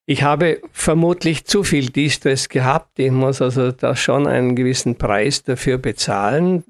ich 0.06 0.24
habe 0.24 0.62
vermutlich 0.72 1.46
zu 1.46 1.64
viel 1.64 1.90
Distress 1.90 2.50
gehabt. 2.50 2.98
Ich 3.00 3.12
muss 3.12 3.42
also 3.42 3.72
da 3.72 3.96
schon 3.96 4.28
einen 4.28 4.56
gewissen 4.56 4.98
Preis 4.98 5.44
dafür 5.44 5.78
bezahlen. 5.78 6.64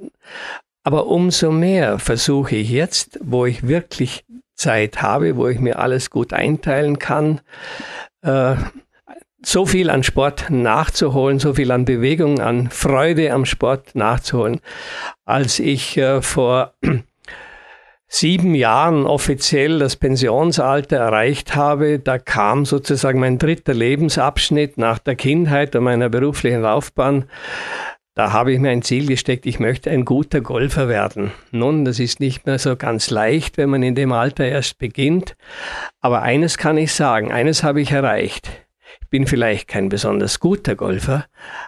Aber 0.83 1.07
umso 1.07 1.51
mehr 1.51 1.97
versuche 1.99 2.57
ich 2.57 2.69
jetzt, 2.69 3.19
wo 3.21 3.45
ich 3.45 3.67
wirklich 3.67 4.25
Zeit 4.55 5.01
habe, 5.01 5.37
wo 5.37 5.47
ich 5.47 5.59
mir 5.59 5.79
alles 5.79 6.09
gut 6.09 6.33
einteilen 6.33 6.99
kann, 6.99 7.41
äh, 8.21 8.55
so 9.43 9.65
viel 9.65 9.89
an 9.89 10.03
Sport 10.03 10.49
nachzuholen, 10.49 11.39
so 11.39 11.53
viel 11.53 11.71
an 11.71 11.85
Bewegung, 11.85 12.39
an 12.39 12.69
Freude 12.69 13.33
am 13.33 13.45
Sport 13.45 13.95
nachzuholen, 13.95 14.59
als 15.25 15.59
ich 15.59 15.97
äh, 15.97 16.21
vor 16.21 16.73
sieben 18.07 18.53
Jahren 18.55 19.05
offiziell 19.05 19.79
das 19.79 19.95
Pensionsalter 19.95 20.97
erreicht 20.97 21.55
habe. 21.55 21.99
Da 21.99 22.19
kam 22.19 22.65
sozusagen 22.65 23.19
mein 23.19 23.39
dritter 23.39 23.73
Lebensabschnitt 23.73 24.77
nach 24.77 24.99
der 24.99 25.15
Kindheit 25.15 25.75
und 25.75 25.85
meiner 25.85 26.09
beruflichen 26.09 26.61
Laufbahn. 26.61 27.25
Da 28.13 28.33
habe 28.33 28.51
ich 28.51 28.59
mir 28.59 28.69
ein 28.69 28.81
Ziel 28.81 29.07
gesteckt, 29.07 29.45
ich 29.45 29.59
möchte 29.59 29.89
ein 29.89 30.03
guter 30.03 30.41
Golfer 30.41 30.89
werden. 30.89 31.31
Nun, 31.51 31.85
das 31.85 31.97
ist 31.97 32.19
nicht 32.19 32.45
mehr 32.45 32.59
so 32.59 32.75
ganz 32.75 33.09
leicht, 33.09 33.57
wenn 33.57 33.69
man 33.69 33.81
in 33.83 33.95
dem 33.95 34.11
Alter 34.11 34.45
erst 34.45 34.77
beginnt. 34.77 35.37
Aber 36.01 36.21
eines 36.21 36.57
kann 36.57 36.77
ich 36.77 36.93
sagen, 36.93 37.31
eines 37.31 37.63
habe 37.63 37.79
ich 37.79 37.91
erreicht 37.91 38.51
bin 39.11 39.27
vielleicht 39.27 39.67
kein 39.67 39.89
besonders 39.89 40.39
guter 40.39 40.75
Golfer, 40.75 41.25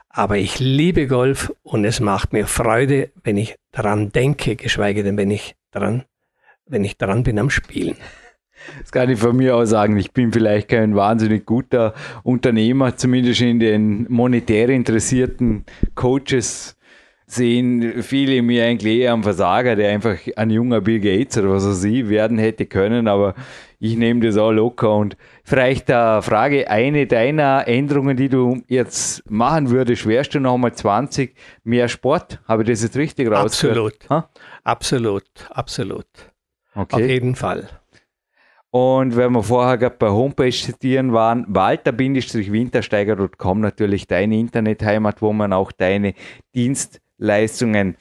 aber 0.09 0.37
ich 0.37 0.59
liebe 0.59 1.05
Golf 1.05 1.53
und 1.61 1.85
es 1.85 1.99
macht 1.99 2.33
mir 2.33 2.47
Freude, 2.47 3.11
wenn 3.23 3.37
ich 3.37 3.57
daran 3.71 4.11
denke, 4.11 4.55
geschweige 4.55 5.03
denn, 5.03 5.17
wenn 5.17 5.29
ich 5.29 5.55
daran, 5.69 6.05
wenn 6.65 6.83
ich 6.83 6.97
daran 6.97 7.23
bin 7.23 7.37
am 7.37 7.51
Spielen. 7.51 7.97
Das 8.81 8.93
kann 8.93 9.09
ich 9.09 9.19
von 9.19 9.35
mir 9.35 9.57
aus 9.57 9.69
sagen. 9.71 9.97
Ich 9.97 10.13
bin 10.13 10.31
vielleicht 10.31 10.69
kein 10.69 10.95
wahnsinnig 10.95 11.45
guter 11.45 11.93
Unternehmer, 12.23 12.95
zumindest 12.95 13.41
in 13.41 13.59
den 13.59 14.05
monetär 14.09 14.69
interessierten 14.69 15.65
Coaches 15.95 16.77
sehen 17.35 18.03
viele 18.03 18.41
mir 18.41 18.65
eigentlich 18.65 18.99
eher 18.99 19.13
am 19.13 19.23
Versager, 19.23 19.75
der 19.75 19.91
einfach 19.91 20.17
ein 20.35 20.49
junger 20.49 20.81
Bill 20.81 20.99
Gates 20.99 21.37
oder 21.37 21.49
was 21.49 21.67
weiß 21.67 21.83
ich 21.85 22.09
werden 22.09 22.37
hätte 22.37 22.65
können, 22.65 23.07
aber 23.07 23.35
ich 23.79 23.97
nehme 23.97 24.21
das 24.21 24.37
auch 24.37 24.51
locker 24.51 24.95
und 24.95 25.17
vielleicht 25.43 25.91
eine 25.91 26.21
Frage, 26.21 26.69
eine 26.69 27.05
deiner 27.05 27.67
Änderungen, 27.67 28.15
die 28.15 28.29
du 28.29 28.61
jetzt 28.67 29.29
machen 29.29 29.69
würdest, 29.69 30.07
wärst 30.07 30.35
du 30.35 30.39
nochmal 30.39 30.73
20 30.73 31.35
mehr 31.63 31.89
Sport? 31.89 32.39
Habe 32.47 32.63
ich 32.63 32.69
das 32.69 32.83
jetzt 32.83 32.95
richtig 32.95 33.29
rausgehört? 33.29 33.77
Absolut, 33.77 34.09
ha? 34.09 34.29
absolut, 34.63 35.23
absolut. 35.49 36.07
Okay. 36.75 36.95
Auf 36.95 37.01
jeden 37.01 37.35
Fall. 37.35 37.67
Und 38.75 39.15
wenn 39.15 39.33
wir 39.33 39.43
vorher 39.43 39.77
gerade 39.77 39.97
bei 39.99 40.09
Homepage 40.09 40.49
zitieren 40.49 41.13
waren, 41.13 41.45
walter-wintersteiger.com 41.47 43.61
natürlich 43.61 44.07
deine 44.07 44.39
Internetheimat, 44.39 45.21
wo 45.21 45.31
man 45.31 45.53
auch 45.53 45.71
deine 45.71 46.15
Dienst 46.55 46.99
Leistungen 47.17 47.95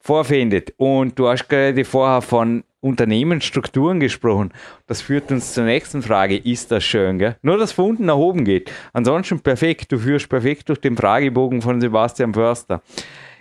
vorfindet. 0.00 0.72
Und 0.76 1.18
du 1.18 1.28
hast 1.28 1.48
gerade 1.48 1.84
vorher 1.84 2.22
von 2.22 2.64
Unternehmensstrukturen 2.80 4.00
gesprochen. 4.00 4.52
Das 4.86 5.00
führt 5.00 5.30
uns 5.32 5.52
zur 5.52 5.64
nächsten 5.64 6.02
Frage. 6.02 6.36
Ist 6.36 6.70
das 6.70 6.84
schön? 6.84 7.18
Gell? 7.18 7.36
Nur, 7.42 7.58
dass 7.58 7.72
von 7.72 7.90
unten 7.90 8.06
nach 8.06 8.16
oben 8.16 8.44
geht. 8.44 8.70
Ansonsten 8.92 9.40
perfekt. 9.40 9.90
Du 9.90 9.98
führst 9.98 10.28
perfekt 10.28 10.68
durch 10.68 10.80
den 10.80 10.96
Fragebogen 10.96 11.60
von 11.60 11.80
Sebastian 11.80 12.34
Förster. 12.34 12.82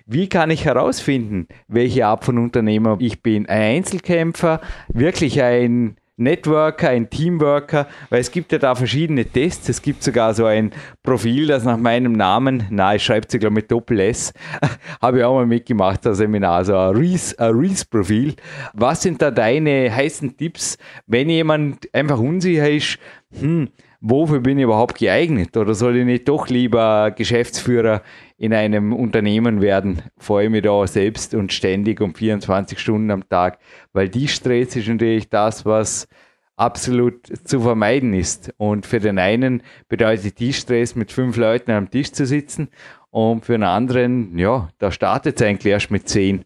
Wie 0.05 0.29
kann 0.29 0.49
ich 0.51 0.65
herausfinden, 0.65 1.47
welche 1.67 2.05
Art 2.05 2.23
von 2.23 2.37
Unternehmer 2.37 2.97
ich 2.99 3.21
bin? 3.21 3.45
Ein 3.47 3.77
Einzelkämpfer, 3.77 4.61
wirklich 4.87 5.41
ein 5.43 5.97
Networker, 6.17 6.89
ein 6.89 7.09
Teamworker, 7.09 7.87
weil 8.09 8.21
es 8.21 8.31
gibt 8.31 8.51
ja 8.51 8.57
da 8.57 8.73
verschiedene 8.73 9.23
Tests. 9.23 9.69
Es 9.69 9.81
gibt 9.81 10.01
sogar 10.03 10.33
so 10.33 10.45
ein 10.45 10.71
Profil, 11.03 11.47
das 11.47 11.63
nach 11.63 11.77
meinem 11.77 12.13
Namen, 12.13 12.65
na, 12.71 12.95
ich 12.95 13.03
schreibe 13.03 13.27
es 13.29 13.39
glaube 13.39 13.53
mit 13.53 13.71
Doppel 13.71 13.99
S, 13.99 14.33
habe 15.01 15.19
ich 15.19 15.23
auch 15.23 15.35
mal 15.35 15.45
mitgemacht, 15.45 16.05
das 16.05 16.17
Seminar, 16.17 16.65
so 16.65 16.75
ein 16.75 16.95
Reese-Profil. 16.95 18.33
Was 18.73 19.03
sind 19.03 19.21
da 19.21 19.29
deine 19.29 19.93
heißen 19.93 20.35
Tipps, 20.35 20.77
wenn 21.05 21.29
jemand 21.29 21.93
einfach 21.93 22.19
unsicher 22.19 22.69
ist, 22.69 22.97
hm, 23.39 23.69
wofür 24.01 24.39
bin 24.39 24.57
ich 24.57 24.63
überhaupt 24.63 24.97
geeignet? 24.97 25.55
Oder 25.55 25.73
soll 25.73 25.97
ich 25.97 26.05
nicht 26.05 26.27
doch 26.27 26.47
lieber 26.49 27.11
Geschäftsführer 27.11 28.01
in 28.37 28.53
einem 28.53 28.93
Unternehmen 28.93 29.61
werden, 29.61 30.03
vor 30.17 30.39
allem 30.39 30.61
da 30.61 30.85
selbst 30.85 31.33
und 31.33 31.51
ständig 31.51 32.01
um 32.01 32.13
24 32.13 32.79
Stunden 32.79 33.11
am 33.11 33.27
Tag, 33.27 33.57
weil 33.93 34.09
die 34.09 34.27
Stress 34.27 34.75
ist 34.75 34.87
natürlich 34.87 35.29
das, 35.29 35.65
was 35.65 36.07
absolut 36.55 37.27
zu 37.47 37.61
vermeiden 37.61 38.13
ist. 38.13 38.53
Und 38.57 38.85
für 38.85 38.99
den 38.99 39.19
einen 39.19 39.63
bedeutet 39.87 40.39
die 40.39 40.53
Stress, 40.53 40.95
mit 40.95 41.11
fünf 41.11 41.37
Leuten 41.37 41.71
am 41.71 41.89
Tisch 41.89 42.11
zu 42.11 42.25
sitzen 42.25 42.69
und 43.09 43.45
für 43.45 43.53
den 43.53 43.63
anderen, 43.63 44.37
ja, 44.37 44.69
da 44.79 44.91
startet 44.91 45.39
es 45.39 45.47
eigentlich 45.47 45.71
erst 45.71 45.91
mit 45.91 46.09
zehn. 46.09 46.45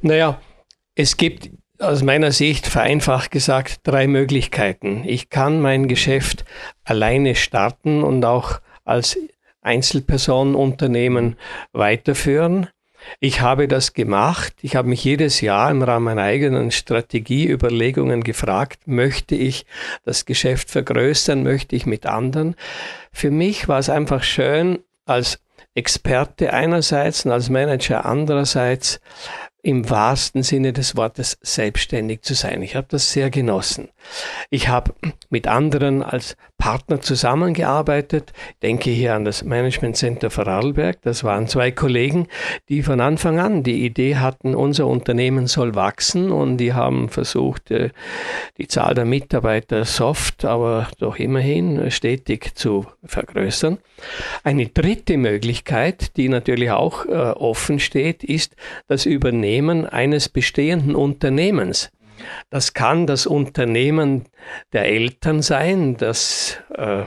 Naja, 0.00 0.40
es 0.94 1.16
gibt 1.16 1.50
aus 1.78 2.02
meiner 2.02 2.30
Sicht 2.30 2.66
vereinfacht 2.66 3.30
gesagt 3.30 3.80
drei 3.84 4.06
Möglichkeiten. 4.06 5.02
Ich 5.04 5.30
kann 5.30 5.60
mein 5.60 5.88
Geschäft 5.88 6.44
alleine 6.84 7.34
starten 7.34 8.02
und 8.02 8.24
auch 8.24 8.60
als 8.84 9.18
Einzelpersonenunternehmen 9.62 11.36
weiterführen. 11.72 12.68
Ich 13.20 13.40
habe 13.40 13.68
das 13.68 13.94
gemacht. 13.94 14.54
Ich 14.62 14.76
habe 14.76 14.88
mich 14.88 15.04
jedes 15.04 15.40
Jahr 15.40 15.70
im 15.70 15.82
Rahmen 15.82 16.04
meiner 16.04 16.22
eigenen 16.22 16.70
Strategieüberlegungen 16.70 18.22
gefragt, 18.22 18.86
möchte 18.86 19.34
ich 19.34 19.66
das 20.04 20.24
Geschäft 20.24 20.70
vergrößern, 20.70 21.42
möchte 21.42 21.74
ich 21.74 21.86
mit 21.86 22.06
anderen. 22.06 22.54
Für 23.12 23.30
mich 23.30 23.68
war 23.68 23.78
es 23.78 23.88
einfach 23.88 24.22
schön, 24.22 24.80
als 25.04 25.40
Experte 25.74 26.52
einerseits 26.52 27.24
und 27.24 27.32
als 27.32 27.48
Manager 27.48 28.04
andererseits 28.04 29.00
im 29.62 29.88
wahrsten 29.88 30.42
Sinne 30.42 30.72
des 30.72 30.96
Wortes 30.96 31.38
selbstständig 31.40 32.22
zu 32.22 32.34
sein. 32.34 32.62
Ich 32.62 32.74
habe 32.74 32.88
das 32.90 33.12
sehr 33.12 33.30
genossen. 33.30 33.88
Ich 34.50 34.68
habe 34.68 34.94
mit 35.30 35.46
anderen 35.46 36.02
als 36.02 36.36
Partner 36.58 37.00
zusammengearbeitet. 37.00 38.32
Ich 38.50 38.58
denke 38.60 38.90
hier 38.90 39.14
an 39.14 39.24
das 39.24 39.42
Management 39.42 39.96
Center 39.96 40.30
Vorarlberg. 40.30 41.02
Das 41.02 41.24
waren 41.24 41.48
zwei 41.48 41.72
Kollegen, 41.72 42.28
die 42.68 42.82
von 42.82 43.00
Anfang 43.00 43.40
an 43.40 43.62
die 43.62 43.84
Idee 43.84 44.16
hatten, 44.16 44.54
unser 44.54 44.86
Unternehmen 44.86 45.46
soll 45.46 45.74
wachsen 45.74 46.30
und 46.30 46.58
die 46.58 46.72
haben 46.72 47.08
versucht, 47.08 47.70
äh, 47.70 47.90
die 48.58 48.68
Zahl 48.68 48.94
der 48.94 49.06
Mitarbeiter 49.06 49.84
soft, 49.84 50.44
aber 50.44 50.88
doch 50.98 51.16
immerhin 51.16 51.90
stetig 51.90 52.54
zu 52.54 52.86
vergrößern. 53.04 53.78
Eine 54.44 54.66
dritte 54.66 55.16
Möglichkeit, 55.16 56.16
die 56.16 56.28
natürlich 56.28 56.70
auch 56.70 57.06
äh, 57.06 57.10
offen 57.10 57.80
steht, 57.80 58.22
ist 58.22 58.54
das 58.86 59.06
Übernehmen 59.06 59.86
eines 59.86 60.28
bestehenden 60.28 60.94
Unternehmens. 60.94 61.90
Das 62.50 62.74
kann 62.74 63.06
das 63.06 63.26
Unternehmen 63.26 64.24
der 64.72 64.86
Eltern 64.86 65.42
sein, 65.42 65.96
das 65.96 66.58
äh, 66.74 67.04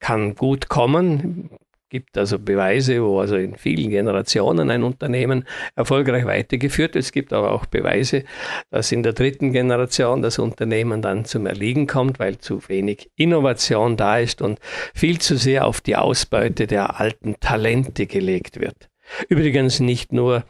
kann 0.00 0.34
gut 0.34 0.68
kommen. 0.68 1.50
Gibt 1.88 2.16
also 2.16 2.38
Beweise, 2.38 3.02
wo 3.02 3.18
also 3.18 3.34
in 3.34 3.56
vielen 3.56 3.90
Generationen 3.90 4.70
ein 4.70 4.84
Unternehmen 4.84 5.44
erfolgreich 5.74 6.24
weitergeführt 6.24 6.94
wird. 6.94 7.04
Es 7.04 7.10
gibt 7.10 7.32
aber 7.32 7.50
auch 7.50 7.66
Beweise, 7.66 8.22
dass 8.70 8.92
in 8.92 9.02
der 9.02 9.12
dritten 9.12 9.52
Generation 9.52 10.22
das 10.22 10.38
Unternehmen 10.38 11.02
dann 11.02 11.24
zum 11.24 11.46
Erliegen 11.46 11.88
kommt, 11.88 12.20
weil 12.20 12.38
zu 12.38 12.68
wenig 12.68 13.10
Innovation 13.16 13.96
da 13.96 14.18
ist 14.18 14.40
und 14.40 14.60
viel 14.94 15.18
zu 15.18 15.36
sehr 15.36 15.66
auf 15.66 15.80
die 15.80 15.96
Ausbeute 15.96 16.68
der 16.68 17.00
alten 17.00 17.40
Talente 17.40 18.06
gelegt 18.06 18.60
wird. 18.60 18.88
Übrigens 19.28 19.80
nicht 19.80 20.12
nur 20.12 20.44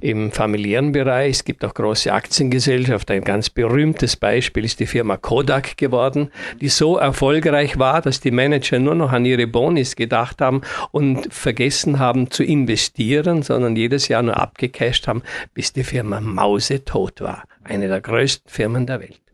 im 0.00 0.30
familiären 0.32 0.92
Bereich. 0.92 1.30
Es 1.36 1.44
gibt 1.44 1.64
auch 1.64 1.74
große 1.74 2.12
Aktiengesellschaften. 2.12 3.16
Ein 3.16 3.24
ganz 3.24 3.50
berühmtes 3.50 4.16
Beispiel 4.16 4.64
ist 4.64 4.80
die 4.80 4.86
Firma 4.86 5.16
Kodak 5.16 5.76
geworden, 5.76 6.30
die 6.60 6.68
so 6.68 6.96
erfolgreich 6.96 7.78
war, 7.78 8.02
dass 8.02 8.20
die 8.20 8.30
Manager 8.30 8.78
nur 8.78 8.94
noch 8.94 9.12
an 9.12 9.24
ihre 9.24 9.46
Bonis 9.46 9.96
gedacht 9.96 10.40
haben 10.40 10.62
und 10.90 11.32
vergessen 11.32 11.98
haben 11.98 12.30
zu 12.30 12.44
investieren, 12.44 13.42
sondern 13.42 13.76
jedes 13.76 14.08
Jahr 14.08 14.22
nur 14.22 14.36
abgecasht 14.36 15.08
haben, 15.08 15.22
bis 15.54 15.72
die 15.72 15.84
Firma 15.84 16.20
mausetot 16.20 17.20
war. 17.20 17.44
Eine 17.64 17.88
der 17.88 18.00
größten 18.00 18.50
Firmen 18.50 18.86
der 18.86 19.00
Welt. 19.00 19.25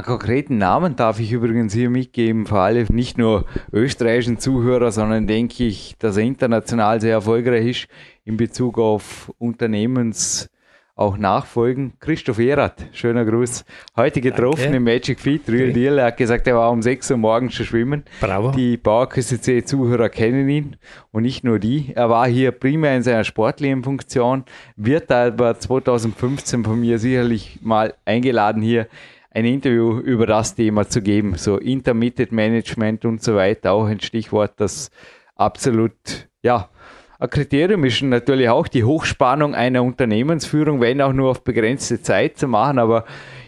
Einen 0.00 0.06
konkreten 0.06 0.56
Namen 0.56 0.96
darf 0.96 1.20
ich 1.20 1.30
übrigens 1.30 1.74
hier 1.74 1.90
mitgeben, 1.90 2.46
vor 2.46 2.60
allem 2.60 2.86
nicht 2.88 3.18
nur 3.18 3.44
österreichischen 3.70 4.38
Zuhörer, 4.38 4.92
sondern 4.92 5.26
denke 5.26 5.64
ich, 5.64 5.94
dass 5.98 6.16
er 6.16 6.22
international 6.22 7.02
sehr 7.02 7.12
erfolgreich 7.12 7.66
ist 7.66 7.86
in 8.24 8.38
Bezug 8.38 8.78
auf 8.78 9.30
Unternehmens 9.36 10.48
auch 10.94 11.18
nachfolgen. 11.18 11.92
Christoph 12.00 12.38
Erath, 12.38 12.86
schöner 12.92 13.26
Gruß. 13.26 13.66
Heute 13.94 14.22
getroffen 14.22 14.62
Danke. 14.62 14.76
im 14.78 14.84
Magic 14.84 15.20
Feet, 15.20 15.42
Real 15.48 15.70
Deal. 15.74 15.98
Er 15.98 16.06
hat 16.06 16.16
gesagt, 16.16 16.46
er 16.46 16.56
war 16.56 16.70
um 16.70 16.80
6 16.80 17.10
Uhr 17.10 17.18
morgens 17.18 17.52
schon 17.52 17.66
schwimmen. 17.66 18.04
Bravo. 18.22 18.52
Die 18.52 18.78
Bauerküste 18.78 19.64
Zuhörer 19.64 20.08
kennen 20.08 20.48
ihn 20.48 20.76
und 21.10 21.24
nicht 21.24 21.44
nur 21.44 21.58
die. 21.58 21.92
Er 21.94 22.08
war 22.08 22.26
hier 22.26 22.52
primär 22.52 22.96
in 22.96 23.02
seiner 23.02 23.24
sportlichen 23.24 23.84
Funktion, 23.84 24.44
wird 24.76 25.12
aber 25.12 25.58
2015 25.58 26.64
von 26.64 26.80
mir 26.80 26.98
sicherlich 26.98 27.58
mal 27.60 27.92
eingeladen 28.06 28.62
hier 28.62 28.86
ein 29.30 29.44
Interview 29.44 29.98
über 30.00 30.26
das 30.26 30.54
Thema 30.54 30.88
zu 30.88 31.02
geben, 31.02 31.36
so 31.36 31.56
Intermittent 31.56 32.32
Management 32.32 33.04
und 33.04 33.22
so 33.22 33.36
weiter, 33.36 33.72
auch 33.72 33.86
ein 33.86 34.00
Stichwort, 34.00 34.54
das 34.56 34.90
absolut, 35.36 35.92
ja, 36.42 36.68
ein 37.18 37.28
Kriterium 37.28 37.84
ist 37.84 38.02
natürlich 38.02 38.48
auch 38.48 38.66
die 38.66 38.82
Hochspannung 38.82 39.54
einer 39.54 39.82
Unternehmensführung, 39.82 40.80
wenn 40.80 41.02
auch 41.02 41.12
nur 41.12 41.30
auf 41.30 41.44
begrenzte 41.44 42.00
Zeit 42.00 42.38
zu 42.38 42.48
machen, 42.48 42.78
aber 42.78 43.04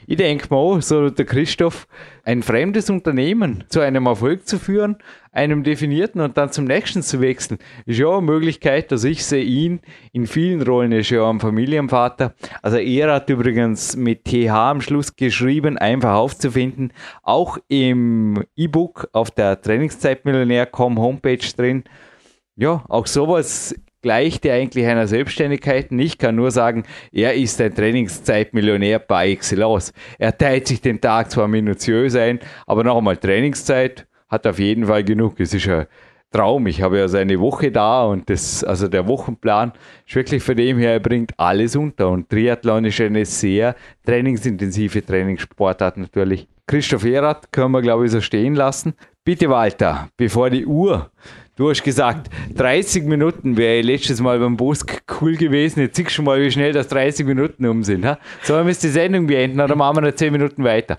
ich 0.07 0.19
denke 0.19 0.47
mal, 0.51 0.83
so 0.83 1.09
der 1.11 1.25
Christoph, 1.25 1.87
ein 2.23 2.43
fremdes 2.43 2.91
Unternehmen 2.91 3.65
zu 3.69 3.81
einem 3.81 4.07
Erfolg 4.07 4.47
zu 4.47 4.59
führen, 4.59 4.99
einem 5.33 5.63
definierten 5.63 6.21
und 6.21 6.37
dann 6.37 6.53
zum 6.53 6.67
nächsten 6.67 7.03
zu 7.03 7.21
wechseln, 7.21 7.59
ist 7.87 7.99
ja 7.99 8.11
eine 8.11 8.23
Möglichkeit, 8.23 8.93
dass 8.93 9.03
ich 9.05 9.25
sehe 9.25 9.43
ihn 9.43 9.81
in 10.13 10.27
vielen 10.27 10.63
Rollen, 10.63 10.93
ist 10.93 11.11
ja 11.11 11.29
ein 11.29 11.41
Familienvater. 11.41 12.35
Also 12.61 12.77
er 12.77 13.13
hat 13.13 13.31
übrigens 13.31 13.97
mit 13.97 14.27
TH 14.27 14.51
am 14.51 14.81
Schluss 14.83 15.17
geschrieben, 15.17 15.79
einfach 15.79 16.15
aufzufinden, 16.15 16.93
auch 17.23 17.59
im 17.69 18.45
E-Book 18.55 19.09
auf 19.13 19.31
der 19.31 19.61
Trainingszeitmillionär.com 19.61 20.99
Homepage 20.99 21.39
drin. 21.57 21.85
Ja, 22.55 22.85
auch 22.89 23.07
sowas 23.07 23.75
gleicht 24.03 24.45
ja 24.45 24.55
eigentlich 24.55 24.85
einer 24.85 25.07
Selbstständigkeit. 25.07 25.91
Ich 25.93 26.19
kann 26.19 26.35
nur 26.35 26.51
sagen, 26.51 26.83
er 27.13 27.35
ist 27.35 27.61
ein 27.61 27.75
Trainingszeitmillionär 27.75 28.99
par 28.99 29.25
excellence. 29.25 29.95
Er 30.19 30.37
teilt 30.37 30.67
sich 30.67 30.81
den 30.81 31.01
Tag 31.01 31.31
zwar 31.31 31.49
minutiös 31.49 32.17
ein, 32.17 32.41
aber 32.67 32.85
noch 32.85 32.99
einmal 32.99 33.17
Trainingszeit 33.17 34.07
hat 34.33 34.47
auf 34.47 34.59
jeden 34.59 34.87
Fall 34.87 35.05
genug. 35.05 35.39
Es 35.39 35.55
ist 35.55 35.69
ein 35.69 35.87
Traum. 36.33 36.67
Ich 36.67 36.81
habe 36.81 36.99
ja 36.99 37.09
seine 37.09 37.39
Woche 37.39 37.71
da 37.71 38.05
und 38.05 38.31
das, 38.31 38.65
also 38.65 38.89
der 38.89 39.07
Wochenplan 39.07 39.73
ist 40.07 40.17
wirklich 40.17 40.43
von 40.43 40.57
dem 40.57 40.79
her, 40.79 40.93
er 40.93 41.01
bringt 41.01 41.39
alles 41.39 41.77
unter. 41.77 42.09
Und 42.09 42.31
Triathlon 42.31 42.87
ist 42.87 43.01
eine 43.01 43.27
sehr 43.27 43.77
trainingsintensive 44.07 45.05
Trainingssportart 45.05 45.99
natürlich. 45.99 46.49
Christoph 46.67 47.05
Erath 47.05 47.53
können 47.53 47.73
wir, 47.73 47.83
glaube 47.83 48.07
ich, 48.07 48.13
so 48.13 48.23
stehen 48.23 48.55
lassen. 48.55 48.95
Bitte, 49.25 49.51
Walter, 49.51 50.09
bevor 50.17 50.49
die 50.49 50.65
Uhr 50.65 51.11
Du 51.55 51.69
hast 51.69 51.83
gesagt, 51.83 52.31
30 52.55 53.05
Minuten 53.05 53.59
wäre 53.59 53.83
letztes 53.83 54.23
Mal 54.23 54.39
beim 54.39 54.57
Bus 54.57 54.87
cool 55.21 55.37
gewesen. 55.37 55.81
Jetzt 55.81 55.97
siehst 55.97 56.17
du 56.17 56.23
mal, 56.23 56.41
wie 56.41 56.51
schnell 56.51 56.73
das 56.73 56.89
30 56.89 57.27
Minuten 57.27 57.67
um 57.67 57.85
sind. 57.85 58.07
Ha? 58.07 58.19
Sollen 58.43 58.65
wir 58.65 58.71
jetzt 58.71 58.83
die 58.83 58.89
Sendung 58.89 59.27
beenden 59.27 59.61
oder 59.61 59.77
machen 59.77 59.99
wir 59.99 60.01
noch 60.01 60.15
10 60.15 60.33
Minuten 60.33 60.65
weiter? 60.65 60.97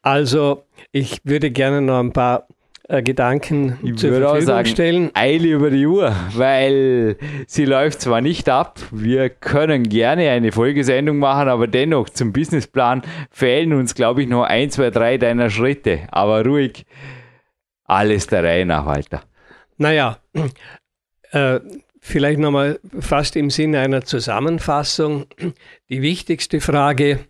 Also, 0.00 0.64
ich 0.92 1.20
würde 1.24 1.50
gerne 1.50 1.82
noch 1.82 2.00
ein 2.00 2.10
paar 2.10 2.46
äh, 2.92 3.02
Gedanken 3.02 3.78
ich 3.82 3.96
zur 3.96 4.10
würde 4.10 4.26
Verfügung 4.26 4.42
auch 4.42 4.46
sagen, 4.46 4.66
stellen. 4.68 5.10
Eile 5.14 5.48
über 5.48 5.70
die 5.70 5.86
Uhr, 5.86 6.14
weil 6.34 7.16
sie 7.46 7.64
läuft 7.64 8.02
zwar 8.02 8.20
nicht 8.20 8.50
ab. 8.50 8.78
Wir 8.90 9.30
können 9.30 9.88
gerne 9.88 10.30
eine 10.30 10.52
Folgesendung 10.52 11.18
machen, 11.18 11.48
aber 11.48 11.66
dennoch 11.66 12.10
zum 12.10 12.32
Businessplan 12.34 13.02
fehlen 13.30 13.72
uns, 13.72 13.94
glaube 13.94 14.22
ich, 14.22 14.28
noch 14.28 14.44
ein, 14.44 14.70
zwei, 14.70 14.90
drei 14.90 15.16
deiner 15.16 15.48
Schritte. 15.48 16.00
Aber 16.10 16.44
ruhig, 16.44 16.84
alles 17.84 18.26
der 18.26 18.44
Reihe 18.44 18.66
nach, 18.66 18.84
Walter. 18.84 19.22
Naja, 19.78 20.18
äh, 21.30 21.60
vielleicht 21.98 22.40
nochmal 22.40 22.78
fast 23.00 23.36
im 23.36 23.48
Sinne 23.48 23.80
einer 23.80 24.04
Zusammenfassung. 24.04 25.24
Die 25.88 26.02
wichtigste 26.02 26.60
Frage, 26.60 27.20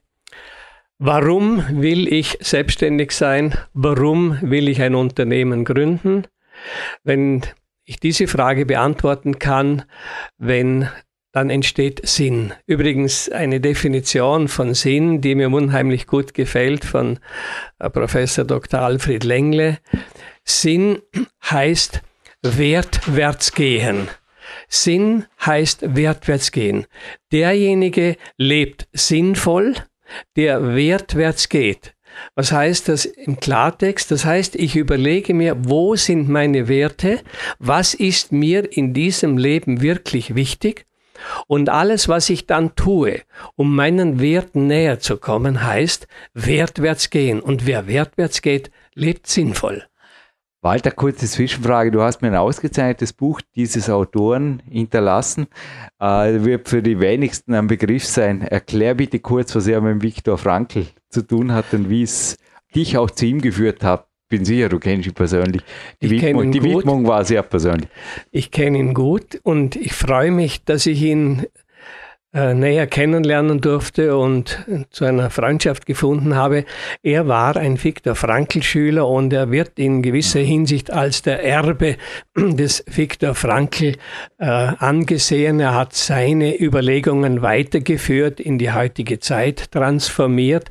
warum 1.02 1.82
will 1.82 2.06
ich 2.06 2.38
selbstständig 2.40 3.10
sein? 3.10 3.54
Warum 3.74 4.38
will 4.40 4.68
ich 4.68 4.80
ein 4.80 4.94
Unternehmen 4.94 5.64
gründen? 5.64 6.28
Wenn 7.02 7.42
ich 7.84 7.98
diese 7.98 8.28
Frage 8.28 8.66
beantworten 8.66 9.40
kann, 9.40 9.82
wenn 10.38 10.88
dann 11.32 11.48
entsteht 11.48 12.06
Sinn. 12.06 12.52
Übrigens 12.66 13.30
eine 13.30 13.58
Definition 13.58 14.48
von 14.48 14.74
Sinn, 14.74 15.22
die 15.22 15.34
mir 15.34 15.48
unheimlich 15.48 16.06
gut 16.06 16.34
gefällt, 16.34 16.84
von 16.84 17.18
äh, 17.78 17.88
Professor 17.88 18.44
Dr. 18.44 18.80
Alfred 18.80 19.24
Lengle. 19.24 19.78
Sinn 20.44 21.00
heißt 21.50 22.02
wertwärts 22.42 23.54
gehen. 23.54 24.08
Sinn 24.68 25.24
heißt 25.44 25.96
wertwärts 25.96 26.52
gehen. 26.52 26.86
Derjenige 27.32 28.16
lebt 28.36 28.86
sinnvoll, 28.92 29.76
der 30.36 30.74
wertwärts 30.74 31.48
geht. 31.48 31.94
Was 32.34 32.52
heißt 32.52 32.88
das 32.88 33.04
im 33.04 33.40
Klartext? 33.40 34.10
Das 34.10 34.24
heißt, 34.24 34.56
ich 34.56 34.76
überlege 34.76 35.34
mir, 35.34 35.56
wo 35.58 35.96
sind 35.96 36.28
meine 36.28 36.68
Werte? 36.68 37.20
Was 37.58 37.94
ist 37.94 38.32
mir 38.32 38.76
in 38.76 38.92
diesem 38.92 39.38
Leben 39.38 39.80
wirklich 39.80 40.34
wichtig? 40.34 40.86
Und 41.46 41.68
alles, 41.68 42.08
was 42.08 42.30
ich 42.30 42.46
dann 42.46 42.74
tue, 42.74 43.22
um 43.54 43.74
meinen 43.74 44.20
Werten 44.20 44.66
näher 44.66 44.98
zu 44.98 45.16
kommen, 45.16 45.64
heißt 45.64 46.08
wertwärts 46.34 47.10
gehen. 47.10 47.40
Und 47.40 47.66
wer 47.66 47.86
wertwärts 47.86 48.42
geht, 48.42 48.70
lebt 48.94 49.26
sinnvoll. 49.26 49.86
Walter, 50.64 50.92
kurze 50.92 51.26
Zwischenfrage. 51.26 51.90
Du 51.90 52.02
hast 52.02 52.22
mir 52.22 52.28
ein 52.28 52.36
ausgezeichnetes 52.36 53.12
Buch 53.12 53.40
dieses 53.56 53.90
Autoren 53.90 54.62
hinterlassen. 54.70 55.48
Äh, 55.98 56.44
wird 56.44 56.68
für 56.68 56.82
die 56.82 57.00
wenigsten 57.00 57.52
ein 57.54 57.66
Begriff 57.66 58.06
sein. 58.06 58.42
Erklär 58.42 58.94
bitte 58.94 59.18
kurz, 59.18 59.56
was 59.56 59.66
er 59.66 59.80
mit 59.80 60.02
Viktor 60.02 60.38
Frankl 60.38 60.86
zu 61.08 61.22
tun 61.22 61.52
hat 61.52 61.74
und 61.74 61.90
wie 61.90 62.04
es 62.04 62.36
dich 62.76 62.96
auch 62.96 63.10
zu 63.10 63.26
ihm 63.26 63.40
geführt 63.40 63.82
hat, 63.82 64.06
bin 64.28 64.44
sicher, 64.44 64.68
du 64.68 64.78
kennst 64.78 65.08
ihn 65.08 65.14
persönlich. 65.14 65.62
Die, 66.00 66.06
Ich 66.06 66.22
Widmung, 66.22 66.44
ihn 66.44 66.52
die. 66.52 66.62
Widmung 66.62 67.06
war 67.08 67.24
sehr 67.24 67.42
persönlich. 67.42 67.88
Ich 68.30 68.52
kenne 68.52 68.78
ihn 68.78 68.94
gut 68.94 69.40
und 69.42 69.74
ich 69.74 69.92
freue 69.92 70.30
mich, 70.30 70.64
dass 70.64 70.86
ich 70.86 71.02
ihn 71.02 71.44
äh, 72.34 72.54
näher 72.54 72.86
kennenlernen 72.86 73.60
durfte 73.60 74.16
und 74.16 74.64
zu 74.90 75.04
einer 75.04 75.30
Freundschaft 75.30 75.86
gefunden 75.86 76.34
habe. 76.34 76.64
Er 77.02 77.28
war 77.28 77.56
ein 77.56 77.82
Viktor 77.82 78.14
Frankl-Schüler 78.14 79.06
und 79.06 79.32
er 79.32 79.50
wird 79.50 79.78
in 79.78 80.02
gewisser 80.02 80.40
Hinsicht 80.40 80.90
als 80.90 81.22
der 81.22 81.44
Erbe 81.44 81.96
des 82.36 82.84
Viktor 82.86 83.34
Frankl 83.34 83.96
äh, 84.38 84.46
angesehen. 84.46 85.60
Er 85.60 85.74
hat 85.74 85.94
seine 85.94 86.58
Überlegungen 86.58 87.42
weitergeführt, 87.42 88.40
in 88.40 88.58
die 88.58 88.72
heutige 88.72 89.18
Zeit 89.20 89.70
transformiert 89.72 90.70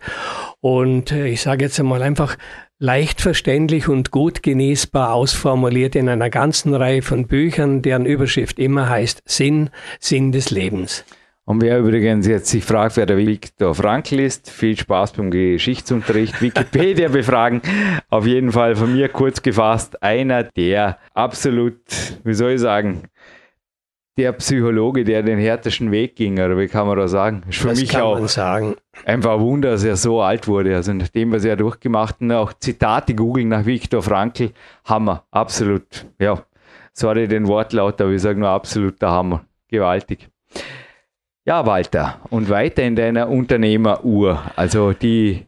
und 0.62 1.12
äh, 1.12 1.28
ich 1.28 1.41
sage 1.41 1.66
jetzt 1.66 1.80
einmal 1.80 2.01
einfach 2.01 2.38
leicht 2.80 3.22
verständlich 3.22 3.88
und 3.88 4.09
gut 4.09 4.41
genießbar 4.41 5.14
ausformuliert 5.14 5.95
in 5.95 6.09
einer 6.09 6.32
ganzen 6.32 6.74
Reihe 6.74 7.03
von 7.03 7.28
Büchern, 7.28 7.84
deren 7.84 8.07
Überschrift 8.07 8.57
immer 8.57 8.89
heißt 8.89 9.22
Sinn, 9.26 9.70
Sinn 9.99 10.32
des 10.32 10.49
Lebens. 10.49 11.05
Und 11.45 11.61
wer 11.61 11.79
übrigens 11.79 12.27
jetzt 12.27 12.49
sich 12.49 12.63
fragt, 12.63 12.97
wer 12.97 13.05
der 13.05 13.17
Viktor 13.17 13.73
Frankl 13.73 14.19
ist, 14.19 14.49
viel 14.49 14.77
Spaß 14.77 15.13
beim 15.13 15.31
Geschichtsunterricht, 15.31 16.41
Wikipedia 16.41 17.07
befragen. 17.09 17.61
Auf 18.09 18.27
jeden 18.27 18.51
Fall 18.51 18.75
von 18.75 18.93
mir 18.93 19.09
kurz 19.09 19.41
gefasst, 19.41 20.01
einer 20.03 20.43
der 20.43 20.99
absolut, 21.13 21.81
wie 22.23 22.33
soll 22.33 22.51
ich 22.51 22.61
sagen, 22.61 23.03
der 24.17 24.33
Psychologe, 24.33 25.03
der 25.03 25.23
den 25.23 25.39
härtesten 25.39 25.91
Weg 25.91 26.15
ging, 26.15 26.33
oder 26.33 26.57
wie 26.57 26.67
kann 26.67 26.85
man 26.85 26.97
da 26.97 27.07
sagen? 27.07 27.43
Ist 27.49 27.59
für 27.59 27.69
das 27.69 27.79
mich 27.79 27.97
auch 27.97 28.19
einfach 29.05 29.33
ein 29.33 29.39
Wunder, 29.39 29.71
dass 29.71 29.83
er 29.83 29.95
so 29.95 30.21
alt 30.21 30.47
wurde. 30.47 30.75
Also 30.75 30.93
nach 30.93 31.07
dem, 31.07 31.31
was 31.31 31.45
er 31.45 31.55
durchgemacht 31.55 32.15
hat, 32.15 32.21
und 32.21 32.31
auch 32.31 32.53
Zitate 32.53 33.15
googeln 33.15 33.47
nach 33.47 33.65
Viktor 33.65 34.03
Frankl, 34.03 34.51
Hammer, 34.85 35.25
absolut. 35.31 36.05
Ja, 36.19 36.43
sorry 36.93 37.27
den 37.27 37.47
Wortlaut, 37.47 37.99
aber 38.01 38.11
ich 38.11 38.21
sage 38.21 38.39
nur 38.39 38.49
absoluter 38.49 39.09
Hammer. 39.09 39.45
Gewaltig. 39.69 40.29
Ja, 41.43 41.65
Walter, 41.65 42.19
und 42.29 42.49
weiter 42.49 42.83
in 42.83 42.95
deiner 42.95 43.27
Unternehmeruhr. 43.27 44.43
Also 44.55 44.93
die 44.93 45.47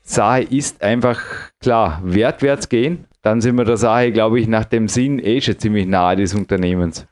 Sache 0.00 0.42
ist 0.42 0.82
einfach 0.82 1.20
klar, 1.60 2.00
wertwärts 2.02 2.70
gehen, 2.70 3.04
dann 3.20 3.42
sind 3.42 3.56
wir 3.56 3.66
der 3.66 3.76
Sache, 3.76 4.10
glaube 4.10 4.40
ich, 4.40 4.48
nach 4.48 4.64
dem 4.64 4.88
Sinn 4.88 5.18
eh 5.18 5.42
schon 5.42 5.58
ziemlich 5.58 5.86
nahe 5.86 6.16
des 6.16 6.32
Unternehmens. 6.32 7.06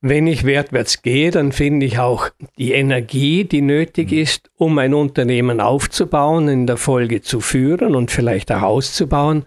Wenn 0.00 0.26
ich 0.26 0.44
wertwärts 0.44 1.02
gehe, 1.02 1.30
dann 1.30 1.52
finde 1.52 1.86
ich 1.86 1.98
auch 1.98 2.28
die 2.58 2.72
Energie, 2.72 3.44
die 3.44 3.62
nötig 3.62 4.12
ist, 4.12 4.50
um 4.56 4.76
ein 4.78 4.92
Unternehmen 4.92 5.60
aufzubauen, 5.60 6.48
in 6.48 6.66
der 6.66 6.76
Folge 6.76 7.22
zu 7.22 7.40
führen 7.40 7.94
und 7.94 8.10
vielleicht 8.10 8.52
auch 8.52 8.62
auszubauen, 8.62 9.44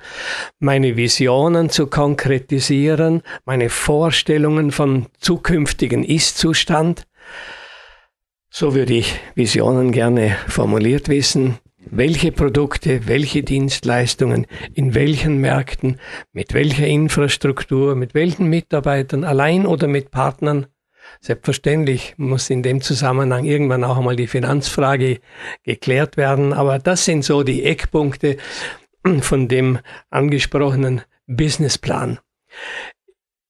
meine 0.59 0.95
Visionen 0.95 1.69
zu 1.69 1.87
konkretisieren, 1.87 3.21
meine 3.45 3.69
Vorstellungen 3.69 4.71
vom 4.71 5.07
zukünftigen 5.19 6.03
Ist-Zustand. 6.03 7.06
So 8.59 8.73
würde 8.73 8.95
ich 8.95 9.19
Visionen 9.35 9.91
gerne 9.91 10.35
formuliert 10.47 11.09
wissen. 11.09 11.59
Welche 11.77 12.31
Produkte, 12.31 13.07
welche 13.07 13.43
Dienstleistungen, 13.43 14.47
in 14.73 14.95
welchen 14.95 15.37
Märkten, 15.37 15.99
mit 16.33 16.55
welcher 16.55 16.87
Infrastruktur, 16.87 17.93
mit 17.93 18.15
welchen 18.15 18.47
Mitarbeitern, 18.47 19.25
allein 19.25 19.67
oder 19.67 19.87
mit 19.87 20.09
Partnern. 20.09 20.65
Selbstverständlich 21.21 22.15
muss 22.17 22.49
in 22.49 22.63
dem 22.63 22.81
Zusammenhang 22.81 23.45
irgendwann 23.45 23.83
auch 23.83 23.97
einmal 23.97 24.15
die 24.15 24.25
Finanzfrage 24.25 25.19
geklärt 25.61 26.17
werden, 26.17 26.51
aber 26.51 26.79
das 26.79 27.05
sind 27.05 27.23
so 27.23 27.43
die 27.43 27.63
Eckpunkte 27.63 28.37
von 29.19 29.47
dem 29.47 29.77
angesprochenen 30.09 31.03
Businessplan. 31.27 32.17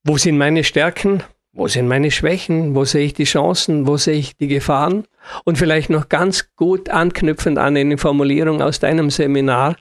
Wo 0.04 0.18
sind 0.18 0.38
meine 0.38 0.66
Stärken? 0.66 1.24
Wo 1.58 1.68
sind 1.68 1.88
meine 1.88 2.12
Schwächen? 2.12 2.76
Wo 2.76 2.86
sehe 2.86 3.04
ich 3.04 3.16
die 3.16 3.24
Chancen? 3.24 3.88
Wo 3.88 3.98
sehe 3.98 4.14
ich 4.14 4.38
die 4.38 4.48
Gefahren? 4.48 5.06
Und 5.44 5.58
vielleicht 5.58 5.90
noch 5.90 6.08
ganz 6.08 6.50
gut 6.56 6.90
anknüpfend 6.90 7.58
an 7.58 7.76
eine 7.76 7.98
Formulierung 7.98 8.62
aus 8.62 8.80
deinem 8.80 9.10
Seminar. 9.10 9.76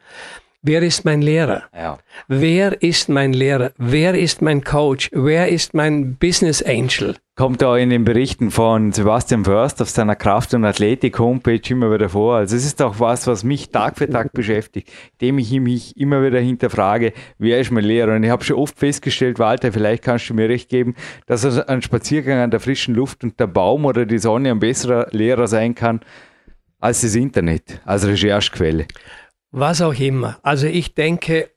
Wer 0.62 0.82
ist 0.82 1.04
mein 1.04 1.20
Lehrer? 1.20 1.64
Ja. 1.74 1.98
Wer 2.28 2.82
ist 2.82 3.10
mein 3.10 3.34
Lehrer? 3.34 3.72
Wer 3.76 4.14
ist 4.14 4.40
mein 4.40 4.64
Coach? 4.64 5.10
Wer 5.12 5.48
ist 5.48 5.74
mein 5.74 6.16
Business 6.16 6.62
Angel? 6.62 7.16
Kommt 7.36 7.60
da 7.60 7.76
in 7.76 7.90
den 7.90 8.04
Berichten 8.04 8.50
von 8.50 8.92
Sebastian 8.92 9.44
Först 9.44 9.82
auf 9.82 9.90
seiner 9.90 10.16
Kraft- 10.16 10.54
und 10.54 10.64
Athletik-Homepage 10.64 11.60
immer 11.68 11.92
wieder 11.92 12.08
vor. 12.08 12.36
Also 12.36 12.56
es 12.56 12.64
ist 12.64 12.80
auch 12.80 12.98
was, 12.98 13.26
was 13.26 13.44
mich 13.44 13.68
Tag 13.68 13.98
für 13.98 14.08
Tag 14.08 14.32
beschäftigt, 14.32 14.90
dem 15.20 15.38
ich 15.38 15.52
mich 15.60 15.94
immer 15.98 16.24
wieder 16.24 16.40
hinterfrage, 16.40 17.12
wer 17.38 17.60
ist 17.60 17.70
mein 17.70 17.84
Lehrer? 17.84 18.16
Und 18.16 18.24
ich 18.24 18.30
habe 18.30 18.42
schon 18.42 18.56
oft 18.56 18.78
festgestellt, 18.78 19.38
Walter, 19.38 19.70
vielleicht 19.70 20.02
kannst 20.02 20.30
du 20.30 20.34
mir 20.34 20.48
recht 20.48 20.70
geben, 20.70 20.94
dass 21.26 21.44
ein 21.68 21.82
Spaziergang 21.82 22.38
an 22.38 22.50
der 22.50 22.58
frischen 22.58 22.94
Luft 22.94 23.22
und 23.22 23.38
der 23.38 23.48
Baum 23.48 23.84
oder 23.84 24.06
die 24.06 24.18
Sonne 24.18 24.50
ein 24.50 24.58
besserer 24.58 25.08
Lehrer 25.10 25.46
sein 25.46 25.74
kann 25.74 26.00
als 26.80 27.02
das 27.02 27.14
Internet, 27.14 27.82
als 27.84 28.06
Recherchequelle. 28.06 28.86
Was 29.50 29.80
auch 29.80 29.94
immer. 29.94 30.38
Also 30.42 30.66
ich 30.66 30.94
denke, 30.94 31.50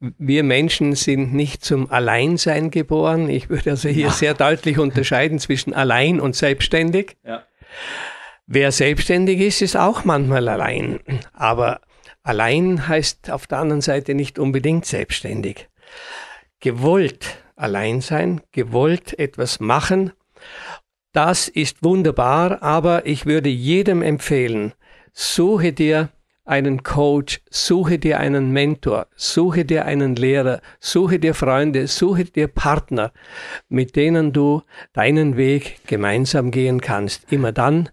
wir 0.00 0.42
Menschen 0.42 0.94
sind 0.94 1.32
nicht 1.32 1.64
zum 1.64 1.90
Alleinsein 1.90 2.70
geboren. 2.70 3.30
Ich 3.30 3.48
würde 3.48 3.70
also 3.70 3.88
hier 3.88 4.10
sehr 4.10 4.34
deutlich 4.34 4.78
unterscheiden 4.78 5.38
zwischen 5.38 5.72
allein 5.72 6.20
und 6.20 6.34
selbstständig. 6.36 7.16
Ja. 7.24 7.44
Wer 8.46 8.72
selbstständig 8.72 9.40
ist, 9.40 9.62
ist 9.62 9.76
auch 9.76 10.04
manchmal 10.04 10.48
allein. 10.48 11.00
Aber 11.32 11.80
allein 12.22 12.88
heißt 12.88 13.30
auf 13.30 13.46
der 13.46 13.58
anderen 13.58 13.80
Seite 13.80 14.14
nicht 14.14 14.38
unbedingt 14.38 14.84
selbstständig. 14.84 15.68
Gewollt 16.60 17.38
allein 17.56 18.00
sein, 18.00 18.42
gewollt 18.52 19.18
etwas 19.18 19.60
machen, 19.60 20.12
das 21.12 21.48
ist 21.48 21.82
wunderbar, 21.82 22.62
aber 22.62 23.06
ich 23.06 23.24
würde 23.24 23.48
jedem 23.48 24.02
empfehlen, 24.02 24.74
suche 25.14 25.72
dir 25.72 26.10
einen 26.46 26.82
Coach, 26.82 27.40
suche 27.50 27.98
dir 27.98 28.20
einen 28.20 28.52
Mentor, 28.52 29.08
suche 29.16 29.64
dir 29.64 29.84
einen 29.84 30.16
Lehrer, 30.16 30.60
suche 30.80 31.18
dir 31.18 31.34
Freunde, 31.34 31.86
suche 31.88 32.24
dir 32.24 32.48
Partner, 32.48 33.12
mit 33.68 33.96
denen 33.96 34.32
du 34.32 34.62
deinen 34.92 35.36
Weg 35.36 35.80
gemeinsam 35.86 36.50
gehen 36.50 36.80
kannst. 36.80 37.30
Immer 37.32 37.52
dann, 37.52 37.90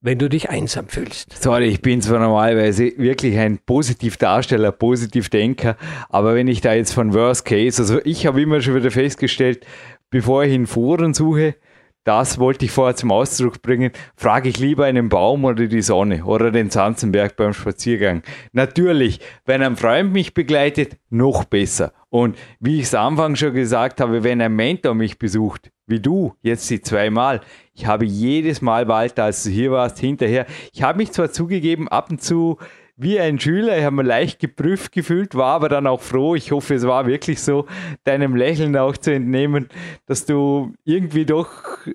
wenn 0.00 0.18
du 0.18 0.28
dich 0.28 0.50
einsam 0.50 0.88
fühlst. 0.88 1.42
Sorry, 1.42 1.66
ich 1.66 1.82
bin 1.82 2.00
zwar 2.00 2.20
normalerweise 2.20 2.92
wirklich 2.98 3.36
ein 3.38 3.58
Positivdarsteller, 3.58 4.70
Positivdenker, 4.70 5.76
aber 6.08 6.34
wenn 6.34 6.46
ich 6.46 6.60
da 6.60 6.74
jetzt 6.74 6.92
von 6.92 7.14
Worst 7.14 7.44
Case, 7.44 7.82
also 7.82 8.00
ich 8.04 8.26
habe 8.26 8.40
immer 8.40 8.60
schon 8.60 8.76
wieder 8.76 8.90
festgestellt, 8.90 9.66
bevor 10.10 10.44
ich 10.44 10.52
in 10.52 10.66
Foren 10.66 11.14
suche, 11.14 11.56
das 12.04 12.38
wollte 12.38 12.64
ich 12.64 12.70
vorher 12.70 12.96
zum 12.96 13.12
Ausdruck 13.12 13.60
bringen, 13.60 13.90
frage 14.16 14.48
ich 14.48 14.58
lieber 14.58 14.86
einen 14.86 15.08
Baum 15.08 15.44
oder 15.44 15.66
die 15.66 15.82
Sonne 15.82 16.24
oder 16.24 16.50
den 16.50 16.70
Zanzenberg 16.70 17.36
beim 17.36 17.52
Spaziergang. 17.52 18.22
Natürlich, 18.52 19.20
wenn 19.44 19.62
ein 19.62 19.76
Freund 19.76 20.12
mich 20.12 20.32
begleitet, 20.32 20.96
noch 21.10 21.44
besser. 21.44 21.92
Und 22.10 22.38
wie 22.60 22.76
ich 22.76 22.84
es 22.84 22.94
am 22.94 23.14
Anfang 23.14 23.36
schon 23.36 23.52
gesagt 23.52 24.00
habe, 24.00 24.24
wenn 24.24 24.40
ein 24.40 24.56
Mentor 24.56 24.94
mich 24.94 25.18
besucht, 25.18 25.70
wie 25.86 26.00
du, 26.00 26.34
jetzt 26.42 26.68
die 26.70 26.80
zweimal, 26.80 27.40
ich 27.74 27.86
habe 27.86 28.04
jedes 28.04 28.62
Mal, 28.62 28.88
Walter, 28.88 29.24
als 29.24 29.44
du 29.44 29.50
hier 29.50 29.70
warst, 29.70 29.98
hinterher, 29.98 30.46
ich 30.72 30.82
habe 30.82 30.98
mich 30.98 31.12
zwar 31.12 31.30
zugegeben, 31.30 31.88
ab 31.88 32.10
und 32.10 32.22
zu 32.22 32.58
wie 32.98 33.20
ein 33.20 33.38
Schüler, 33.38 33.78
ich 33.78 33.84
habe 33.84 33.94
mir 33.94 34.02
leicht 34.02 34.40
geprüft 34.40 34.90
gefühlt, 34.92 35.36
war 35.36 35.54
aber 35.54 35.68
dann 35.68 35.86
auch 35.86 36.00
froh, 36.00 36.34
ich 36.34 36.50
hoffe, 36.50 36.74
es 36.74 36.86
war 36.86 37.06
wirklich 37.06 37.40
so, 37.40 37.66
deinem 38.02 38.34
Lächeln 38.34 38.76
auch 38.76 38.96
zu 38.96 39.14
entnehmen, 39.14 39.68
dass 40.06 40.26
du 40.26 40.72
irgendwie 40.84 41.24
doch 41.24 41.48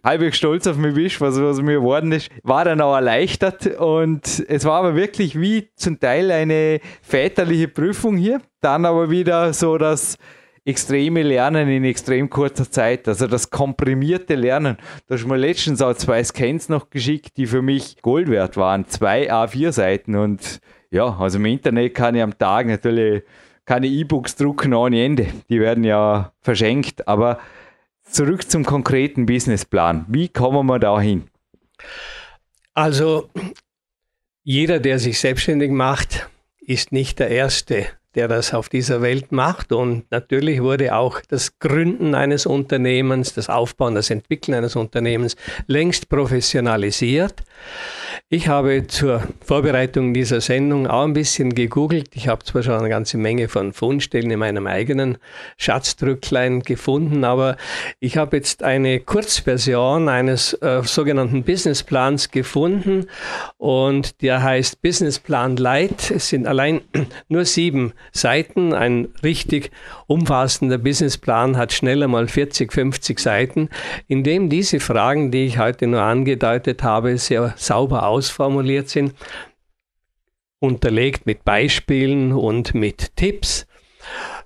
halbwegs 0.04 0.38
stolz 0.38 0.66
auf 0.66 0.78
mich 0.78 0.96
bist, 0.96 1.20
was, 1.20 1.40
was 1.42 1.62
mir 1.62 1.76
geworden 1.76 2.14
ist, 2.14 2.30
war 2.44 2.64
dann 2.64 2.80
auch 2.80 2.96
erleichtert 2.96 3.68
und 3.78 4.46
es 4.48 4.64
war 4.64 4.80
aber 4.80 4.96
wirklich 4.96 5.40
wie 5.40 5.68
zum 5.76 6.00
Teil 6.00 6.32
eine 6.32 6.80
väterliche 7.02 7.68
Prüfung 7.68 8.16
hier, 8.16 8.42
dann 8.62 8.86
aber 8.86 9.10
wieder 9.10 9.52
so 9.52 9.78
das 9.78 10.18
extreme 10.66 11.24
Lernen 11.24 11.68
in 11.68 11.84
extrem 11.84 12.30
kurzer 12.30 12.72
Zeit, 12.72 13.08
also 13.10 13.28
das 13.28 13.50
komprimierte 13.50 14.36
Lernen. 14.36 14.78
Da 15.08 15.16
du 15.18 15.28
mir 15.28 15.36
letztens 15.36 15.82
auch 15.82 15.96
zwei 15.96 16.24
Scans 16.24 16.70
noch 16.70 16.90
geschickt, 16.90 17.36
die 17.36 17.48
für 17.48 17.62
mich 17.62 18.02
Gold 18.02 18.30
wert 18.30 18.56
waren, 18.56 18.88
zwei 18.88 19.30
A4-Seiten 19.30 20.16
und 20.16 20.62
ja, 20.94 21.18
also 21.20 21.40
im 21.40 21.46
Internet 21.46 21.96
kann 21.96 22.16
ich 22.16 22.22
am 22.22 22.38
Tag 22.38 22.68
natürlich 22.68 23.24
keine 23.66 23.88
E-Books 23.88 24.36
drucken 24.36 24.74
ohne 24.74 25.04
Ende. 25.04 25.28
Die 25.50 25.60
werden 25.60 25.84
ja 25.84 26.32
verschenkt. 26.42 27.08
Aber 27.08 27.40
zurück 28.04 28.50
zum 28.50 28.64
konkreten 28.64 29.26
Businessplan. 29.26 30.06
Wie 30.08 30.30
kommen 30.30 30.68
wir 30.68 30.78
da 30.78 31.02
hin? 31.02 31.24
Also 32.76 33.30
jeder, 34.44 34.80
der 34.80 35.00
sich 35.00 35.20
selbstständig 35.20 35.72
macht, 35.72 36.30
ist 36.60 36.92
nicht 36.92 37.20
der 37.20 37.30
Erste, 37.30 37.88
der 38.16 38.28
das 38.28 38.54
auf 38.54 38.70
dieser 38.70 39.02
Welt 39.02 39.32
macht. 39.32 39.72
Und 39.72 40.10
natürlich 40.12 40.62
wurde 40.62 40.96
auch 40.96 41.22
das 41.28 41.60
Gründen 41.60 42.16
eines 42.16 42.46
Unternehmens, 42.46 43.34
das 43.34 43.50
Aufbauen, 43.50 43.96
das 43.96 44.10
Entwickeln 44.10 44.56
eines 44.56 44.76
Unternehmens 44.76 45.36
längst 45.68 46.10
professionalisiert. 46.10 47.44
Ich 48.30 48.48
habe 48.48 48.88
zur 48.88 49.22
Vorbereitung 49.46 50.14
dieser 50.14 50.42
Sendung 50.42 50.88
auch 50.88 51.04
ein 51.04 51.14
bisschen 51.14 51.54
gegoogelt. 51.54 52.10
Ich 52.16 52.28
habe 52.28 52.44
zwar 52.44 52.64
schon 52.64 52.74
eine 52.74 52.90
ganze 52.90 53.18
Menge 53.18 53.48
von 53.48 53.74
Fundstellen 53.74 54.32
in 54.32 54.40
meinem 54.40 54.68
eigenen 54.68 55.18
Schatzdrücklein 55.58 56.62
gefunden, 56.62 57.24
aber 57.24 57.58
ich 58.00 58.18
habe 58.18 58.38
jetzt 58.38 58.64
eine 58.64 59.00
Kurzversion 59.00 60.10
eines 60.10 60.54
äh, 60.54 60.82
sogenannten 60.84 61.44
Businessplans 61.44 62.32
gefunden 62.32 63.08
und 63.58 64.22
der 64.22 64.42
heißt 64.42 64.82
Businessplan 64.82 65.58
Light. 65.58 66.12
Es 66.12 66.30
sind 66.30 66.48
allein 66.48 66.82
nur 67.28 67.46
sieben 67.46 67.94
Seiten. 68.12 68.74
Ein 68.74 69.10
richtig 69.24 69.72
umfassender 70.08 70.78
Businessplan 70.78 71.58
hat 71.58 71.74
schneller 71.74 72.08
mal 72.08 72.28
40, 72.28 72.72
50 72.72 73.20
Seiten, 73.20 73.70
in 74.08 74.24
dem 74.24 74.50
diese 74.50 74.80
Fragen, 74.80 75.32
die 75.32 75.46
ich 75.46 75.58
heute 75.58 75.88
nur 75.88 76.02
angedeutet 76.02 76.84
habe, 76.84 77.18
sehr 77.18 77.54
sauber 77.58 78.08
ausformuliert 78.08 78.90
sind, 78.90 79.14
unterlegt 80.60 81.26
mit 81.26 81.44
Beispielen 81.44 82.32
und 82.32 82.74
mit 82.74 83.16
Tipps. 83.16 83.68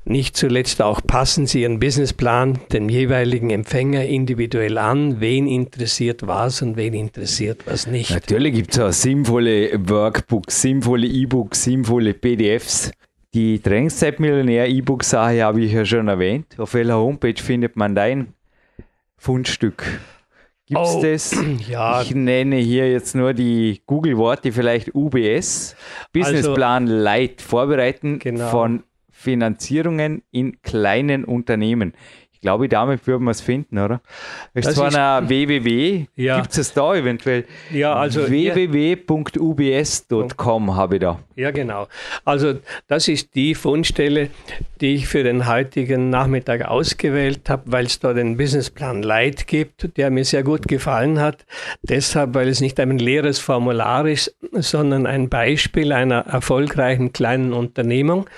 Nicht 0.10 0.38
zuletzt 0.38 0.82
auch 0.82 1.02
passen 1.06 1.48
Sie 1.48 1.64
Ihren 1.64 1.80
Businessplan 1.80 2.60
dem 2.72 2.88
jeweiligen 2.88 3.50
Empfänger 3.50 4.06
individuell 4.06 4.78
an. 4.78 5.20
Wen 5.20 5.48
interessiert 5.48 6.26
was 6.26 6.62
und 6.62 6.78
wen 6.78 6.94
interessiert 6.94 7.64
was 7.66 7.88
nicht. 7.88 8.12
Natürlich 8.12 8.54
gibt 8.54 8.74
es 8.74 8.80
auch 8.80 8.94
sinnvolle 8.94 9.72
Workbooks, 9.90 10.62
sinnvolle 10.62 11.08
E-Books, 11.08 11.66
sinnvolle 11.66 12.14
PDFs. 12.14 12.92
Die 13.38 13.60
Trainingszeit-Millionär-E-Book-Sache 13.60 15.44
habe 15.44 15.62
ich 15.62 15.72
ja 15.72 15.86
schon 15.86 16.08
erwähnt. 16.08 16.56
Auf 16.58 16.74
welcher 16.74 16.98
Homepage 16.98 17.40
findet 17.40 17.76
man 17.76 17.94
dein 17.94 18.34
Fundstück? 19.16 19.84
Gibt 20.66 20.82
es 20.82 20.96
oh, 20.96 21.02
das? 21.04 21.36
Ja. 21.70 22.02
Ich 22.02 22.16
nenne 22.16 22.56
hier 22.56 22.92
jetzt 22.92 23.14
nur 23.14 23.36
die 23.36 23.84
Google-Worte, 23.86 24.52
vielleicht 24.52 24.96
UBS. 24.96 25.76
Businessplan 26.14 26.86
also, 26.86 26.96
Light, 26.96 27.44
Vorbereiten 27.44 28.18
genau. 28.18 28.50
von 28.50 28.82
Finanzierungen 29.12 30.24
in 30.32 30.60
kleinen 30.64 31.24
Unternehmen. 31.24 31.94
Ich 32.38 32.42
glaube, 32.42 32.70
damit 32.70 33.08
würden 33.08 33.24
wir 33.24 33.32
es 33.32 33.42
finden, 33.42 33.80
oder? 33.80 34.00
Ist 34.54 34.68
das 34.68 34.76
zwar 34.76 34.94
eine 34.94 35.28
www, 35.28 36.06
ja. 36.16 36.40
gibt 36.40 36.56
es 36.56 36.72
da 36.72 36.94
eventuell? 36.94 37.46
Ja, 37.72 37.96
also 37.96 38.30
www.ubs.com 38.30 39.16
habe 40.76 40.96
ich 40.96 41.02
da. 41.02 41.18
Ja, 41.36 41.50
genau. 41.50 41.88
Also 42.26 42.60
das 42.88 43.08
ist 43.08 43.34
die 43.34 43.56
Fundstelle, 43.56 44.30
die 44.82 44.94
ich 44.94 45.08
für 45.08 45.24
den 45.24 45.48
heutigen 45.48 46.12
Nachmittag 46.12 46.64
ausgewählt 46.66 47.50
habe, 47.50 47.64
weil 47.72 47.88
es 47.88 48.00
da 48.00 48.14
den 48.14 48.38
Businessplan 48.38 49.02
Light 49.02 49.48
gibt, 49.48 49.98
der 49.98 50.12
mir 50.12 50.24
sehr 50.24 50.44
gut 50.44 50.68
gefallen 50.68 51.20
hat. 51.20 51.44
Deshalb, 51.82 52.36
weil 52.36 52.50
es 52.50 52.62
nicht 52.62 52.80
ein 52.80 53.00
leeres 53.00 53.40
Formular 53.40 54.06
ist, 54.06 54.38
sondern 54.54 55.08
ein 55.08 55.28
Beispiel 55.28 55.92
einer 55.92 56.20
erfolgreichen 56.28 57.14
kleinen 57.14 57.52
Unternehmung 57.52 58.30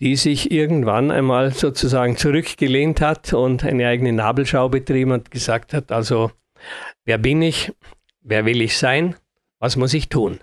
die 0.00 0.16
sich 0.16 0.50
irgendwann 0.50 1.10
einmal 1.10 1.52
sozusagen 1.52 2.16
zurückgelehnt 2.16 3.00
hat 3.00 3.32
und 3.32 3.64
eine 3.64 3.86
eigene 3.88 4.12
Nabelschau 4.12 4.68
betrieben 4.68 5.12
und 5.12 5.30
gesagt 5.30 5.72
hat, 5.72 5.90
also 5.90 6.30
wer 7.04 7.18
bin 7.18 7.42
ich, 7.42 7.72
wer 8.20 8.44
will 8.44 8.60
ich 8.60 8.76
sein, 8.76 9.14
was 9.58 9.76
muss 9.76 9.94
ich 9.94 10.08
tun? 10.08 10.40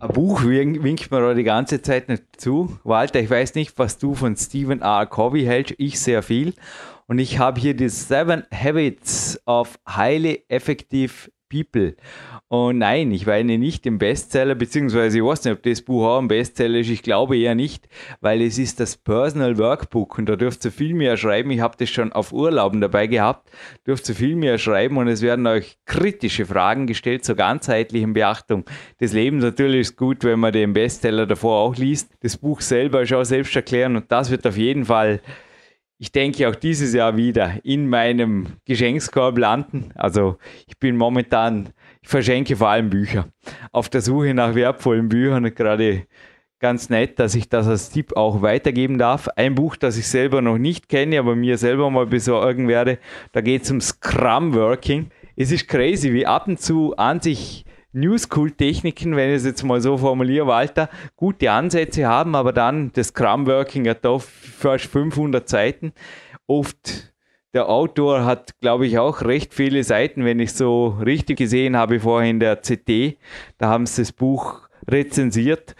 Ein 0.00 0.08
Buch 0.08 0.42
winkt 0.44 1.10
mir 1.10 1.20
da 1.20 1.34
die 1.34 1.44
ganze 1.44 1.82
Zeit 1.82 2.08
nicht 2.08 2.24
zu. 2.36 2.78
Walter, 2.84 3.20
ich 3.20 3.30
weiß 3.30 3.54
nicht, 3.54 3.78
was 3.78 3.98
du 3.98 4.14
von 4.14 4.36
Stephen 4.36 4.80
R. 4.80 5.06
Covey 5.06 5.44
hältst. 5.44 5.74
Ich 5.78 6.00
sehr 6.00 6.22
viel. 6.22 6.54
Und 7.06 7.18
ich 7.18 7.38
habe 7.38 7.60
hier 7.60 7.74
die 7.74 7.88
Seven 7.88 8.44
Habits 8.52 9.40
of 9.46 9.78
Highly 9.88 10.44
Effective 10.48 11.30
People. 11.52 11.94
Und 12.48 12.78
nein, 12.78 13.10
ich 13.12 13.26
meine 13.26 13.58
nicht 13.58 13.86
im 13.86 13.98
Bestseller, 13.98 14.54
beziehungsweise 14.54 15.18
ich 15.18 15.24
weiß 15.24 15.44
nicht, 15.44 15.54
ob 15.54 15.62
das 15.62 15.82
Buch 15.82 16.06
auch 16.06 16.18
ein 16.18 16.28
Bestseller 16.28 16.78
ist. 16.78 16.88
Ich 16.88 17.02
glaube 17.02 17.36
eher 17.38 17.54
nicht, 17.54 17.88
weil 18.20 18.40
es 18.40 18.58
ist 18.58 18.80
das 18.80 18.96
Personal 18.96 19.58
Workbook 19.58 20.18
und 20.18 20.28
da 20.28 20.36
dürft 20.36 20.64
ihr 20.64 20.72
viel 20.72 20.94
mehr 20.94 21.16
schreiben. 21.16 21.50
Ich 21.50 21.60
habe 21.60 21.76
das 21.78 21.90
schon 21.90 22.12
auf 22.12 22.32
Urlauben 22.32 22.80
dabei 22.80 23.06
gehabt. 23.06 23.50
Dürft 23.86 24.08
ihr 24.08 24.14
viel 24.14 24.36
mehr 24.36 24.58
schreiben 24.58 24.96
und 24.96 25.08
es 25.08 25.20
werden 25.22 25.46
euch 25.46 25.76
kritische 25.84 26.46
Fragen 26.46 26.86
gestellt 26.86 27.24
zur 27.24 27.36
ganzheitlichen 27.36 28.14
Beachtung 28.14 28.64
des 29.00 29.12
Lebens. 29.12 29.44
Natürlich 29.44 29.80
ist 29.80 29.96
gut, 29.96 30.24
wenn 30.24 30.40
man 30.40 30.52
den 30.52 30.72
Bestseller 30.72 31.26
davor 31.26 31.58
auch 31.60 31.76
liest. 31.76 32.12
Das 32.20 32.38
Buch 32.38 32.60
selber 32.62 33.02
ist 33.02 33.12
auch 33.12 33.24
selbst 33.24 33.54
erklären 33.54 33.96
und 33.96 34.10
das 34.10 34.30
wird 34.30 34.46
auf 34.46 34.56
jeden 34.56 34.86
Fall 34.86 35.20
ich 36.02 36.10
denke 36.10 36.48
auch 36.48 36.56
dieses 36.56 36.94
Jahr 36.94 37.16
wieder 37.16 37.60
in 37.62 37.88
meinem 37.88 38.48
Geschenkskorb 38.64 39.38
landen. 39.38 39.90
Also 39.94 40.36
ich 40.66 40.76
bin 40.80 40.96
momentan 40.96 41.68
ich 42.02 42.08
verschenke 42.08 42.56
vor 42.56 42.70
allem 42.70 42.90
Bücher. 42.90 43.28
Auf 43.70 43.88
der 43.88 44.00
Suche 44.00 44.34
nach 44.34 44.56
wertvollen 44.56 45.08
Büchern, 45.08 45.54
gerade 45.54 46.08
ganz 46.58 46.90
nett, 46.90 47.20
dass 47.20 47.36
ich 47.36 47.48
das 47.48 47.68
als 47.68 47.90
Tipp 47.90 48.16
auch 48.16 48.42
weitergeben 48.42 48.98
darf. 48.98 49.28
Ein 49.36 49.54
Buch, 49.54 49.76
das 49.76 49.96
ich 49.96 50.08
selber 50.08 50.42
noch 50.42 50.58
nicht 50.58 50.88
kenne, 50.88 51.20
aber 51.20 51.36
mir 51.36 51.56
selber 51.56 51.88
mal 51.88 52.06
besorgen 52.06 52.66
werde, 52.66 52.98
da 53.30 53.40
geht 53.40 53.62
es 53.62 53.70
um 53.70 53.80
Scrum 53.80 54.54
Working. 54.56 55.10
Es 55.36 55.52
ist 55.52 55.68
crazy, 55.68 56.12
wie 56.12 56.26
ab 56.26 56.48
und 56.48 56.60
zu 56.60 56.96
an 56.96 57.20
sich 57.20 57.64
New 57.92 58.16
School 58.18 58.50
Techniken, 58.50 59.16
wenn 59.16 59.30
ich 59.30 59.36
es 59.36 59.44
jetzt 59.44 59.62
mal 59.62 59.80
so 59.80 59.98
formuliere, 59.98 60.46
Walter, 60.46 60.88
gute 61.16 61.50
Ansätze 61.50 62.06
haben, 62.06 62.34
aber 62.34 62.52
dann 62.52 62.92
das 62.92 63.08
Scrum 63.08 63.46
Working 63.46 63.88
hat 63.88 64.04
doch 64.04 64.22
fast 64.22 64.86
500 64.86 65.48
Seiten. 65.48 65.92
Oft 66.46 67.12
der 67.54 67.68
Autor 67.68 68.24
hat, 68.24 68.58
glaube 68.60 68.86
ich, 68.86 68.98
auch 68.98 69.22
recht 69.22 69.52
viele 69.52 69.84
Seiten, 69.84 70.24
wenn 70.24 70.40
ich 70.40 70.54
so 70.54 70.98
richtig 71.04 71.38
gesehen 71.38 71.76
habe 71.76 72.00
vorhin 72.00 72.40
der 72.40 72.56
CT. 72.56 73.18
Da 73.58 73.68
haben 73.68 73.84
sie 73.84 74.02
das 74.02 74.12
Buch 74.12 74.68
rezensiert, 74.88 75.74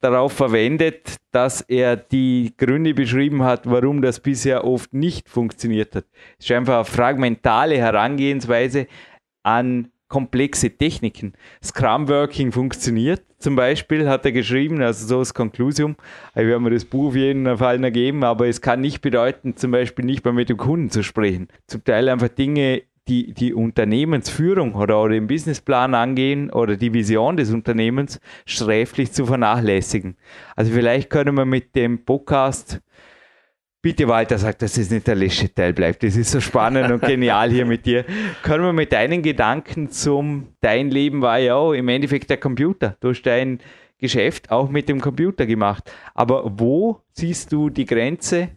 darauf 0.00 0.32
verwendet, 0.32 1.16
dass 1.32 1.60
er 1.60 1.96
die 1.96 2.54
Gründe 2.56 2.94
beschrieben 2.94 3.42
hat, 3.42 3.68
warum 3.68 4.00
das 4.00 4.20
bisher 4.20 4.64
oft 4.64 4.94
nicht 4.94 5.28
funktioniert 5.28 5.94
hat. 5.94 6.06
Es 6.38 6.46
ist 6.46 6.52
einfach 6.52 6.76
eine 6.76 6.84
fragmentale 6.84 7.76
Herangehensweise 7.76 8.86
an 9.42 9.90
komplexe 10.08 10.70
Techniken. 10.70 11.34
Scrum 11.62 12.08
Working 12.08 12.52
funktioniert. 12.52 13.22
Zum 13.38 13.54
Beispiel 13.54 14.08
hat 14.08 14.24
er 14.24 14.32
geschrieben, 14.32 14.82
also 14.82 15.06
so 15.06 15.18
das 15.20 15.32
Konklusium, 15.32 15.96
ich 16.30 16.46
werde 16.46 16.60
mir 16.60 16.70
das 16.70 16.84
Buch 16.84 17.08
auf 17.08 17.16
jeden 17.16 17.56
Fall 17.56 17.82
ergeben, 17.84 18.24
aber 18.24 18.48
es 18.48 18.60
kann 18.60 18.80
nicht 18.80 19.00
bedeuten, 19.00 19.56
zum 19.56 19.70
Beispiel 19.70 20.04
nicht 20.04 20.24
mal 20.24 20.32
mit 20.32 20.48
dem 20.48 20.56
Kunden 20.56 20.90
zu 20.90 21.04
sprechen. 21.04 21.48
Zum 21.68 21.84
Teil 21.84 22.08
einfach 22.08 22.28
Dinge, 22.28 22.82
die 23.08 23.32
die 23.32 23.54
Unternehmensführung 23.54 24.74
oder, 24.74 25.02
oder 25.02 25.14
den 25.14 25.26
Businessplan 25.26 25.94
angehen 25.94 26.50
oder 26.50 26.76
die 26.76 26.92
Vision 26.92 27.36
des 27.36 27.52
Unternehmens 27.52 28.20
sträflich 28.44 29.12
zu 29.12 29.24
vernachlässigen. 29.26 30.16
Also 30.56 30.72
vielleicht 30.72 31.08
können 31.10 31.36
wir 31.36 31.46
mit 31.46 31.74
dem 31.74 32.04
Podcast 32.04 32.80
Bitte 33.80 34.08
Walter, 34.08 34.38
sag, 34.38 34.58
dass 34.58 34.76
es 34.76 34.90
nicht 34.90 35.06
der 35.06 35.14
letzte 35.14 35.54
Teil 35.54 35.72
bleibt. 35.72 36.02
Das 36.02 36.16
ist 36.16 36.32
so 36.32 36.40
spannend 36.40 36.90
und 36.90 37.00
genial 37.00 37.48
hier 37.50 37.64
mit 37.64 37.86
dir. 37.86 38.04
Können 38.42 38.64
wir 38.64 38.72
mit 38.72 38.92
deinen 38.92 39.22
Gedanken 39.22 39.88
zum, 39.90 40.48
dein 40.60 40.90
Leben 40.90 41.22
war 41.22 41.38
ja 41.38 41.54
auch 41.54 41.72
im 41.72 41.86
Endeffekt 41.86 42.28
der 42.28 42.38
Computer. 42.38 42.96
Du 42.98 43.10
hast 43.10 43.22
dein 43.22 43.60
Geschäft 43.98 44.50
auch 44.50 44.68
mit 44.68 44.88
dem 44.88 45.00
Computer 45.00 45.46
gemacht. 45.46 45.92
Aber 46.14 46.42
wo 46.58 47.02
siehst 47.12 47.52
du 47.52 47.70
die 47.70 47.84
Grenze? 47.84 48.48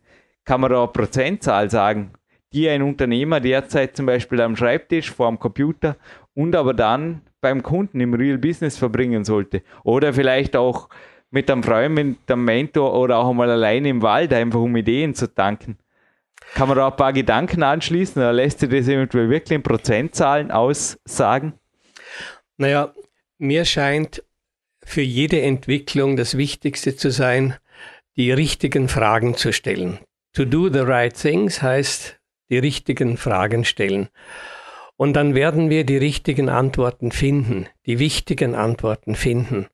Kann 0.43 0.59
man 0.59 0.71
da 0.71 0.79
eine 0.79 0.91
Prozentzahl 0.91 1.69
sagen, 1.69 2.13
die 2.51 2.67
ein 2.67 2.81
Unternehmer 2.81 3.39
derzeit 3.39 3.95
zum 3.95 4.07
Beispiel 4.07 4.41
am 4.41 4.55
Schreibtisch 4.55 5.11
vor 5.11 5.29
dem 5.29 5.37
Computer 5.37 5.97
und 6.33 6.55
aber 6.55 6.73
dann 6.73 7.21
beim 7.41 7.61
Kunden 7.61 7.99
im 7.99 8.15
Real 8.15 8.39
Business 8.39 8.75
verbringen 8.75 9.23
sollte? 9.23 9.61
Oder 9.83 10.13
vielleicht 10.13 10.55
auch 10.55 10.89
mit 11.31 11.49
einem 11.49 11.63
Freund, 11.63 11.95
mit 11.95 12.17
einem 12.27 12.45
Mentor 12.45 12.93
oder 12.93 13.17
auch 13.17 13.29
einmal 13.29 13.49
alleine 13.49 13.89
im 13.89 14.01
Wald, 14.01 14.33
einfach 14.33 14.59
um 14.59 14.75
Ideen 14.75 15.15
zu 15.15 15.33
tanken. 15.33 15.77
Kann 16.53 16.67
man 16.67 16.77
da 16.77 16.89
ein 16.89 16.95
paar 16.95 17.13
Gedanken 17.13 17.63
anschließen 17.63 18.21
oder 18.21 18.33
lässt 18.33 18.59
sich 18.59 18.69
das 18.69 18.87
eventuell 18.87 19.29
wirklich 19.29 19.55
in 19.55 19.63
Prozentzahlen 19.63 20.51
aussagen? 20.51 21.53
Naja, 22.57 22.93
mir 23.37 23.63
scheint 23.65 24.23
für 24.83 25.01
jede 25.01 25.41
Entwicklung 25.41 26.17
das 26.17 26.37
Wichtigste 26.37 26.95
zu 26.95 27.11
sein, 27.11 27.55
die 28.17 28.31
richtigen 28.31 28.89
Fragen 28.89 29.35
zu 29.35 29.53
stellen. 29.53 29.99
To 30.33 30.43
do 30.43 30.69
the 30.69 30.79
right 30.79 31.15
things 31.15 31.61
heißt 31.61 32.19
die 32.49 32.57
richtigen 32.57 33.15
Fragen 33.15 33.63
stellen. 33.63 34.09
Und 34.97 35.13
dann 35.13 35.33
werden 35.33 35.69
wir 35.69 35.85
die 35.85 35.97
richtigen 35.97 36.49
Antworten 36.49 37.11
finden, 37.11 37.67
die 37.85 37.99
wichtigen 37.99 38.55
Antworten 38.55 39.15
finden 39.15 39.67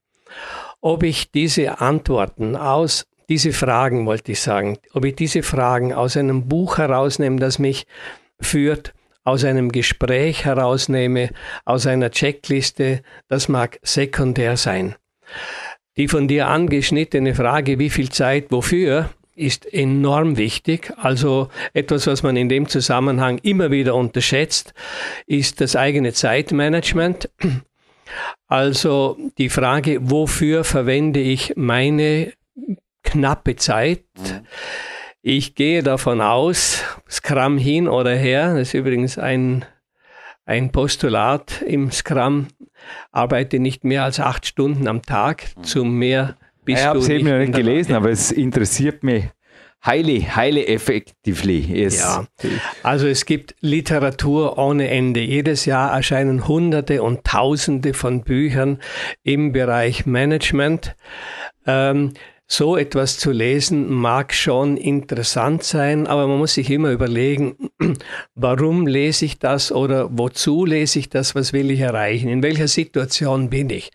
ob 0.81 1.03
ich 1.03 1.31
diese 1.31 1.81
Antworten 1.81 2.55
aus, 2.55 3.05
diese 3.29 3.51
Fragen 3.51 4.05
wollte 4.05 4.31
ich 4.31 4.41
sagen, 4.41 4.77
ob 4.93 5.03
ich 5.03 5.15
diese 5.15 5.43
Fragen 5.43 5.93
aus 5.93 6.15
einem 6.15 6.47
Buch 6.47 6.77
herausnehme, 6.77 7.39
das 7.39 7.59
mich 7.59 7.85
führt, 8.39 8.93
aus 9.23 9.43
einem 9.43 9.71
Gespräch 9.73 10.45
herausnehme, 10.45 11.31
aus 11.65 11.85
einer 11.85 12.11
Checkliste, 12.11 13.01
das 13.27 13.49
mag 13.49 13.79
sekundär 13.83 14.55
sein. 14.55 14.95
Die 15.97 16.07
von 16.07 16.29
dir 16.29 16.47
angeschnittene 16.47 17.35
Frage, 17.35 17.79
wie 17.79 17.89
viel 17.89 18.09
Zeit 18.09 18.51
wofür, 18.51 19.09
ist 19.35 19.71
enorm 19.71 20.37
wichtig. 20.37 20.93
Also 20.97 21.49
etwas, 21.73 22.07
was 22.07 22.23
man 22.23 22.37
in 22.37 22.49
dem 22.49 22.69
Zusammenhang 22.69 23.39
immer 23.39 23.71
wieder 23.71 23.95
unterschätzt, 23.95 24.73
ist 25.25 25.59
das 25.59 25.75
eigene 25.75 26.13
Zeitmanagement. 26.13 27.29
Also 28.47 29.17
die 29.37 29.49
Frage, 29.49 29.99
wofür 30.01 30.63
verwende 30.63 31.19
ich 31.19 31.53
meine 31.55 32.33
knappe 33.03 33.55
Zeit? 33.55 34.03
Ich 35.21 35.55
gehe 35.55 35.83
davon 35.83 36.21
aus, 36.21 36.83
Scrum 37.09 37.57
hin 37.57 37.87
oder 37.87 38.15
her, 38.15 38.53
das 38.55 38.69
ist 38.69 38.73
übrigens 38.75 39.17
ein, 39.17 39.65
ein 40.45 40.71
Postulat 40.71 41.61
im 41.61 41.91
Scrum, 41.91 42.47
arbeite 43.11 43.59
nicht 43.59 43.83
mehr 43.83 44.03
als 44.03 44.19
acht 44.19 44.45
Stunden 44.45 44.87
am 44.87 45.01
Tag, 45.01 45.47
zu 45.63 45.83
mehr 45.83 46.37
bist 46.63 46.81
ich 46.81 46.85
habe 46.85 46.99
es 46.99 47.09
eben 47.09 47.29
noch 47.29 47.39
nicht 47.39 47.53
gelesen, 47.53 47.95
aber 47.95 48.09
es 48.09 48.31
interessiert 48.31 49.03
mich 49.03 49.25
highly, 49.87 50.21
highly 50.21 50.67
effectively. 50.67 51.59
Yes. 51.59 51.99
Ja, 51.99 52.27
also 52.83 53.07
es 53.07 53.25
gibt 53.25 53.55
Literatur 53.61 54.57
ohne 54.57 54.89
Ende. 54.89 55.21
Jedes 55.21 55.65
Jahr 55.65 55.93
erscheinen 55.93 56.47
Hunderte 56.47 57.01
und 57.01 57.23
Tausende 57.23 57.93
von 57.93 58.23
Büchern 58.23 58.79
im 59.23 59.53
Bereich 59.53 60.05
Management. 60.05 60.95
Ähm, 61.65 62.13
so 62.49 62.77
etwas 62.77 63.17
zu 63.17 63.31
lesen 63.31 63.91
mag 63.91 64.33
schon 64.33 64.77
interessant 64.77 65.63
sein, 65.63 66.07
aber 66.07 66.27
man 66.27 66.37
muss 66.37 66.53
sich 66.53 66.69
immer 66.69 66.91
überlegen, 66.91 67.69
warum 68.35 68.87
lese 68.87 69.25
ich 69.25 69.37
das 69.37 69.71
oder 69.71 70.09
wozu 70.17 70.63
lese 70.63 70.99
ich 70.99 71.09
das, 71.09 71.35
was 71.35 71.51
will 71.51 71.69
ich 71.71 71.81
erreichen, 71.81 72.29
in 72.29 72.41
welcher 72.41 72.69
Situation 72.69 73.49
bin 73.49 73.69
ich. 73.69 73.91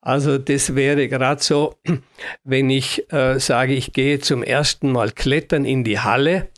Also 0.00 0.38
das 0.38 0.74
wäre 0.74 1.08
gerade 1.08 1.42
so, 1.42 1.76
wenn 2.44 2.68
ich 2.68 3.10
äh, 3.12 3.38
sage, 3.38 3.74
ich 3.74 3.92
gehe 3.92 4.18
zum 4.18 4.42
ersten 4.42 4.90
Mal 4.90 5.12
klettern 5.12 5.64
in 5.64 5.84
die 5.84 6.00
Halle 6.00 6.48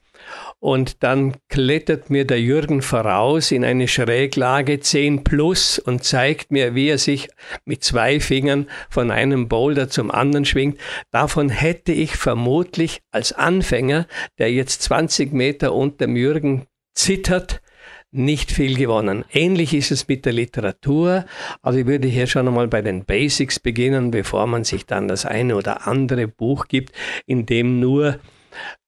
und 0.67 1.05
dann 1.05 1.37
klettert 1.49 2.11
mir 2.11 2.25
der 2.25 2.41
Jürgen 2.41 2.83
voraus 2.83 3.53
in 3.53 3.65
eine 3.65 3.87
Schräglage 3.87 4.81
10 4.81 5.23
plus 5.23 5.79
und 5.79 6.03
zeigt 6.03 6.51
mir, 6.51 6.75
wie 6.75 6.89
er 6.89 6.99
sich 6.99 7.29
mit 7.65 7.85
zwei 7.85 8.19
Fingern 8.19 8.67
von 8.91 9.13
einem 9.13 9.47
Boulder 9.47 9.89
zum 9.89 10.11
anderen 10.11 10.45
schwingt. 10.45 10.81
Davon 11.13 11.51
hätte 11.51 11.93
ich 11.93 12.17
vermutlich 12.17 13.01
als 13.13 13.33
Anfänger, 13.33 14.09
der 14.39 14.51
jetzt 14.51 14.83
20 14.83 15.33
Meter 15.33 15.73
unter 15.73 16.05
dem 16.05 16.17
Jürgen 16.17 16.67
zittert, 16.95 17.63
nicht 18.11 18.51
viel 18.51 18.77
gewonnen. 18.77 19.25
Ähnlich 19.33 19.73
ist 19.73 19.93
es 19.93 20.09
mit 20.09 20.25
der 20.25 20.33
Literatur. 20.33 21.27
Also 21.63 21.79
ich 21.79 21.87
würde 21.87 22.09
hier 22.09 22.27
schon 22.27 22.49
einmal 22.49 22.67
bei 22.67 22.83
den 22.83 23.05
Basics 23.05 23.61
beginnen, 23.61 24.11
bevor 24.11 24.49
man 24.49 24.65
sich 24.65 24.85
dann 24.85 25.07
das 25.07 25.27
eine 25.27 25.55
oder 25.55 25.87
andere 25.87 26.27
Buch 26.27 26.67
gibt, 26.67 26.93
in 27.25 27.47
dem 27.47 27.79
nur 27.79 28.19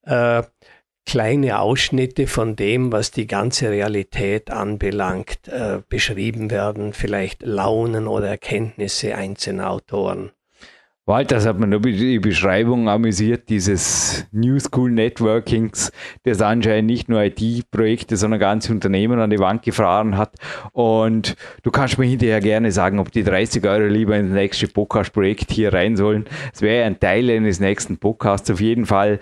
äh, 0.03 0.43
kleine 1.09 1.59
Ausschnitte 1.59 2.27
von 2.27 2.55
dem, 2.55 2.91
was 2.91 3.09
die 3.09 3.25
ganze 3.25 3.71
Realität 3.71 4.51
anbelangt, 4.51 5.47
äh, 5.47 5.79
beschrieben 5.89 6.51
werden, 6.51 6.93
vielleicht 6.93 7.41
Launen 7.41 8.05
oder 8.05 8.27
Erkenntnisse 8.27 9.15
einzelner 9.15 9.71
Autoren. 9.71 10.29
Walter, 11.07 11.33
das 11.37 11.47
hat 11.47 11.59
nur 11.59 11.79
die 11.79 12.19
Beschreibung 12.19 12.87
amüsiert, 12.87 13.49
dieses 13.49 14.27
New 14.31 14.59
School 14.59 14.91
Networkings, 14.91 15.91
das 16.21 16.43
anscheinend 16.43 16.91
nicht 16.91 17.09
nur 17.09 17.23
IT-Projekte, 17.23 18.15
sondern 18.15 18.39
ganze 18.39 18.71
Unternehmen 18.71 19.19
an 19.19 19.31
die 19.31 19.39
Wand 19.39 19.63
gefahren 19.63 20.15
hat. 20.15 20.35
Und 20.73 21.35
du 21.63 21.71
kannst 21.71 21.97
mir 21.97 22.05
hinterher 22.05 22.41
gerne 22.41 22.71
sagen, 22.71 22.99
ob 22.99 23.11
die 23.11 23.23
30 23.23 23.65
Euro 23.65 23.87
lieber 23.87 24.15
ins 24.15 24.31
nächste 24.31 24.67
Podcast-Projekt 24.67 25.49
hier 25.49 25.73
rein 25.73 25.97
sollen. 25.97 26.25
Es 26.53 26.61
wäre 26.61 26.85
ein 26.85 26.99
Teil 26.99 27.31
eines 27.31 27.59
nächsten 27.59 27.97
Podcasts. 27.97 28.51
Auf 28.51 28.61
jeden 28.61 28.85
Fall 28.85 29.19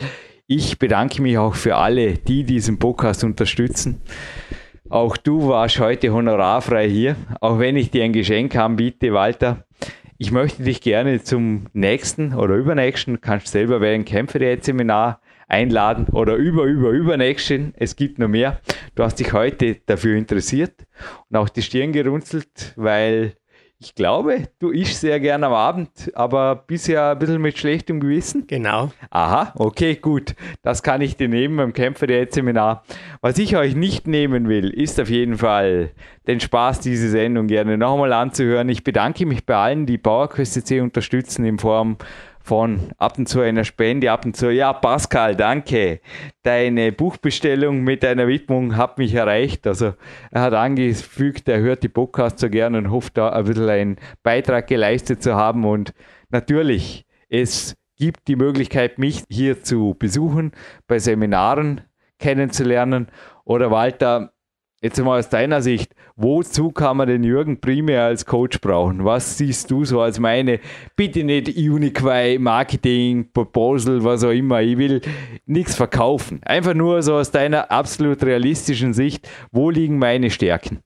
ich 0.47 0.79
bedanke 0.79 1.21
mich 1.21 1.37
auch 1.37 1.55
für 1.55 1.75
alle, 1.75 2.13
die 2.13 2.45
diesen 2.45 2.79
Podcast 2.79 3.25
unterstützen. 3.25 4.01
Auch 4.89 5.17
du 5.17 5.49
warst 5.49 5.79
heute 5.79 6.13
honorarfrei 6.13 6.89
hier, 6.89 7.17
auch 7.41 7.59
wenn 7.59 7.75
ich 7.75 7.91
dir 7.91 8.05
ein 8.05 8.13
Geschenk 8.13 8.55
anbiete, 8.55 9.13
Walter. 9.13 9.65
Ich 10.17 10.31
möchte 10.31 10.63
dich 10.63 10.79
gerne 10.79 11.21
zum 11.21 11.65
nächsten 11.73 12.33
oder 12.33 12.55
übernächsten, 12.55 13.19
kannst 13.19 13.49
selber 13.49 13.81
wählen, 13.81 14.05
Kämpfer-Seminar 14.05 15.19
einladen 15.49 16.07
oder 16.13 16.35
über, 16.35 16.63
über, 16.63 16.91
übernächsten. 16.91 17.73
Es 17.77 17.97
gibt 17.97 18.17
noch 18.17 18.29
mehr. 18.29 18.61
Du 18.95 19.03
hast 19.03 19.15
dich 19.15 19.33
heute 19.33 19.75
dafür 19.85 20.15
interessiert 20.17 20.87
und 21.29 21.35
auch 21.35 21.49
die 21.49 21.61
Stirn 21.61 21.91
gerunzelt, 21.91 22.73
weil 22.77 23.33
ich 23.80 23.93
glaube, 23.93 24.49
du 24.57 24.71
ischst 24.71 25.01
sehr 25.01 25.19
gern 25.19 25.43
am 25.43 25.53
Abend, 25.53 26.11
aber 26.15 26.55
bisher 26.55 27.11
ein 27.11 27.19
bisschen 27.19 27.41
mit 27.41 27.59
schlechtem 27.59 27.99
Gewissen. 27.99 28.47
Genau. 28.47 28.91
Aha, 29.11 29.53
okay, 29.55 29.95
gut. 29.95 30.34
Das 30.63 30.82
kann 30.82 31.01
ich 31.01 31.15
dir 31.15 31.28
nehmen 31.28 31.57
beim 31.57 31.73
Kämpfer 31.73 32.07
der 32.07 32.28
Seminar. 32.32 32.84
Was 33.21 33.38
ich 33.38 33.55
euch 33.55 33.75
nicht 33.75 34.07
nehmen 34.07 34.49
will, 34.49 34.71
ist 34.71 34.99
auf 34.99 35.09
jeden 35.09 35.38
Fall 35.38 35.91
den 36.25 36.39
Spaß, 36.39 36.80
diese 36.80 37.09
Sendung 37.09 37.45
gerne 37.45 37.78
nochmal 37.78 38.13
anzuhören. 38.13 38.67
Ich 38.69 38.84
bedanke 38.84 39.28
mich 39.28 39.45
bei 39.45 39.55
allen, 39.55 39.86
die 39.86 39.99
PowerQuest 39.99 40.53
CC 40.53 40.82
unterstützen 40.82 41.45
in 41.45 41.59
Form 41.59 41.97
von 42.47 42.93
ab 42.97 43.17
und 43.17 43.27
zu 43.27 43.41
einer 43.41 43.65
Spende, 43.65 44.09
ab 44.09 44.23
und 44.23 44.37
zu, 44.37 44.49
ja, 44.49 44.71
Pascal, 44.71 45.35
danke. 45.35 45.99
Deine 46.43 46.93
Buchbestellung 46.93 47.83
mit 47.83 48.03
deiner 48.03 48.27
Widmung 48.27 48.77
hat 48.77 48.97
mich 48.97 49.13
erreicht. 49.13 49.67
Also 49.67 49.95
er 50.31 50.41
hat 50.41 50.53
angefügt, 50.53 51.49
er 51.49 51.59
hört 51.59 51.83
die 51.83 51.89
Podcasts 51.89 52.39
so 52.39 52.49
gern 52.49 52.75
und 52.75 52.89
hofft 52.89 53.17
da 53.17 53.29
ein 53.29 53.43
bisschen 53.43 53.69
einen 53.69 53.97
Beitrag 54.23 54.67
geleistet 54.67 55.21
zu 55.21 55.35
haben. 55.35 55.65
Und 55.65 55.93
natürlich, 56.29 57.05
es 57.27 57.75
gibt 57.97 58.29
die 58.29 58.37
Möglichkeit, 58.37 58.97
mich 58.97 59.23
hier 59.29 59.61
zu 59.61 59.97
besuchen, 59.99 60.53
bei 60.87 60.99
Seminaren 60.99 61.81
kennenzulernen. 62.17 63.07
Oder 63.43 63.71
Walter, 63.71 64.31
Jetzt 64.80 64.99
mal 64.99 65.17
aus 65.17 65.30
deiner 65.30 65.63
Sicht, 65.63 65.95
wozu 66.15 66.71
kann 66.71 66.97
man 66.97 67.07
den 67.07 67.23
Jürgen 67.23 67.59
primär 67.59 68.03
als 68.03 68.28
Coach 68.28 68.61
brauchen? 68.61 69.03
Was 69.03 69.36
siehst 69.36 69.71
du 69.71 69.86
so 69.86 70.01
als 70.01 70.19
meine, 70.19 70.59
bitte 70.95 71.23
nicht 71.23 71.57
Uniquai, 71.57 72.38
Marketing, 72.39 73.32
Proposal, 73.34 74.03
was 74.03 74.23
auch 74.23 74.30
immer, 74.30 74.61
ich 74.61 74.78
will 74.78 75.01
nichts 75.47 75.73
verkaufen. 75.73 76.41
Einfach 76.43 76.75
nur 76.75 77.01
so 77.01 77.15
aus 77.15 77.32
deiner 77.32 77.71
absolut 77.71 78.23
realistischen 78.23 78.93
Sicht, 78.93 79.28
wo 79.51 79.71
liegen 79.71 79.97
meine 79.97 80.30
Stärken? 80.30 80.84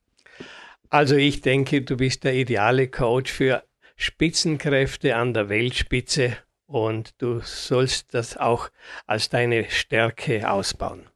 Also 0.90 1.18
ich 1.18 1.42
denke, 1.42 1.82
du 1.82 1.98
bist 1.98 2.24
der 2.24 2.34
ideale 2.34 2.88
Coach 2.88 3.30
für 3.30 3.62
Spitzenkräfte 3.98 5.18
an 5.18 5.34
der 5.34 5.50
Weltspitze 5.50 6.38
und 6.66 7.22
du 7.22 7.42
sollst 7.42 8.14
das 8.14 8.38
auch 8.38 8.70
als 9.06 9.28
deine 9.28 9.70
Stärke 9.70 10.50
ausbauen. 10.50 11.11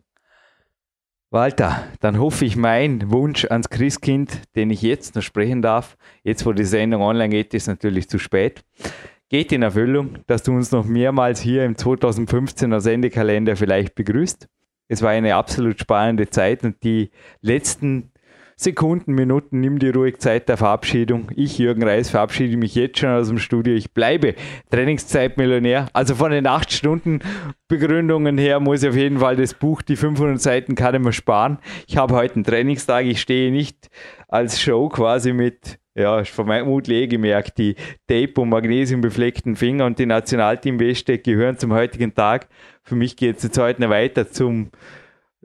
Walter, 1.31 1.83
dann 1.99 2.19
hoffe 2.19 2.45
ich, 2.45 2.55
mein 2.55 3.11
Wunsch 3.11 3.45
ans 3.45 3.69
Christkind, 3.69 4.41
den 4.55 4.69
ich 4.69 4.81
jetzt 4.81 5.15
noch 5.15 5.21
sprechen 5.21 5.61
darf, 5.61 5.97
jetzt 6.23 6.45
wo 6.45 6.53
die 6.53 6.63
Sendung 6.63 7.01
online 7.01 7.29
geht, 7.29 7.53
ist 7.53 7.67
natürlich 7.67 8.07
zu 8.07 8.19
spät, 8.19 8.63
geht 9.29 9.51
in 9.51 9.63
Erfüllung, 9.63 10.19
dass 10.27 10.43
du 10.43 10.53
uns 10.53 10.71
noch 10.71 10.85
mehrmals 10.85 11.41
hier 11.41 11.65
im 11.65 11.75
2015er 11.75 12.79
Sendekalender 12.79 13.55
vielleicht 13.55 13.95
begrüßt. 13.95 14.47
Es 14.87 15.01
war 15.01 15.09
eine 15.09 15.35
absolut 15.35 15.79
spannende 15.79 16.29
Zeit 16.29 16.63
und 16.63 16.83
die 16.83 17.09
letzten 17.41 18.11
Sekunden, 18.57 19.13
Minuten, 19.13 19.59
nimm 19.59 19.79
dir 19.79 19.93
ruhig 19.93 20.19
Zeit 20.19 20.47
der 20.47 20.55
Verabschiedung. 20.55 21.29
Ich, 21.35 21.57
Jürgen 21.57 21.83
Reis, 21.83 22.09
verabschiede 22.09 22.55
mich 22.55 22.73
jetzt 22.73 22.99
schon 22.99 23.09
aus 23.09 23.27
dem 23.27 23.37
Studio. 23.37 23.75
Ich 23.75 23.91
bleibe 23.91 24.35
Trainingszeitmillionär. 24.71 25.87
Also 25.91 26.15
von 26.15 26.31
den 26.31 26.47
8 26.47 26.71
Stunden 26.71 27.19
Begründungen 27.67 28.37
her 28.37 28.61
muss 28.61 28.83
ich 28.83 28.89
auf 28.89 28.95
jeden 28.95 29.19
Fall 29.19 29.35
das 29.35 29.53
Buch, 29.53 29.81
die 29.81 29.97
500 29.97 30.39
Seiten 30.39 30.75
kann 30.75 30.95
ich 30.95 31.01
mir 31.01 31.11
sparen. 31.11 31.59
Ich 31.85 31.97
habe 31.97 32.15
heute 32.15 32.35
einen 32.35 32.43
Trainingstag. 32.45 33.05
Ich 33.05 33.19
stehe 33.19 33.51
nicht 33.51 33.89
als 34.29 34.61
Show 34.61 34.87
quasi 34.87 35.33
mit 35.33 35.77
ja, 35.97 36.19
ist 36.19 36.31
vermutlich 36.31 37.03
eh 37.03 37.07
gemerkt, 37.07 37.57
die 37.57 37.75
Tape- 38.07 38.41
und 38.41 38.49
Magnesium 38.49 38.99
befleckten 38.99 39.55
Finger 39.55 39.85
und 39.85 39.97
die 39.97 40.05
Nationalteam-Weste 40.05 41.19
gehören 41.19 41.57
zum 41.57 41.71
heutigen 41.71 42.13
Tag. 42.13 42.49
Für 42.83 42.95
mich 42.95 43.15
geht 43.15 43.37
es 43.37 43.43
jetzt 43.43 43.57
heute 43.57 43.81
noch 43.81 43.89
weiter 43.89 44.29
zum 44.29 44.71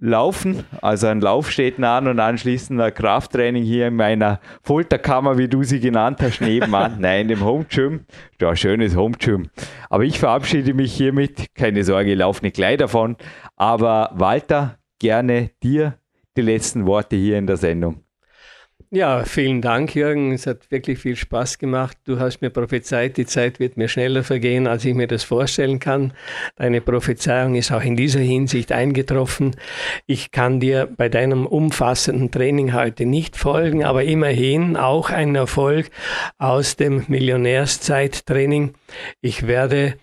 Laufen, 0.02 0.64
also 0.80 1.08
ein 1.08 1.20
Lauf 1.20 1.50
steht 1.50 1.78
an 1.82 2.08
und 2.08 2.18
anschließend 2.20 2.80
ein 2.80 2.94
Krafttraining 2.94 3.62
hier 3.62 3.88
in 3.88 3.96
meiner 3.96 4.40
Folterkammer, 4.62 5.36
wie 5.36 5.46
du 5.46 5.62
sie 5.62 5.78
genannt 5.78 6.20
hast, 6.22 6.40
nebenan. 6.40 6.96
Nein, 7.00 7.28
im 7.28 7.44
Home 7.44 7.66
Gym. 7.68 8.06
Ja, 8.40 8.56
schönes 8.56 8.96
Home 8.96 9.16
Gym. 9.18 9.50
Aber 9.90 10.04
ich 10.04 10.18
verabschiede 10.18 10.72
mich 10.72 10.94
hiermit. 10.94 11.54
Keine 11.54 11.84
Sorge, 11.84 12.12
ich 12.12 12.18
laufe 12.18 12.42
nicht 12.42 12.56
gleich 12.56 12.78
davon. 12.78 13.16
Aber 13.56 14.10
Walter, 14.14 14.78
gerne 14.98 15.50
dir 15.62 15.98
die 16.36 16.42
letzten 16.42 16.86
Worte 16.86 17.16
hier 17.16 17.36
in 17.36 17.46
der 17.46 17.58
Sendung. 17.58 18.02
Ja, 18.92 19.22
vielen 19.22 19.62
Dank, 19.62 19.94
Jürgen. 19.94 20.32
Es 20.32 20.48
hat 20.48 20.68
wirklich 20.72 20.98
viel 20.98 21.14
Spaß 21.14 21.58
gemacht. 21.58 21.96
Du 22.06 22.18
hast 22.18 22.40
mir 22.40 22.50
prophezeit, 22.50 23.18
die 23.18 23.24
Zeit 23.24 23.60
wird 23.60 23.76
mir 23.76 23.86
schneller 23.86 24.24
vergehen, 24.24 24.66
als 24.66 24.84
ich 24.84 24.94
mir 24.94 25.06
das 25.06 25.22
vorstellen 25.22 25.78
kann. 25.78 26.12
Deine 26.56 26.80
Prophezeiung 26.80 27.54
ist 27.54 27.70
auch 27.70 27.84
in 27.84 27.94
dieser 27.94 28.18
Hinsicht 28.18 28.72
eingetroffen. 28.72 29.54
Ich 30.06 30.32
kann 30.32 30.58
dir 30.58 30.88
bei 30.96 31.08
deinem 31.08 31.46
umfassenden 31.46 32.32
Training 32.32 32.72
heute 32.72 33.06
nicht 33.06 33.36
folgen, 33.36 33.84
aber 33.84 34.02
immerhin 34.02 34.76
auch 34.76 35.10
ein 35.10 35.36
Erfolg 35.36 35.88
aus 36.38 36.74
dem 36.74 37.04
Millionärszeit-Training. 37.06 38.72
Ich 39.20 39.46
werde 39.46 39.94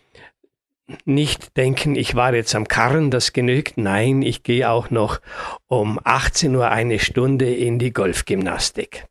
nicht 1.06 1.58
denken, 1.58 1.96
ich 1.96 2.16
war 2.16 2.34
jetzt 2.34 2.56
am 2.56 2.68
Karren, 2.68 3.12
das 3.12 3.34
genügt. 3.34 3.78
Nein, 3.78 4.22
ich 4.22 4.44
gehe 4.44 4.70
auch 4.70 4.90
noch 4.90 5.20
um 5.68 6.00
18 6.04 6.56
Uhr 6.56 6.70
eine 6.70 7.00
Stunde 7.00 7.54
in 7.54 7.80
die 7.80 7.92
Golfgymnastik. 7.92 9.06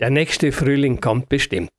Der 0.00 0.10
nächste 0.10 0.52
Frühling 0.52 1.00
kommt 1.00 1.28
bestimmt. 1.28 1.70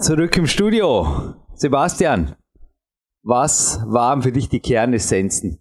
Zurück 0.00 0.36
im 0.36 0.46
Studio. 0.46 1.34
Sebastian, 1.54 2.36
was 3.22 3.82
waren 3.86 4.22
für 4.22 4.32
dich 4.32 4.48
die 4.48 4.60
Kernessenzen? 4.60 5.60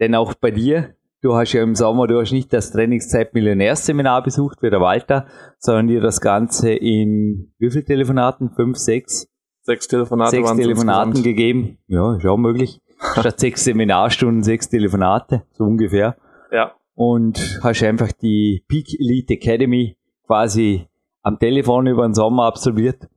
Denn 0.00 0.14
auch 0.14 0.34
bei 0.34 0.50
dir, 0.50 0.96
du 1.20 1.34
hast 1.34 1.52
ja 1.52 1.62
im 1.62 1.74
Sommer, 1.74 2.06
du 2.06 2.18
hast 2.18 2.32
nicht 2.32 2.52
das 2.52 2.72
Trainingszeit 2.72 3.34
Millionärseminar 3.34 4.22
besucht 4.22 4.62
wie 4.62 4.70
der 4.70 4.80
Walter, 4.80 5.26
sondern 5.58 5.88
dir 5.88 6.00
das 6.00 6.20
Ganze 6.20 6.72
in 6.72 7.52
wie 7.58 7.70
viele 7.70 7.84
Telefonaten? 7.84 8.50
Fünf, 8.54 8.78
sechs? 8.78 9.28
Sechs 9.64 9.88
Telefonate 9.88 10.30
sechs 10.30 10.46
waren 10.46 10.58
Telefonaten 10.58 11.22
gegeben. 11.22 11.78
Ja, 11.88 12.16
ist 12.16 12.26
auch 12.26 12.36
möglich. 12.36 12.80
Statt 13.18 13.40
sechs 13.40 13.64
Seminarstunden, 13.64 14.42
sechs 14.42 14.68
Telefonate, 14.68 15.42
so 15.52 15.64
ungefähr. 15.64 16.16
Ja. 16.52 16.74
Und 16.94 17.60
hast 17.62 17.82
einfach 17.82 18.12
die 18.12 18.62
Peak 18.68 19.00
Elite 19.00 19.34
Academy 19.34 19.96
quasi 20.26 20.86
am 21.22 21.38
Telefon 21.38 21.86
über 21.86 22.06
den 22.06 22.14
Sommer 22.14 22.44
absolviert. 22.44 23.08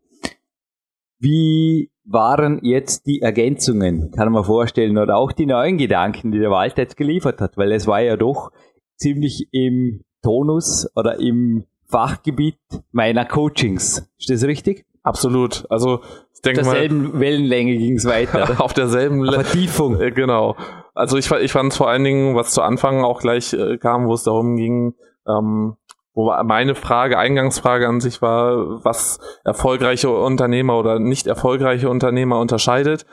Wie 1.19 1.91
waren 2.05 2.63
jetzt 2.63 3.05
die 3.07 3.21
Ergänzungen, 3.21 4.11
kann 4.11 4.31
man 4.31 4.45
vorstellen, 4.45 4.97
oder 4.97 5.17
auch 5.17 5.33
die 5.33 5.45
neuen 5.45 5.77
Gedanken, 5.77 6.31
die 6.31 6.39
der 6.39 6.49
Walter 6.49 6.83
jetzt 6.83 6.95
geliefert 6.95 7.41
hat, 7.41 7.57
weil 7.57 7.73
es 7.73 7.87
war 7.87 7.99
ja 7.99 8.15
doch 8.15 8.51
ziemlich 8.95 9.49
im 9.51 10.01
Tonus 10.23 10.89
oder 10.95 11.19
im 11.19 11.65
Fachgebiet 11.87 12.59
meiner 12.91 13.25
Coachings. 13.25 14.09
Ist 14.17 14.29
das 14.29 14.43
richtig? 14.45 14.85
Absolut. 15.03 15.65
Also 15.69 16.01
ich 16.37 16.41
denke 16.41 16.61
mal. 16.63 16.69
Auf 16.71 16.73
derselben 16.73 17.19
Wellenlänge 17.19 17.77
ging 17.77 17.95
es 17.95 18.05
weiter. 18.05 18.61
auf 18.61 18.73
derselben 18.73 19.25
Vertiefung. 19.25 19.99
Äh, 19.99 20.11
genau. 20.11 20.55
Also 20.93 21.17
ich, 21.17 21.29
ich 21.31 21.51
fand 21.51 21.71
es 21.71 21.77
vor 21.77 21.89
allen 21.89 22.03
Dingen, 22.03 22.35
was 22.35 22.51
zu 22.51 22.61
Anfang 22.61 23.03
auch 23.03 23.19
gleich 23.19 23.53
äh, 23.53 23.77
kam, 23.77 24.07
wo 24.07 24.13
es 24.13 24.23
darum 24.23 24.55
ging, 24.55 24.93
ähm, 25.27 25.77
wo 26.13 26.31
meine 26.43 26.75
Frage, 26.75 27.17
Eingangsfrage 27.17 27.87
an 27.87 27.99
sich 27.99 28.21
war, 28.21 28.83
was 28.83 29.19
erfolgreiche 29.43 30.09
Unternehmer 30.09 30.77
oder 30.77 30.99
nicht 30.99 31.27
erfolgreiche 31.27 31.89
Unternehmer 31.89 32.39
unterscheidet. 32.39 33.05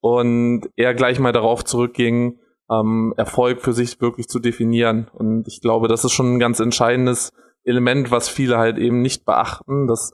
Und 0.00 0.68
er 0.76 0.94
gleich 0.94 1.18
mal 1.18 1.32
darauf 1.32 1.64
zurückging, 1.64 2.38
ähm, 2.70 3.14
Erfolg 3.16 3.60
für 3.60 3.72
sich 3.72 4.00
wirklich 4.00 4.28
zu 4.28 4.38
definieren. 4.38 5.08
Und 5.12 5.48
ich 5.48 5.60
glaube, 5.60 5.88
das 5.88 6.04
ist 6.04 6.12
schon 6.12 6.34
ein 6.34 6.38
ganz 6.38 6.60
entscheidendes 6.60 7.32
Element, 7.64 8.10
was 8.10 8.28
viele 8.28 8.58
halt 8.58 8.78
eben 8.78 9.02
nicht 9.02 9.24
beachten, 9.24 9.86
dass 9.86 10.12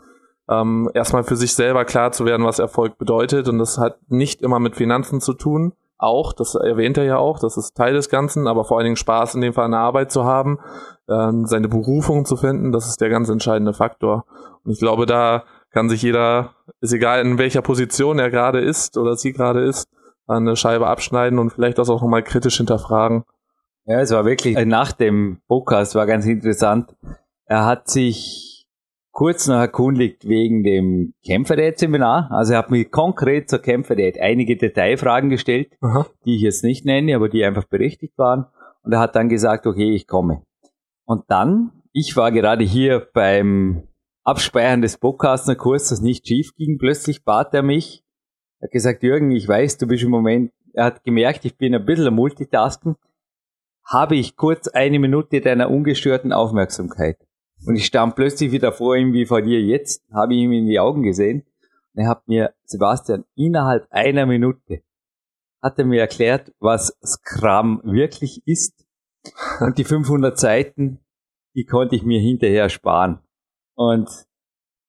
ähm, 0.49 0.91
erstmal 0.95 1.25
für 1.25 1.37
sich 1.37 1.55
selber 1.55 1.85
klar 1.85 2.13
zu 2.13 2.25
werden, 2.25 2.47
was 2.47 2.59
Erfolg 2.59 2.99
bedeutet. 2.99 3.49
Und 3.49 3.59
das 3.59 3.79
hat 3.79 3.99
nicht 4.09 4.43
immer 4.43 4.59
mit 4.59 4.77
Finanzen 4.77 5.21
zu 5.21 5.33
tun. 5.35 5.73
Auch, 5.99 6.33
das 6.33 6.55
erwähnt 6.55 6.99
er 6.99 7.05
ja 7.05 7.17
auch, 7.17 7.39
das 7.39 7.57
ist 7.57 7.75
Teil 7.75 7.95
des 7.95 8.11
Ganzen, 8.11 8.47
aber 8.47 8.65
vor 8.65 8.77
allen 8.77 8.85
Dingen 8.85 8.97
Spaß 8.97 9.35
in 9.35 9.41
dem 9.41 9.55
Fall 9.55 9.65
eine 9.65 9.79
Arbeit 9.79 10.13
zu 10.13 10.25
haben, 10.25 10.59
ähm, 11.09 11.47
seine 11.47 11.69
Berufung 11.69 12.27
zu 12.27 12.37
finden, 12.37 12.71
das 12.71 12.87
ist 12.87 13.01
der 13.01 13.09
ganz 13.09 13.31
entscheidende 13.31 13.73
Faktor. 13.73 14.27
Und 14.63 14.73
ich 14.73 14.79
glaube, 14.79 15.07
da 15.07 15.45
kann 15.73 15.89
sich 15.89 16.03
jeder, 16.03 16.51
ist 16.81 16.93
egal 16.93 17.23
in 17.23 17.39
welcher 17.39 17.63
Position 17.63 18.19
er 18.19 18.31
gerade 18.31 18.61
ist 18.61 18.99
oder 18.99 19.17
sie 19.17 19.33
gerade 19.33 19.63
ist, 19.63 19.89
eine 20.27 20.57
Scheibe 20.57 20.87
abschneiden 20.87 21.39
und 21.39 21.51
vielleicht 21.51 21.79
das 21.79 21.89
auch 21.89 22.03
nochmal 22.03 22.23
kritisch 22.23 22.59
hinterfragen. 22.59 23.25
Ja, 23.87 24.01
es 24.01 24.11
war 24.11 24.25
wirklich 24.25 24.57
nach 24.67 24.93
dem 24.93 25.41
Podcast 25.49 25.95
war 25.95 26.07
ganz 26.07 26.27
interessant. 26.27 26.95
Er 27.47 27.65
hat 27.65 27.89
sich 27.89 28.56
kurz 29.17 29.49
noch 29.49 29.57
erkundigt 29.57 30.29
wegen 30.29 30.63
dem 30.63 31.15
Kämpferdiät-Seminar. 31.25 32.29
Also 32.31 32.53
er 32.53 32.59
hat 32.59 32.71
mir 32.71 32.85
konkret 32.85 33.49
zur 33.49 33.61
Kämpferdiät 33.61 34.21
einige 34.21 34.59
Detailfragen 34.59 35.31
gestellt, 35.31 35.73
Aha. 35.81 36.07
die 36.27 36.37
ich 36.37 36.43
jetzt 36.43 36.63
nicht 36.63 36.85
nenne, 36.85 37.17
aber 37.17 37.31
die 37.31 37.43
einfach 37.43 37.65
berechtigt 37.65 38.19
waren. 38.19 38.45
Und 38.83 38.93
er 38.93 39.01
hat 39.01 39.17
dann 39.17 39.31
gesagt, 39.31 39.67
okay, 39.67 39.95
ich 39.95 40.07
komme. 40.07 40.43
Und 41.07 41.25
dann, 41.29 41.73
ich 41.95 42.15
war 42.15 42.31
gerade 42.31 42.63
hier 42.63 43.09
beim 43.15 43.89
Abspeichern 44.23 44.83
des 44.83 45.01
kurz, 45.01 45.89
das 45.89 46.03
nicht 46.03 46.29
schief 46.29 46.55
ging. 46.55 46.77
Plötzlich 46.79 47.25
bat 47.25 47.55
er 47.55 47.63
mich, 47.63 48.05
er 48.61 48.67
hat 48.67 48.73
gesagt, 48.73 49.03
Jürgen, 49.03 49.31
ich 49.31 49.49
weiß, 49.49 49.79
du 49.79 49.87
bist 49.87 50.05
im 50.05 50.11
Moment, 50.11 50.53
er 50.75 50.85
hat 50.85 51.05
gemerkt, 51.05 51.47
ich 51.47 51.57
bin 51.57 51.75
ein 51.75 51.87
bisschen 51.87 52.09
am 52.09 52.17
Multitasken. 52.17 52.97
Habe 53.83 54.17
ich 54.17 54.37
kurz 54.37 54.69
eine 54.69 54.99
Minute 54.99 55.41
deiner 55.41 55.71
ungestörten 55.71 56.35
Aufmerksamkeit? 56.35 57.17
Und 57.65 57.77
ich 57.77 57.87
stand 57.87 58.17
plötzlich 58.17 58.53
wieder 58.53 58.73
vor 58.73 58.97
ihm 58.97 59.13
wie 59.13 59.27
vor 59.27 59.43
dir 59.43 59.61
jetzt, 59.61 60.05
habe 60.13 60.35
ihm 60.35 60.53
in 60.53 60.67
die 60.67 60.79
Augen 60.79 61.03
gesehen. 61.03 61.47
Und 61.95 62.03
er 62.03 62.09
hat 62.09 62.29
mir, 62.29 62.55
Sebastian, 62.65 63.25
innerhalb 63.35 63.87
einer 63.91 64.27
Minute 64.27 64.83
hat 65.63 65.79
er 65.79 65.85
mir 65.85 66.01
erklärt, 66.01 66.53
was 66.61 66.97
Scrum 67.05 67.81
wirklich 67.85 68.43
ist. 68.47 68.87
Und 69.61 69.79
die 69.79 69.85
500 69.85 70.39
Seiten, 70.39 71.01
die 71.55 71.65
konnte 71.65 71.97
ich 71.97 72.03
mir 72.03 72.21
hinterher 72.21 72.69
sparen. 72.69 73.21
Und 73.75 74.09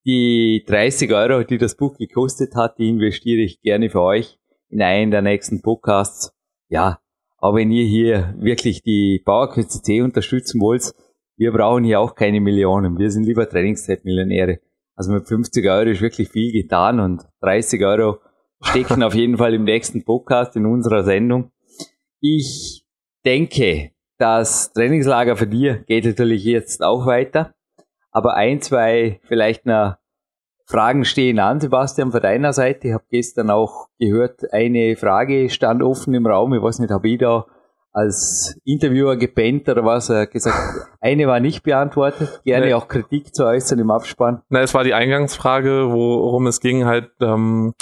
die 0.06 0.64
30 0.68 1.12
Euro, 1.14 1.44
die 1.44 1.58
das 1.58 1.76
Buch 1.76 1.98
gekostet 1.98 2.56
hat, 2.56 2.78
die 2.78 2.90
investiere 2.90 3.42
ich 3.42 3.62
gerne 3.62 3.90
für 3.90 4.02
euch 4.02 4.38
in 4.70 4.82
einen 4.82 5.12
der 5.12 5.22
nächsten 5.22 5.62
Podcasts. 5.62 6.34
Ja, 6.70 7.00
aber 7.38 7.58
wenn 7.58 7.72
ihr 7.72 7.86
hier 7.86 8.36
wirklich 8.38 8.84
die 8.84 9.22
Bauerkünste 9.26 9.82
C 9.82 10.02
unterstützen 10.02 10.62
wollt, 10.62 10.94
wir 11.38 11.52
brauchen 11.52 11.84
hier 11.84 12.00
auch 12.00 12.16
keine 12.16 12.42
Millionen. 12.42 12.98
Wir 12.98 13.12
sind 13.12 13.24
lieber 13.24 13.48
Trainingszeitmillionäre. 13.48 14.60
Also 14.96 15.12
mit 15.12 15.28
50 15.28 15.70
Euro 15.70 15.90
ist 15.90 16.02
wirklich 16.02 16.30
viel 16.30 16.52
getan 16.52 17.00
und 17.00 17.26
30 17.42 17.86
Euro 17.86 18.18
stecken 18.62 19.04
auf 19.04 19.14
jeden 19.14 19.38
Fall 19.38 19.54
im 19.54 19.64
nächsten 19.64 20.04
Podcast 20.04 20.56
in 20.56 20.66
unserer 20.66 21.04
Sendung. 21.04 21.52
Ich 22.20 22.84
denke, 23.24 23.92
das 24.18 24.74
Trainingslager 24.74 25.38
für 25.38 25.46
dir 25.46 25.84
geht 25.86 26.06
natürlich 26.06 26.44
jetzt 26.44 26.82
auch 26.82 27.06
weiter. 27.06 27.54
Aber 28.10 28.34
ein, 28.34 28.62
zwei 28.62 29.20
vielleicht 29.26 29.68
noch 29.68 29.98
Fragen 30.66 31.06
stehen 31.06 31.38
an, 31.38 31.60
Sebastian, 31.60 32.12
von 32.12 32.22
deiner 32.22 32.52
Seite. 32.52 32.88
Ich 32.88 32.94
habe 32.96 33.06
gestern 33.12 33.52
auch 33.52 33.90
gehört, 34.00 34.52
eine 34.52 34.96
Frage 34.96 35.52
stand 35.52 35.84
offen 35.84 36.16
im 36.16 36.26
Raum. 36.26 36.56
Ich 36.56 36.62
weiß 36.64 36.80
nicht, 36.80 36.90
habe 36.90 37.08
ich 37.08 37.20
da 37.20 37.46
als 37.98 38.56
Interviewer 38.64 39.18
gepennt 39.18 39.68
oder 39.68 39.84
was? 39.84 40.10
Er 40.10 40.22
hat 40.22 40.32
gesagt, 40.32 40.90
eine 41.02 41.28
war 41.28 41.40
nicht 41.40 41.64
beantwortet. 41.64 42.42
Gerne 42.44 42.68
nee. 42.68 42.74
auch 42.74 42.88
Kritik 42.88 43.34
zu 43.34 43.46
äußern 43.46 43.80
im 43.80 43.90
Abspann. 43.90 44.44
Na, 44.50 44.62
es 44.62 44.74
war 44.74 44.84
die 44.84 44.94
Eingangsfrage, 44.94 45.92
worum 45.92 46.48
es 46.48 46.60
ging 46.60 46.86
halt, 46.86 47.10
ähm, 47.22 47.74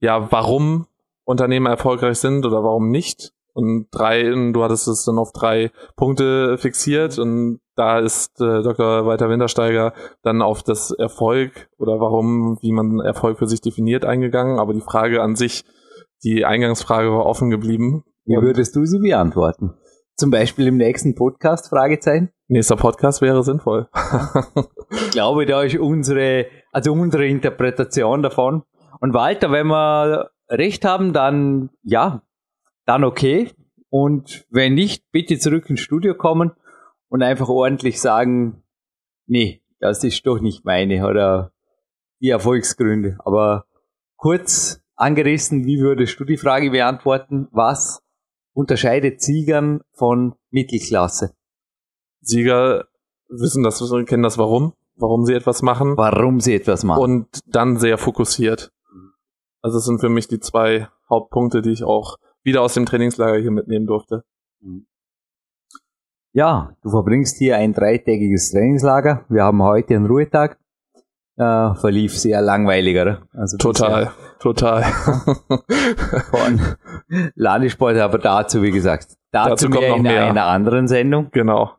ja, 0.00 0.32
warum 0.32 0.86
Unternehmen 1.24 1.66
erfolgreich 1.66 2.18
sind 2.18 2.46
oder 2.46 2.64
warum 2.64 2.90
nicht. 2.90 3.32
Und 3.54 3.88
drei, 3.90 4.22
du 4.22 4.62
hattest 4.62 4.88
es 4.88 5.04
dann 5.04 5.18
auf 5.18 5.32
drei 5.32 5.70
Punkte 5.96 6.56
fixiert 6.56 7.18
und 7.18 7.60
da 7.76 7.98
ist 7.98 8.40
äh, 8.40 8.62
Dr. 8.62 9.04
Walter 9.04 9.28
Wintersteiger 9.28 9.92
dann 10.22 10.40
auf 10.40 10.62
das 10.62 10.90
Erfolg 10.90 11.68
oder 11.76 12.00
warum, 12.00 12.58
wie 12.62 12.72
man 12.72 13.00
Erfolg 13.00 13.38
für 13.38 13.46
sich 13.46 13.60
definiert, 13.60 14.06
eingegangen. 14.06 14.58
Aber 14.58 14.72
die 14.72 14.80
Frage 14.80 15.20
an 15.22 15.36
sich, 15.36 15.64
die 16.24 16.46
Eingangsfrage 16.46 17.10
war 17.10 17.26
offen 17.26 17.50
geblieben. 17.50 18.04
Wie 18.24 18.36
würdest 18.36 18.76
du 18.76 18.84
sie 18.84 19.00
beantworten? 19.00 19.74
Zum 20.16 20.30
Beispiel 20.30 20.68
im 20.68 20.76
nächsten 20.76 21.16
Podcast, 21.16 21.68
Fragezeichen? 21.68 22.30
Nächster 22.46 22.76
Podcast 22.76 23.20
wäre 23.20 23.42
sinnvoll. 23.42 23.88
ich 24.90 25.10
glaube, 25.10 25.44
da 25.44 25.62
ist 25.62 25.76
unsere, 25.76 26.46
also 26.70 26.92
unsere 26.92 27.26
Interpretation 27.26 28.22
davon. 28.22 28.62
Und 29.00 29.12
Walter, 29.12 29.50
wenn 29.50 29.66
wir 29.66 30.30
recht 30.48 30.84
haben, 30.84 31.12
dann 31.12 31.70
ja, 31.82 32.22
dann 32.86 33.02
okay. 33.02 33.50
Und 33.88 34.46
wenn 34.50 34.74
nicht, 34.74 35.10
bitte 35.10 35.38
zurück 35.38 35.68
ins 35.68 35.80
Studio 35.80 36.14
kommen 36.14 36.52
und 37.08 37.22
einfach 37.22 37.48
ordentlich 37.48 38.00
sagen, 38.00 38.62
nee, 39.26 39.62
das 39.80 40.04
ist 40.04 40.24
doch 40.28 40.38
nicht 40.38 40.64
meine 40.64 41.08
oder 41.08 41.52
die 42.20 42.28
Erfolgsgründe. 42.28 43.18
Aber 43.24 43.66
kurz 44.16 44.80
angerissen, 44.94 45.64
wie 45.64 45.80
würdest 45.80 46.20
du 46.20 46.24
die 46.24 46.36
Frage 46.36 46.70
beantworten? 46.70 47.48
Was 47.50 48.01
unterscheidet 48.52 49.20
Siegern 49.20 49.80
von 49.92 50.34
Mittelklasse? 50.50 51.34
Sieger 52.20 52.86
wissen 53.28 53.62
das, 53.62 53.82
kennen 54.06 54.22
das 54.22 54.38
warum, 54.38 54.74
warum 54.96 55.24
sie 55.24 55.34
etwas 55.34 55.62
machen. 55.62 55.96
Warum 55.96 56.40
sie 56.40 56.54
etwas 56.54 56.84
machen. 56.84 57.02
Und 57.02 57.40
dann 57.46 57.78
sehr 57.78 57.98
fokussiert. 57.98 58.72
Also 59.60 59.78
das 59.78 59.84
sind 59.84 60.00
für 60.00 60.08
mich 60.08 60.28
die 60.28 60.40
zwei 60.40 60.88
Hauptpunkte, 61.08 61.62
die 61.62 61.70
ich 61.70 61.84
auch 61.84 62.16
wieder 62.42 62.62
aus 62.62 62.74
dem 62.74 62.86
Trainingslager 62.86 63.38
hier 63.38 63.50
mitnehmen 63.50 63.86
durfte. 63.86 64.24
Ja, 66.32 66.76
du 66.82 66.90
verbringst 66.90 67.36
hier 67.36 67.56
ein 67.56 67.72
dreitägiges 67.72 68.50
Trainingslager. 68.50 69.24
Wir 69.28 69.44
haben 69.44 69.62
heute 69.62 69.94
einen 69.94 70.06
Ruhetag. 70.06 70.58
Äh, 71.36 71.74
verlief 71.74 72.18
sehr 72.18 72.42
langweiliger. 72.42 73.22
Also 73.32 73.56
total, 73.56 74.10
total. 74.38 74.82
Von 76.30 76.60
Landesport, 77.34 77.96
aber 77.96 78.18
dazu, 78.18 78.62
wie 78.62 78.70
gesagt, 78.70 79.16
dazu, 79.30 79.50
dazu 79.50 79.68
mehr 79.70 79.78
kommt 79.78 79.88
noch 79.88 79.96
in 79.96 80.02
mehr. 80.02 80.26
einer 80.26 80.46
anderen 80.46 80.88
Sendung. 80.88 81.28
Genau. 81.32 81.72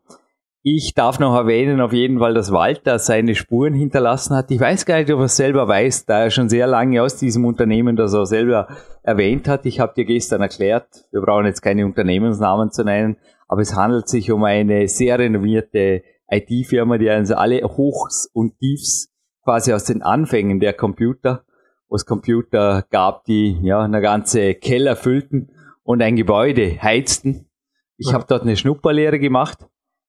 Ich 0.65 0.93
darf 0.95 1.19
noch 1.19 1.35
erwähnen, 1.35 1.81
auf 1.81 1.91
jeden 1.91 2.19
Fall, 2.19 2.33
dass 2.33 2.53
Walter 2.53 2.97
seine 2.97 3.35
Spuren 3.35 3.73
hinterlassen 3.73 4.35
hat. 4.35 4.49
Ich 4.49 4.61
weiß 4.61 4.85
gar 4.85 4.97
nicht, 4.97 5.11
ob 5.11 5.19
er 5.19 5.25
es 5.25 5.35
selber 5.35 5.67
weiß, 5.67 6.05
da 6.05 6.21
er 6.21 6.31
schon 6.31 6.47
sehr 6.47 6.67
lange 6.67 7.03
aus 7.03 7.17
diesem 7.17 7.43
Unternehmen 7.43 7.97
das 7.97 8.13
er 8.13 8.25
selber 8.25 8.69
erwähnt 9.03 9.49
hat. 9.49 9.65
Ich 9.65 9.81
habe 9.81 9.93
dir 9.93 10.05
gestern 10.05 10.41
erklärt, 10.41 10.87
wir 11.11 11.21
brauchen 11.21 11.45
jetzt 11.45 11.61
keine 11.61 11.85
Unternehmensnamen 11.85 12.71
zu 12.71 12.85
nennen, 12.85 13.17
aber 13.49 13.61
es 13.61 13.75
handelt 13.75 14.07
sich 14.07 14.31
um 14.31 14.45
eine 14.45 14.87
sehr 14.87 15.19
renommierte 15.19 16.01
IT-Firma, 16.31 16.97
die 16.97 17.09
uns 17.09 17.31
alle 17.31 17.61
Hochs 17.63 18.29
und 18.33 18.57
Tiefs 18.57 19.12
quasi 19.43 19.73
aus 19.73 19.85
den 19.85 20.01
Anfängen 20.01 20.59
der 20.59 20.73
Computer, 20.73 21.43
wo 21.89 21.95
es 21.95 22.05
Computer 22.05 22.85
gab, 22.89 23.25
die 23.25 23.59
ja 23.61 23.81
eine 23.81 24.01
ganze 24.01 24.55
Keller 24.55 24.95
füllten 24.95 25.49
und 25.83 26.01
ein 26.01 26.15
Gebäude 26.15 26.81
heizten. 26.81 27.49
Ich 27.97 28.07
ja. 28.07 28.13
habe 28.13 28.25
dort 28.27 28.43
eine 28.43 28.55
Schnupperlehre 28.55 29.19
gemacht. 29.19 29.59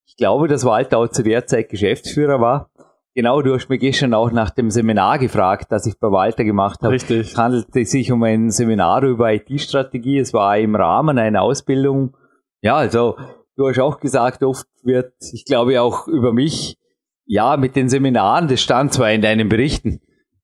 Ich 0.06 0.16
glaube, 0.16 0.48
dass 0.48 0.64
Walter 0.64 0.98
auch 0.98 1.08
zu 1.08 1.22
der 1.22 1.46
Zeit 1.46 1.68
Geschäftsführer 1.68 2.40
war. 2.40 2.70
Genau, 3.14 3.42
du 3.42 3.54
hast 3.54 3.68
mich 3.68 3.80
gestern 3.80 4.12
auch 4.12 4.32
nach 4.32 4.50
dem 4.50 4.70
Seminar 4.70 5.18
gefragt, 5.18 5.70
das 5.70 5.86
ich 5.86 5.98
bei 6.00 6.10
Walter 6.10 6.44
gemacht 6.44 6.80
habe. 6.82 6.94
Richtig. 6.94 7.32
Es 7.32 7.38
handelte 7.38 7.84
sich 7.84 8.10
um 8.10 8.22
ein 8.24 8.50
Seminar 8.50 9.04
über 9.04 9.32
IT-Strategie. 9.32 10.18
Es 10.18 10.32
war 10.32 10.58
im 10.58 10.74
Rahmen 10.74 11.18
einer 11.18 11.42
Ausbildung 11.42 12.16
ja, 12.64 12.76
also 12.76 13.18
du 13.56 13.68
hast 13.68 13.78
auch 13.78 14.00
gesagt, 14.00 14.42
oft 14.42 14.66
wird, 14.82 15.12
ich 15.34 15.44
glaube 15.44 15.82
auch 15.82 16.08
über 16.08 16.32
mich, 16.32 16.78
ja, 17.26 17.56
mit 17.56 17.76
den 17.76 17.88
Seminaren, 17.88 18.48
das 18.48 18.60
stand 18.60 18.92
zwar 18.92 19.12
in 19.12 19.22
deinen 19.22 19.48
Berichten, 19.48 20.00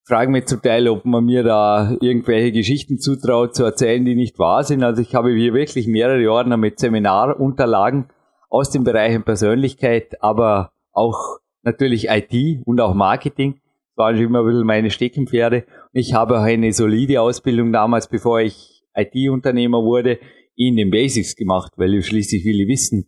frage 0.06 0.30
mich 0.30 0.46
zum 0.46 0.60
Teil, 0.62 0.88
ob 0.88 1.04
man 1.04 1.24
mir 1.24 1.42
da 1.42 1.96
irgendwelche 2.00 2.52
Geschichten 2.52 2.98
zutraut 2.98 3.54
zu 3.54 3.64
erzählen, 3.64 4.04
die 4.04 4.16
nicht 4.16 4.38
wahr 4.38 4.64
sind. 4.64 4.82
Also 4.82 5.02
ich 5.02 5.14
habe 5.14 5.32
hier 5.32 5.54
wirklich 5.54 5.86
mehrere 5.86 6.30
Ordner 6.30 6.56
mit 6.56 6.80
Seminarunterlagen 6.80 8.08
aus 8.48 8.70
den 8.70 8.82
Bereichen 8.82 9.22
Persönlichkeit, 9.22 10.22
aber 10.22 10.72
auch 10.92 11.38
natürlich 11.62 12.08
IT 12.08 12.62
und 12.64 12.80
auch 12.80 12.94
Marketing. 12.94 13.60
Das 13.94 14.04
waren 14.04 14.16
schon 14.16 14.26
immer 14.26 14.40
ein 14.40 14.46
bisschen 14.46 14.66
meine 14.66 14.90
Steckenpferde. 14.90 15.64
Ich 15.92 16.14
habe 16.14 16.38
auch 16.38 16.42
eine 16.42 16.72
solide 16.72 17.20
Ausbildung 17.20 17.72
damals, 17.72 18.08
bevor 18.08 18.40
ich 18.40 18.82
IT-Unternehmer 18.94 19.84
wurde, 19.84 20.18
in 20.56 20.76
den 20.76 20.90
Basics 20.90 21.36
gemacht, 21.36 21.72
weil 21.76 21.94
ich 21.94 22.06
schließlich 22.06 22.44
will 22.44 22.60
ich 22.60 22.68
wissen, 22.68 23.06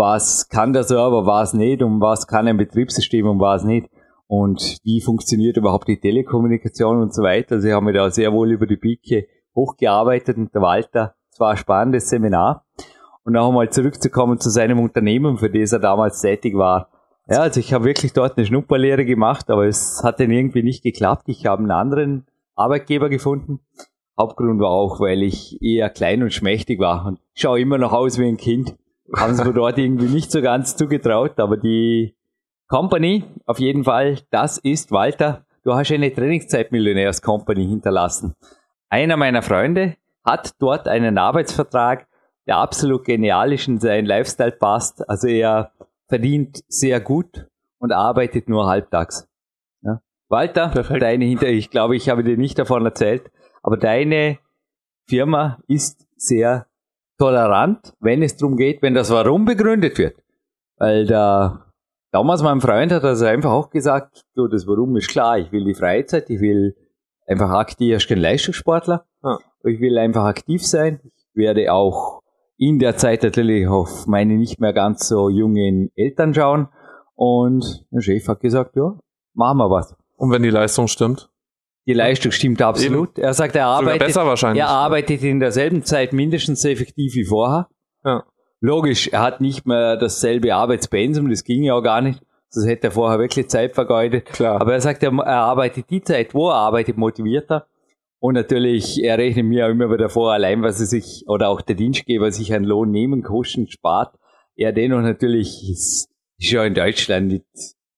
was 0.00 0.48
kann 0.48 0.72
der 0.72 0.84
Server, 0.84 1.26
was 1.26 1.52
nicht 1.52 1.82
und 1.82 2.00
was 2.00 2.26
kann 2.26 2.48
ein 2.48 2.56
Betriebssystem 2.56 3.28
und 3.28 3.38
was 3.38 3.64
nicht 3.64 3.90
und 4.28 4.78
wie 4.82 5.02
funktioniert 5.02 5.58
überhaupt 5.58 5.88
die 5.88 6.00
Telekommunikation 6.00 7.02
und 7.02 7.12
so 7.12 7.22
weiter. 7.22 7.56
Also 7.56 7.68
ich 7.68 7.74
habe 7.74 7.84
mich 7.84 7.94
da 7.94 8.10
sehr 8.10 8.32
wohl 8.32 8.50
über 8.50 8.66
die 8.66 8.78
Pike 8.78 9.26
hochgearbeitet 9.54 10.38
und 10.38 10.54
der 10.54 10.62
Walter, 10.62 11.14
es 11.30 11.38
war 11.38 11.50
ein 11.50 11.58
spannendes 11.58 12.08
Seminar. 12.08 12.64
Und 13.24 13.34
noch 13.34 13.48
einmal 13.48 13.68
zurückzukommen 13.68 14.40
zu 14.40 14.48
seinem 14.48 14.80
Unternehmen, 14.80 15.36
für 15.36 15.50
das 15.50 15.72
er 15.72 15.80
damals 15.80 16.22
tätig 16.22 16.56
war. 16.56 16.88
Ja, 17.28 17.40
also 17.42 17.60
ich 17.60 17.74
habe 17.74 17.84
wirklich 17.84 18.14
dort 18.14 18.38
eine 18.38 18.46
Schnupperlehre 18.46 19.04
gemacht, 19.04 19.50
aber 19.50 19.66
es 19.66 20.00
hat 20.02 20.18
dann 20.18 20.30
irgendwie 20.30 20.62
nicht 20.62 20.82
geklappt. 20.82 21.24
Ich 21.26 21.44
habe 21.44 21.60
einen 21.60 21.72
anderen 21.72 22.26
Arbeitgeber 22.56 23.10
gefunden, 23.10 23.60
Hauptgrund 24.20 24.60
war 24.60 24.70
auch, 24.70 25.00
weil 25.00 25.22
ich 25.22 25.60
eher 25.62 25.88
klein 25.88 26.22
und 26.22 26.32
schmächtig 26.32 26.78
war 26.78 27.06
und 27.06 27.20
schaue 27.34 27.60
immer 27.60 27.78
noch 27.78 27.92
aus 27.92 28.18
wie 28.18 28.26
ein 28.26 28.36
Kind. 28.36 28.74
Haben 29.16 29.34
sie 29.34 29.44
mir 29.44 29.52
dort 29.52 29.78
irgendwie 29.78 30.08
nicht 30.08 30.30
so 30.30 30.40
ganz 30.40 30.76
zugetraut, 30.76 31.38
aber 31.40 31.56
die 31.56 32.14
Company, 32.68 33.24
auf 33.46 33.58
jeden 33.58 33.84
Fall, 33.84 34.18
das 34.30 34.58
ist 34.58 34.92
Walter. 34.92 35.44
Du 35.64 35.74
hast 35.74 35.90
eine 35.90 36.12
Trainingszeit-Millionärs-Company 36.12 37.66
hinterlassen. 37.66 38.34
Einer 38.88 39.16
meiner 39.16 39.42
Freunde 39.42 39.96
hat 40.24 40.54
dort 40.60 40.86
einen 40.86 41.18
Arbeitsvertrag, 41.18 42.06
der 42.46 42.58
absolut 42.58 43.04
genial 43.04 43.52
ist 43.52 43.68
und 43.68 43.80
sein 43.80 44.06
Lifestyle 44.06 44.52
passt. 44.52 45.08
Also 45.08 45.28
er 45.28 45.72
verdient 46.08 46.62
sehr 46.68 47.00
gut 47.00 47.46
und 47.78 47.92
arbeitet 47.92 48.48
nur 48.48 48.66
halbtags. 48.66 49.28
Ja. 49.82 50.00
Walter, 50.28 50.68
Perfekt. 50.68 51.02
deine 51.02 51.24
Hinter, 51.24 51.48
ich 51.48 51.70
glaube, 51.70 51.96
ich 51.96 52.08
habe 52.08 52.24
dir 52.24 52.36
nicht 52.36 52.58
davon 52.58 52.84
erzählt, 52.84 53.30
aber 53.62 53.76
deine 53.76 54.38
Firma 55.06 55.58
ist 55.66 56.06
sehr 56.16 56.66
tolerant, 57.20 57.92
wenn 58.00 58.22
es 58.22 58.36
darum 58.36 58.56
geht, 58.56 58.82
wenn 58.82 58.94
das 58.94 59.10
Warum 59.10 59.44
begründet 59.44 59.98
wird. 59.98 60.16
Weil 60.78 61.06
da 61.06 61.66
damals 62.10 62.42
mein 62.42 62.60
Freund 62.60 62.90
hat 62.90 63.04
also 63.04 63.26
einfach 63.26 63.52
auch 63.52 63.70
gesagt, 63.70 64.24
du, 64.34 64.48
das 64.48 64.66
Warum 64.66 64.96
ist 64.96 65.10
klar, 65.10 65.38
ich 65.38 65.52
will 65.52 65.64
die 65.64 65.74
Freizeit, 65.74 66.30
ich 66.30 66.40
will 66.40 66.74
einfach 67.26 67.50
aktiv, 67.50 67.98
ich 67.98 68.08
bin 68.08 68.18
Leistungssportler, 68.18 69.04
ah. 69.22 69.36
ich 69.64 69.80
will 69.80 69.98
einfach 69.98 70.24
aktiv 70.24 70.66
sein. 70.66 71.00
Ich 71.04 71.36
werde 71.36 71.72
auch 71.72 72.22
in 72.56 72.78
der 72.78 72.96
Zeit 72.96 73.22
natürlich 73.22 73.68
auf 73.68 74.06
meine 74.06 74.36
nicht 74.36 74.58
mehr 74.58 74.72
ganz 74.72 75.06
so 75.06 75.28
jungen 75.28 75.90
Eltern 75.94 76.34
schauen. 76.34 76.68
Und 77.14 77.84
der 77.90 78.00
Chef 78.00 78.26
hat 78.28 78.40
gesagt, 78.40 78.76
ja, 78.76 78.98
machen 79.34 79.58
wir 79.58 79.70
was. 79.70 79.94
Und 80.16 80.30
wenn 80.30 80.42
die 80.42 80.50
Leistung 80.50 80.88
stimmt? 80.88 81.30
Die 81.86 81.92
Leistung 81.94 82.30
stimmt 82.32 82.62
absolut. 82.62 83.18
Eben. 83.18 83.26
Er 83.26 83.34
sagt, 83.34 83.56
er 83.56 83.66
arbeitet, 83.66 84.16
er 84.16 84.68
arbeitet 84.68 85.22
in 85.22 85.40
derselben 85.40 85.82
Zeit 85.82 86.12
mindestens 86.12 86.62
so 86.62 86.68
effektiv 86.68 87.14
wie 87.14 87.24
vorher. 87.24 87.68
Ja. 88.04 88.24
Logisch, 88.60 89.08
er 89.08 89.22
hat 89.22 89.40
nicht 89.40 89.66
mehr 89.66 89.96
dasselbe 89.96 90.54
Arbeitspensum, 90.54 91.30
das 91.30 91.44
ging 91.44 91.62
ja 91.64 91.74
auch 91.74 91.82
gar 91.82 92.02
nicht. 92.02 92.20
Das 92.52 92.66
hätte 92.66 92.88
er 92.88 92.90
vorher 92.90 93.18
wirklich 93.18 93.48
Zeit 93.48 93.74
vergeudet. 93.74 94.26
Klar. 94.26 94.60
Aber 94.60 94.74
er 94.74 94.80
sagt, 94.80 95.02
er, 95.02 95.12
arbeitet 95.26 95.88
die 95.88 96.02
Zeit, 96.02 96.34
wo 96.34 96.48
er 96.48 96.56
arbeitet, 96.56 96.96
motivierter. 96.96 97.66
Und 98.18 98.34
natürlich, 98.34 99.02
er 99.02 99.16
rechnet 99.18 99.46
mir 99.46 99.66
auch 99.66 99.70
immer 99.70 99.90
wieder 99.90 100.10
vor, 100.10 100.32
allein 100.32 100.62
was 100.62 100.78
er 100.80 100.86
sich, 100.86 101.24
oder 101.26 101.48
auch 101.48 101.62
der 101.62 101.76
Dienstgeber 101.76 102.30
sich 102.32 102.52
einen 102.52 102.64
Lohn 102.64 102.90
nehmen, 102.90 103.22
Kosten 103.22 103.68
spart. 103.68 104.14
Er 104.56 104.72
dennoch 104.72 105.00
natürlich 105.00 105.70
ist, 105.70 106.10
ist 106.38 106.50
ja 106.50 106.64
in 106.64 106.74
Deutschland 106.74 107.28
nicht 107.28 107.46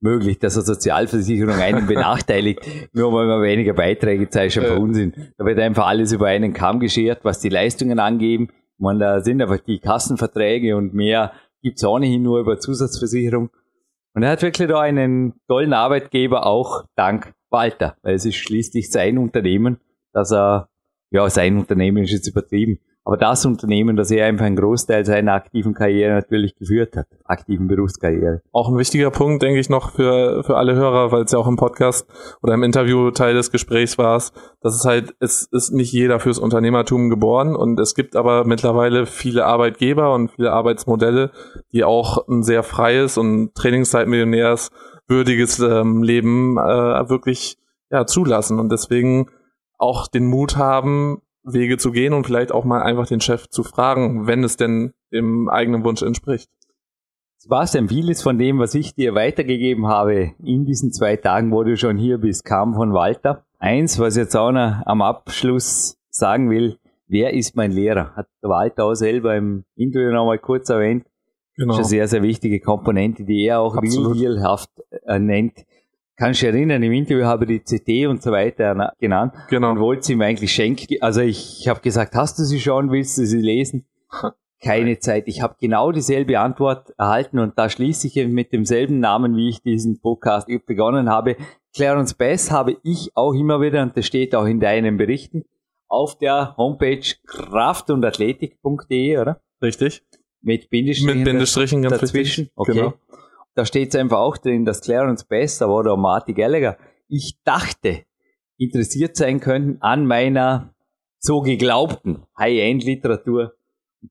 möglich, 0.03 0.39
dass 0.39 0.57
eine 0.57 0.65
Sozialversicherung 0.65 1.55
einen 1.55 1.87
benachteiligt, 1.87 2.61
nur 2.93 3.13
weil 3.13 3.27
man 3.27 3.43
weniger 3.43 3.73
Beiträge 3.73 4.29
zahlt, 4.29 4.53
schon 4.53 4.65
Unsinn. 4.65 5.33
Da 5.39 5.45
wird 5.45 5.59
einfach 5.59 5.87
alles 5.87 6.13
über 6.13 6.27
einen 6.27 6.53
Kamm 6.53 6.81
geschert, 6.81 7.21
was 7.25 7.41
die 7.41 7.49
Leistungen 7.49 7.99
angeben. 7.99 8.49
Man, 8.79 8.99
da 8.99 9.21
sind 9.21 9.41
einfach 9.41 9.61
die 9.61 9.79
Kassenverträge 9.79 10.77
und 10.77 10.93
mehr 10.93 11.33
gibt's 11.63 11.85
ohnehin 11.85 12.23
nur 12.23 12.41
über 12.41 12.59
Zusatzversicherung. 12.59 13.51
Und 14.15 14.23
er 14.23 14.31
hat 14.31 14.43
wirklich 14.43 14.69
da 14.69 14.81
einen 14.81 15.35
tollen 15.49 15.73
Arbeitgeber, 15.73 16.47
auch 16.47 16.85
dank 16.97 17.33
Walter, 17.51 17.97
weil 18.03 18.15
es 18.15 18.25
ist 18.25 18.37
schließlich 18.37 18.91
sein 18.91 19.19
Unternehmen, 19.19 19.79
dass 20.13 20.33
er, 20.33 20.69
ja, 21.11 21.29
sein 21.31 21.59
Unternehmen 21.59 22.05
ist 22.05 22.13
jetzt 22.13 22.27
übertrieben, 22.27 22.81
aber 23.05 23.17
das 23.17 23.45
Unternehmen, 23.45 23.97
das 23.97 24.11
er 24.11 24.27
einfach 24.27 24.45
einen 24.45 24.57
Großteil 24.57 25.05
seiner 25.05 25.33
aktiven 25.33 25.75
Karriere 25.75 26.15
natürlich 26.15 26.55
geführt 26.55 26.97
hat, 26.97 27.07
aktiven 27.25 27.67
Berufskarriere. 27.67 28.43
Auch 28.53 28.69
ein 28.69 28.79
wichtiger 28.79 29.11
Punkt, 29.11 29.43
denke 29.43 29.59
ich, 29.59 29.69
noch 29.69 29.91
für, 29.91 30.45
für 30.45 30.57
alle 30.57 30.77
Hörer, 30.77 31.11
weil 31.11 31.25
es 31.25 31.33
ja 31.33 31.39
auch 31.39 31.49
im 31.49 31.57
Podcast 31.57 32.07
oder 32.43 32.55
im 32.55 32.63
Interview 32.63 33.11
Teil 33.11 33.35
des 33.35 33.51
Gesprächs 33.51 33.99
war, 33.99 34.13
dass 34.13 34.75
es 34.75 34.85
halt, 34.85 35.15
es 35.19 35.49
ist 35.51 35.73
nicht 35.73 35.93
jeder 35.93 36.21
fürs 36.21 36.39
Unternehmertum 36.39 37.11
geboren 37.11 37.57
und 37.57 37.81
es 37.81 37.95
gibt 37.95 38.15
aber 38.15 38.45
mittlerweile 38.45 39.07
viele 39.07 39.47
Arbeitgeber 39.47 40.15
und 40.15 40.31
viele 40.31 40.53
Arbeitsmodelle, 40.53 41.33
die 41.73 41.83
auch 41.83 42.29
ein 42.29 42.43
sehr 42.43 42.63
freies 42.63 43.19
und 43.19 43.55
Trainingszeitmillionärs 43.55 44.71
würdiges 45.09 45.59
ähm, 45.59 46.03
Leben 46.03 46.57
äh, 46.57 47.09
wirklich 47.09 47.57
ja, 47.91 48.07
zulassen 48.07 48.61
und 48.61 48.71
deswegen 48.71 49.29
auch 49.77 50.07
den 50.07 50.27
Mut 50.27 50.57
haben, 50.57 51.21
Wege 51.45 51.77
zu 51.79 51.91
gehen 51.91 52.13
und 52.13 52.27
vielleicht 52.27 52.53
auch 52.53 52.65
mal 52.65 52.83
einfach 52.83 53.07
den 53.07 53.21
Chef 53.21 53.49
zu 53.49 53.63
fragen, 53.63 54.27
wenn 54.27 54.45
es 54.45 54.57
denn 54.57 54.93
dem 55.13 55.49
eigenen 55.49 55.85
Wunsch 55.85 56.03
entspricht. 56.03 56.51
Sebastian, 57.39 57.89
vieles 57.89 58.23
von 58.23 58.39
dem, 58.39 58.61
was 58.61 58.75
ich 58.75 58.95
dir 58.95 59.15
weitergegeben 59.15 59.89
habe 59.89 60.33
in 60.45 60.65
diesen 60.65 60.93
zwei 60.93 61.17
Tagen, 61.17 61.51
wo 61.51 61.65
du 61.65 61.77
schon 61.77 61.97
hier 61.97 62.19
bist, 62.19 62.45
kam 62.45 62.75
von 62.75 62.93
Walter. 62.93 63.45
Eins, 63.59 63.99
was 63.99 64.17
jetzt 64.17 64.37
auch 64.37 64.53
noch 64.53 64.83
am 64.87 65.03
Abschluss 65.03 65.99
sagen 66.09 66.51
will, 66.51 66.79
wer 67.09 67.33
ist 67.35 67.57
mein 67.57 67.73
Lehrer? 67.73 68.15
Hat 68.15 68.29
Walter 68.43 68.85
auch 68.85 68.95
selber 68.95 69.35
im 69.35 69.65
Interview 69.75 70.13
noch 70.13 70.27
mal 70.27 70.39
kurz 70.39 70.69
erwähnt. 70.69 71.05
Genau. 71.57 71.77
Das 71.77 71.79
ist 71.79 71.85
eine 71.87 71.89
sehr, 71.89 72.09
sehr 72.09 72.23
wichtige 72.23 72.61
Komponente, 72.61 73.25
die 73.25 73.45
er 73.45 73.61
auch 73.61 73.77
real 73.77 74.67
äh, 75.07 75.19
nennt 75.19 75.65
kannst 76.17 76.43
du 76.43 76.47
erinnern, 76.47 76.83
im 76.83 76.93
Interview 76.93 77.25
habe 77.25 77.45
ich 77.45 77.63
die 77.63 77.65
CD 77.65 78.07
und 78.07 78.23
so 78.23 78.31
weiter 78.33 78.93
genannt 78.99 79.35
genau. 79.49 79.71
und 79.71 79.81
wollte 79.81 80.05
sie 80.05 80.17
mir 80.17 80.27
eigentlich 80.27 80.53
schenken. 80.53 80.97
Also 81.01 81.21
ich 81.21 81.67
habe 81.69 81.81
gesagt, 81.81 82.15
hast 82.15 82.39
du 82.39 82.45
sie 82.45 82.61
schon, 82.61 82.91
willst 82.91 83.19
du 83.19 83.27
sie 83.27 83.41
lesen? 83.41 83.87
Keine 84.63 84.99
Zeit. 85.01 85.27
Ich 85.27 85.43
habe 85.43 85.57
genau 85.61 85.91
dieselbe 85.91 86.39
Antwort 86.39 86.95
erhalten 86.97 87.41
und 87.41 87.59
da 87.59 87.69
schließe 87.69 88.07
ich 88.07 88.29
mit 88.29 88.53
demselben 88.53 89.01
Namen, 89.01 89.37
wie 89.37 89.49
ich 89.49 89.63
diesen 89.63 90.01
Podcast 90.01 90.49
begonnen 90.67 91.11
habe. 91.11 91.37
Clarence 91.75 92.15
Bass 92.15 92.53
habe 92.53 92.77
ich 92.85 93.11
auch 93.15 93.33
immer 93.33 93.61
wieder, 93.61 93.83
und 93.83 93.97
das 93.97 94.07
steht 94.07 94.37
auch 94.37 94.45
in 94.45 94.61
deinen 94.61 94.99
Berichten, 94.99 95.45
auf 95.89 96.17
der 96.17 96.55
Homepage 96.57 97.03
kraft- 97.27 97.91
und 97.91 98.05
athletik.de, 98.05 99.19
oder? 99.19 99.41
Richtig. 99.61 100.03
Mit 100.41 100.71
Bindestrichen, 100.71 101.17
Mit 101.19 101.25
Bindestrichen 101.25 101.83
ganz 101.83 102.01
dazwischen. 102.01 102.45
richtig. 102.45 102.53
Okay. 102.57 102.73
Genau. 102.73 102.95
Da 103.55 103.67
steht 103.67 103.91
es 103.91 104.01
einfach 104.01 104.19
auch 104.19 104.39
drin, 104.39 104.65
dass 104.65 104.81
Clarence 104.81 105.25
Bass, 105.25 105.61
aber 105.61 105.77
oder 105.77 105.97
Marty 105.97 106.33
Gallagher, 106.33 106.79
ich 107.09 107.39
dachte, 107.45 108.05
interessiert 108.57 109.17
sein 109.17 109.41
könnten 109.41 109.83
an 109.83 110.07
meiner 110.07 110.75
so 111.19 111.41
geglaubten 111.41 112.25
High-End-Literatur, 112.39 113.55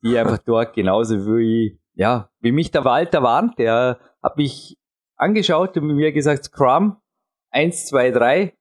die 0.03 0.17
einfach 0.17 0.37
dort 0.39 0.73
genauso 0.75 1.25
wie, 1.25 1.79
ja, 1.93 2.29
wie 2.39 2.51
mich 2.51 2.71
der 2.71 2.85
Walter 2.85 3.23
warnt, 3.23 3.57
der 3.59 3.99
hat 4.21 4.37
mich 4.37 4.77
angeschaut 5.15 5.77
und 5.77 5.87
mir 5.87 6.11
gesagt, 6.11 6.45
Scrum, 6.45 6.97
eins, 7.49 7.87
zwei, 7.87 8.11
drei, 8.11 8.53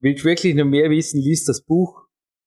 willst 0.00 0.24
wirklich 0.24 0.54
noch 0.54 0.64
mehr 0.64 0.90
wissen, 0.90 1.20
liest 1.20 1.48
das 1.48 1.64
Buch. 1.64 2.02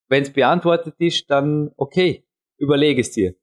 Wenn 0.08 0.24
es 0.24 0.34
beantwortet 0.34 0.96
ist, 1.00 1.30
dann 1.32 1.72
okay, 1.78 2.26
überlege 2.58 3.02
es 3.02 3.12
dir. 3.12 3.34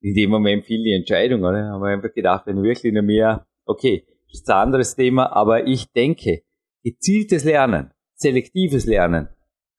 In 0.00 0.14
dem 0.14 0.30
Moment 0.30 0.64
fiel 0.64 0.82
die 0.82 0.92
Entscheidung, 0.92 1.42
oder? 1.42 1.70
Haben 1.70 1.82
wir 1.82 1.88
einfach 1.88 2.14
gedacht, 2.14 2.46
wenn 2.46 2.58
ich 2.58 2.62
wirklich 2.62 2.92
noch 2.92 3.02
mehr, 3.02 3.47
okay, 3.68 4.04
das 4.30 4.40
ist 4.40 4.50
ein 4.50 4.56
anderes 4.56 4.96
Thema, 4.96 5.32
aber 5.32 5.66
ich 5.66 5.92
denke, 5.92 6.42
gezieltes 6.82 7.44
Lernen, 7.44 7.92
selektives 8.14 8.86
Lernen, 8.86 9.28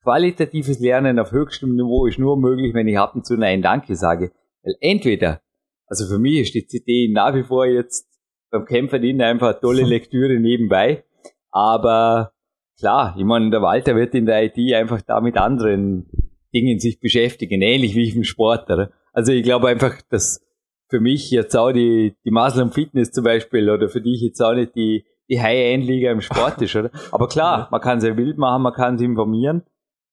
qualitatives 0.03 0.79
Lernen 0.79 1.19
auf 1.19 1.31
höchstem 1.31 1.75
Niveau 1.75 2.05
ist 2.05 2.19
nur 2.19 2.37
möglich, 2.37 2.73
wenn 2.73 2.87
ich 2.87 2.97
ab 2.97 3.15
und 3.15 3.25
zu 3.25 3.35
Nein 3.35 3.61
Danke 3.61 3.95
sage. 3.95 4.31
Weil 4.63 4.75
entweder, 4.79 5.41
also 5.87 6.07
für 6.07 6.19
mich 6.19 6.39
ist 6.39 6.55
die 6.55 6.65
CD 6.65 7.11
nach 7.11 7.35
wie 7.35 7.43
vor 7.43 7.65
jetzt 7.65 8.07
beim 8.51 8.65
Kämpferdienen 8.65 9.21
einfach 9.21 9.49
eine 9.49 9.59
tolle 9.59 9.83
Lektüre 9.87 10.39
nebenbei, 10.39 11.03
aber 11.51 12.31
klar, 12.77 13.15
ich 13.17 13.25
meine, 13.25 13.49
der 13.49 13.61
Walter 13.61 13.95
wird 13.95 14.15
in 14.15 14.25
der 14.25 14.43
IT 14.43 14.73
einfach 14.73 15.01
da 15.01 15.21
mit 15.21 15.37
anderen 15.37 16.09
Dingen 16.53 16.79
sich 16.79 16.99
beschäftigen, 16.99 17.61
ähnlich 17.61 17.95
wie 17.95 18.07
ich 18.07 18.15
im 18.15 18.23
Sport. 18.23 18.69
Oder? 18.69 18.91
Also 19.13 19.31
ich 19.31 19.43
glaube 19.43 19.67
einfach, 19.67 20.01
dass 20.09 20.41
für 20.89 20.99
mich 20.99 21.29
jetzt 21.31 21.55
auch 21.55 21.71
die, 21.71 22.15
die 22.25 22.31
Muscle 22.31 22.69
Fitness 22.71 23.11
zum 23.11 23.23
Beispiel 23.23 23.69
oder 23.69 23.89
für 23.89 24.01
dich 24.01 24.21
jetzt 24.21 24.41
auch 24.41 24.53
nicht 24.53 24.75
die, 24.75 25.05
die 25.29 25.39
High-End-Liga 25.41 26.11
im 26.11 26.21
Sport 26.21 26.61
ist, 26.61 26.75
oder? 26.75 26.89
Aber 27.11 27.27
klar, 27.27 27.67
man 27.71 27.79
kann 27.81 28.01
sehr 28.01 28.17
wild 28.17 28.37
machen, 28.37 28.63
man 28.63 28.73
kann 28.73 28.97
sich 28.97 29.05
informieren, 29.07 29.63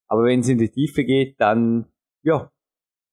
aber 0.07 0.23
wenn 0.23 0.41
es 0.41 0.49
in 0.49 0.57
die 0.59 0.69
Tiefe 0.69 1.03
geht, 1.03 1.39
dann, 1.41 1.85
ja, 2.23 2.51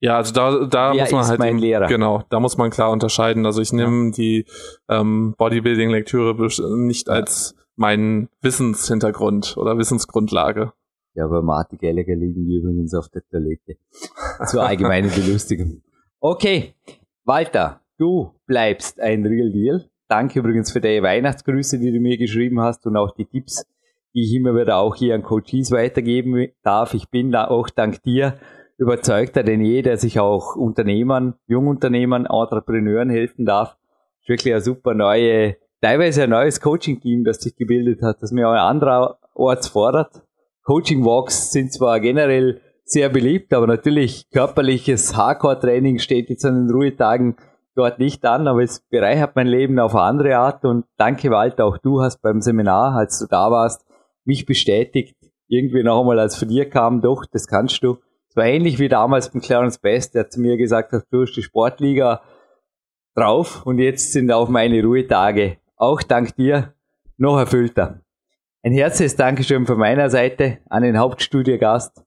Ja, 0.01 0.17
also 0.19 0.35
da, 0.35 0.67
da 0.67 0.93
Wer 0.95 1.03
muss 1.05 1.13
man 1.13 1.27
halt 1.27 1.41
eben- 1.63 1.87
genau, 1.89 2.23
da 2.29 2.39
muss 2.41 2.59
man 2.59 2.69
klar 2.71 2.91
unterscheiden. 2.91 3.47
Also 3.47 3.63
ich 3.63 3.73
nehme 3.73 4.11
die 4.11 4.45
ähm, 4.91 5.35
Bodybuilding-Lektüre 5.39 6.37
nicht 6.77 7.09
als 7.09 7.55
meinen 7.77 8.29
Wissenshintergrund 8.43 9.57
oder 9.57 9.79
Wissensgrundlage. 9.79 10.73
Ja, 11.15 11.25
aber 11.25 11.41
Marty 11.43 11.77
Gallagher 11.79 12.17
liegen 12.17 12.45
die 12.45 12.57
übrigens 12.59 12.93
auf 12.95 13.09
der 13.09 13.23
Toilette. 13.31 13.77
Zur 14.47 14.65
allgemeinen 14.67 15.11
Belustigung. 15.15 15.83
Okay, 16.21 16.75
Walter, 17.27 17.81
du 17.97 18.35
bleibst 18.47 19.01
ein 19.01 19.25
Real 19.25 19.51
Deal. 19.51 19.89
Danke 20.09 20.41
übrigens 20.41 20.71
für 20.71 20.83
deine 20.83 21.03
Weihnachtsgrüße, 21.03 21.79
die 21.79 21.91
du 21.91 21.99
mir 21.99 22.19
geschrieben 22.19 22.61
hast 22.61 22.87
und 22.87 22.99
auch 22.99 23.13
die 23.13 23.25
Tipps, 23.25 23.65
die 24.15 24.25
ich 24.25 24.35
immer 24.35 24.55
wieder 24.55 24.77
auch 24.77 24.95
hier 24.95 25.15
an 25.15 25.23
Coaches 25.23 25.71
weitergeben 25.71 26.49
darf. 26.63 26.93
Ich 26.93 27.09
bin 27.09 27.33
da 27.33 27.49
auch 27.49 27.71
dank 27.71 28.03
dir 28.03 28.39
überzeugter 28.77 29.43
denn 29.43 29.65
je, 29.65 29.81
der 29.81 29.97
sich 29.97 30.21
auch 30.21 30.55
Unternehmern, 30.55 31.35
Jungunternehmern, 31.47 32.27
Entrepreneuren 32.27 33.09
helfen 33.09 33.47
darf. 33.47 33.79
Ist 34.21 34.29
wirklich 34.29 34.53
eine 34.53 34.63
super 34.63 34.93
neue, 34.93 35.57
teilweise 35.81 36.25
ein 36.25 36.31
neues 36.31 36.61
Coaching-Team, 36.61 37.25
das 37.25 37.39
sich 37.39 37.57
gebildet 37.57 38.03
hat, 38.03 38.21
das 38.21 38.33
mir 38.33 38.51
auch 38.51 38.53
anderorts 38.53 39.69
fordert. 39.69 40.23
Coaching-Walks 40.65 41.53
sind 41.53 41.73
zwar 41.73 42.01
generell 42.01 42.61
sehr 42.85 43.09
beliebt, 43.09 43.53
aber 43.55 43.67
natürlich 43.67 44.29
körperliches 44.31 45.17
Hardcore-Training 45.17 45.99
steht 45.99 46.31
jetzt 46.31 46.45
an 46.45 46.67
den 46.67 46.75
Ruhetagen 46.75 47.37
dort 47.75 47.99
nicht 47.99 48.25
an, 48.25 48.47
aber 48.47 48.63
es 48.63 48.81
bereichert 48.89 49.35
mein 49.37 49.47
Leben 49.47 49.79
auf 49.79 49.95
eine 49.95 50.05
andere 50.05 50.37
Art 50.37 50.65
und 50.65 50.85
danke 50.97 51.31
Walter, 51.31 51.65
auch 51.65 51.79
du 51.79 52.03
hast 52.03 52.23
beim 52.23 52.41
Seminar, 52.41 52.95
als 52.95 53.19
du 53.19 53.27
da 53.27 53.51
warst, 53.51 53.85
mich 54.25 54.47
bestätigt, 54.47 55.17
irgendwie 55.49 55.83
noch 55.83 56.01
einmal 56.01 56.19
als 56.19 56.37
von 56.37 56.49
dir 56.49 56.69
kam, 56.69 57.01
doch, 57.01 57.25
das 57.27 57.47
kannst 57.47 57.83
du. 57.83 57.99
Es 58.29 58.37
war 58.37 58.47
ähnlich 58.47 58.79
wie 58.79 58.89
damals 58.89 59.31
beim 59.31 59.41
Clarence 59.41 59.79
Best, 59.79 60.15
der 60.15 60.29
zu 60.29 60.41
mir 60.41 60.57
gesagt 60.57 60.93
hat, 60.93 61.05
du 61.11 61.23
hast 61.23 61.35
die 61.35 61.43
Sportliga 61.43 62.23
drauf 63.15 63.65
und 63.65 63.79
jetzt 63.79 64.13
sind 64.13 64.31
auch 64.31 64.49
meine 64.49 64.83
Ruhetage, 64.83 65.57
auch 65.77 66.03
dank 66.03 66.37
dir, 66.37 66.75
noch 67.17 67.39
erfüllter. 67.39 68.01
Ein 68.63 68.73
herzliches 68.73 69.17
Dankeschön 69.17 69.67
von 69.67 69.79
meiner 69.79 70.11
Seite 70.11 70.59
an 70.69 70.83
den 70.83 70.99
Hauptstudiogast. 70.99 72.04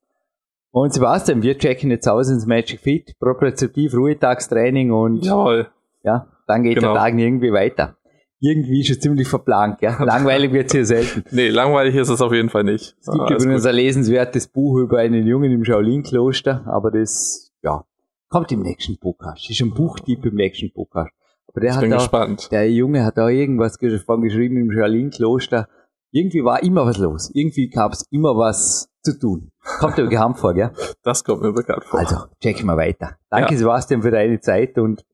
Und 0.80 0.94
Sebastian, 0.94 1.42
wir 1.42 1.58
checken 1.58 1.90
jetzt 1.90 2.08
aus 2.08 2.30
ins 2.30 2.46
Magic 2.46 2.80
Fit, 2.80 3.14
propriozeptiv 3.20 3.94
Ruhetagstraining 3.96 4.92
und 4.92 5.26
Jawohl. 5.26 5.68
ja, 6.04 6.28
dann 6.46 6.64
geht 6.64 6.76
Genau. 6.76 6.94
der 6.94 7.02
Tag 7.02 7.18
irgendwie 7.18 7.52
weiter. 7.52 7.98
Irgendwie 8.40 8.82
ist 8.82 8.92
es 8.92 9.00
ziemlich 9.00 9.28
verplant, 9.28 9.82
ja. 9.82 9.98
Langweilig 10.04 10.52
wird 10.54 10.72
hier 10.72 10.86
selten. 10.86 11.24
Nee, 11.32 11.50
langweilig 11.50 11.96
ist 11.96 12.10
es 12.10 12.22
auf 12.22 12.32
jeden 12.32 12.50
Fall 12.50 12.64
nicht. 12.64 12.96
Es 13.00 13.08
gibt 13.08 13.20
Alles 13.22 13.44
übrigens 13.44 13.64
gut. 13.64 13.70
ein 13.70 13.76
lesenswertes 13.76 14.48
Buch 14.48 14.78
über 14.78 15.00
einen 15.00 15.26
Jungen 15.26 15.52
im 15.52 15.66
Shaolin-Kloster, 15.66 16.64
aber 16.68 16.92
das, 16.92 17.52
ja, 17.64 17.84
kommt 18.30 18.52
im 18.52 18.62
nächsten 18.62 19.00
Podcast. 19.00 19.50
Ist 19.50 19.60
ein 19.62 19.74
Buchtipp 19.74 20.24
im 20.26 20.36
nächsten 20.36 20.72
Podcast. 20.72 21.12
Aber 21.48 21.62
der 21.62 21.70
Ich 21.72 21.76
hat 21.76 21.82
bin 21.82 21.94
auch, 21.94 21.98
gespannt. 21.98 22.50
der 22.52 22.72
Junge 22.72 23.04
hat 23.04 23.18
da 23.18 23.28
irgendwas 23.30 23.80
von 24.06 24.22
geschrieben 24.22 24.58
im 24.58 24.72
Shaolin-Kloster. 24.72 25.68
Irgendwie 26.12 26.44
war 26.44 26.62
immer 26.62 26.86
was 26.86 27.00
los. 27.00 27.32
Irgendwie 27.34 27.68
gab 27.70 27.94
es 27.94 28.06
immer 28.12 28.38
was 28.38 28.87
zu 29.04 29.18
tun. 29.20 29.52
Kommt 29.80 29.98
dir 29.98 30.08
bekannt 30.08 30.38
vor, 30.40 30.54
gell? 30.54 30.72
Das 31.04 31.24
kommt 31.24 31.42
mir 31.42 31.54
bekannt 31.54 31.84
vor. 31.86 32.00
Also, 32.00 32.26
checken 32.42 32.66
wir 32.66 32.78
weiter. 32.78 33.18
Danke, 33.30 33.54
Ja. 33.54 33.60
Sebastian, 33.60 34.02
für 34.02 34.12
deine 34.12 34.40
Zeit 34.40 34.78
und 34.78 35.06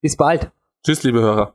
bis 0.00 0.16
bald. 0.16 0.50
Tschüss, 0.84 1.02
liebe 1.02 1.20
Hörer. 1.20 1.54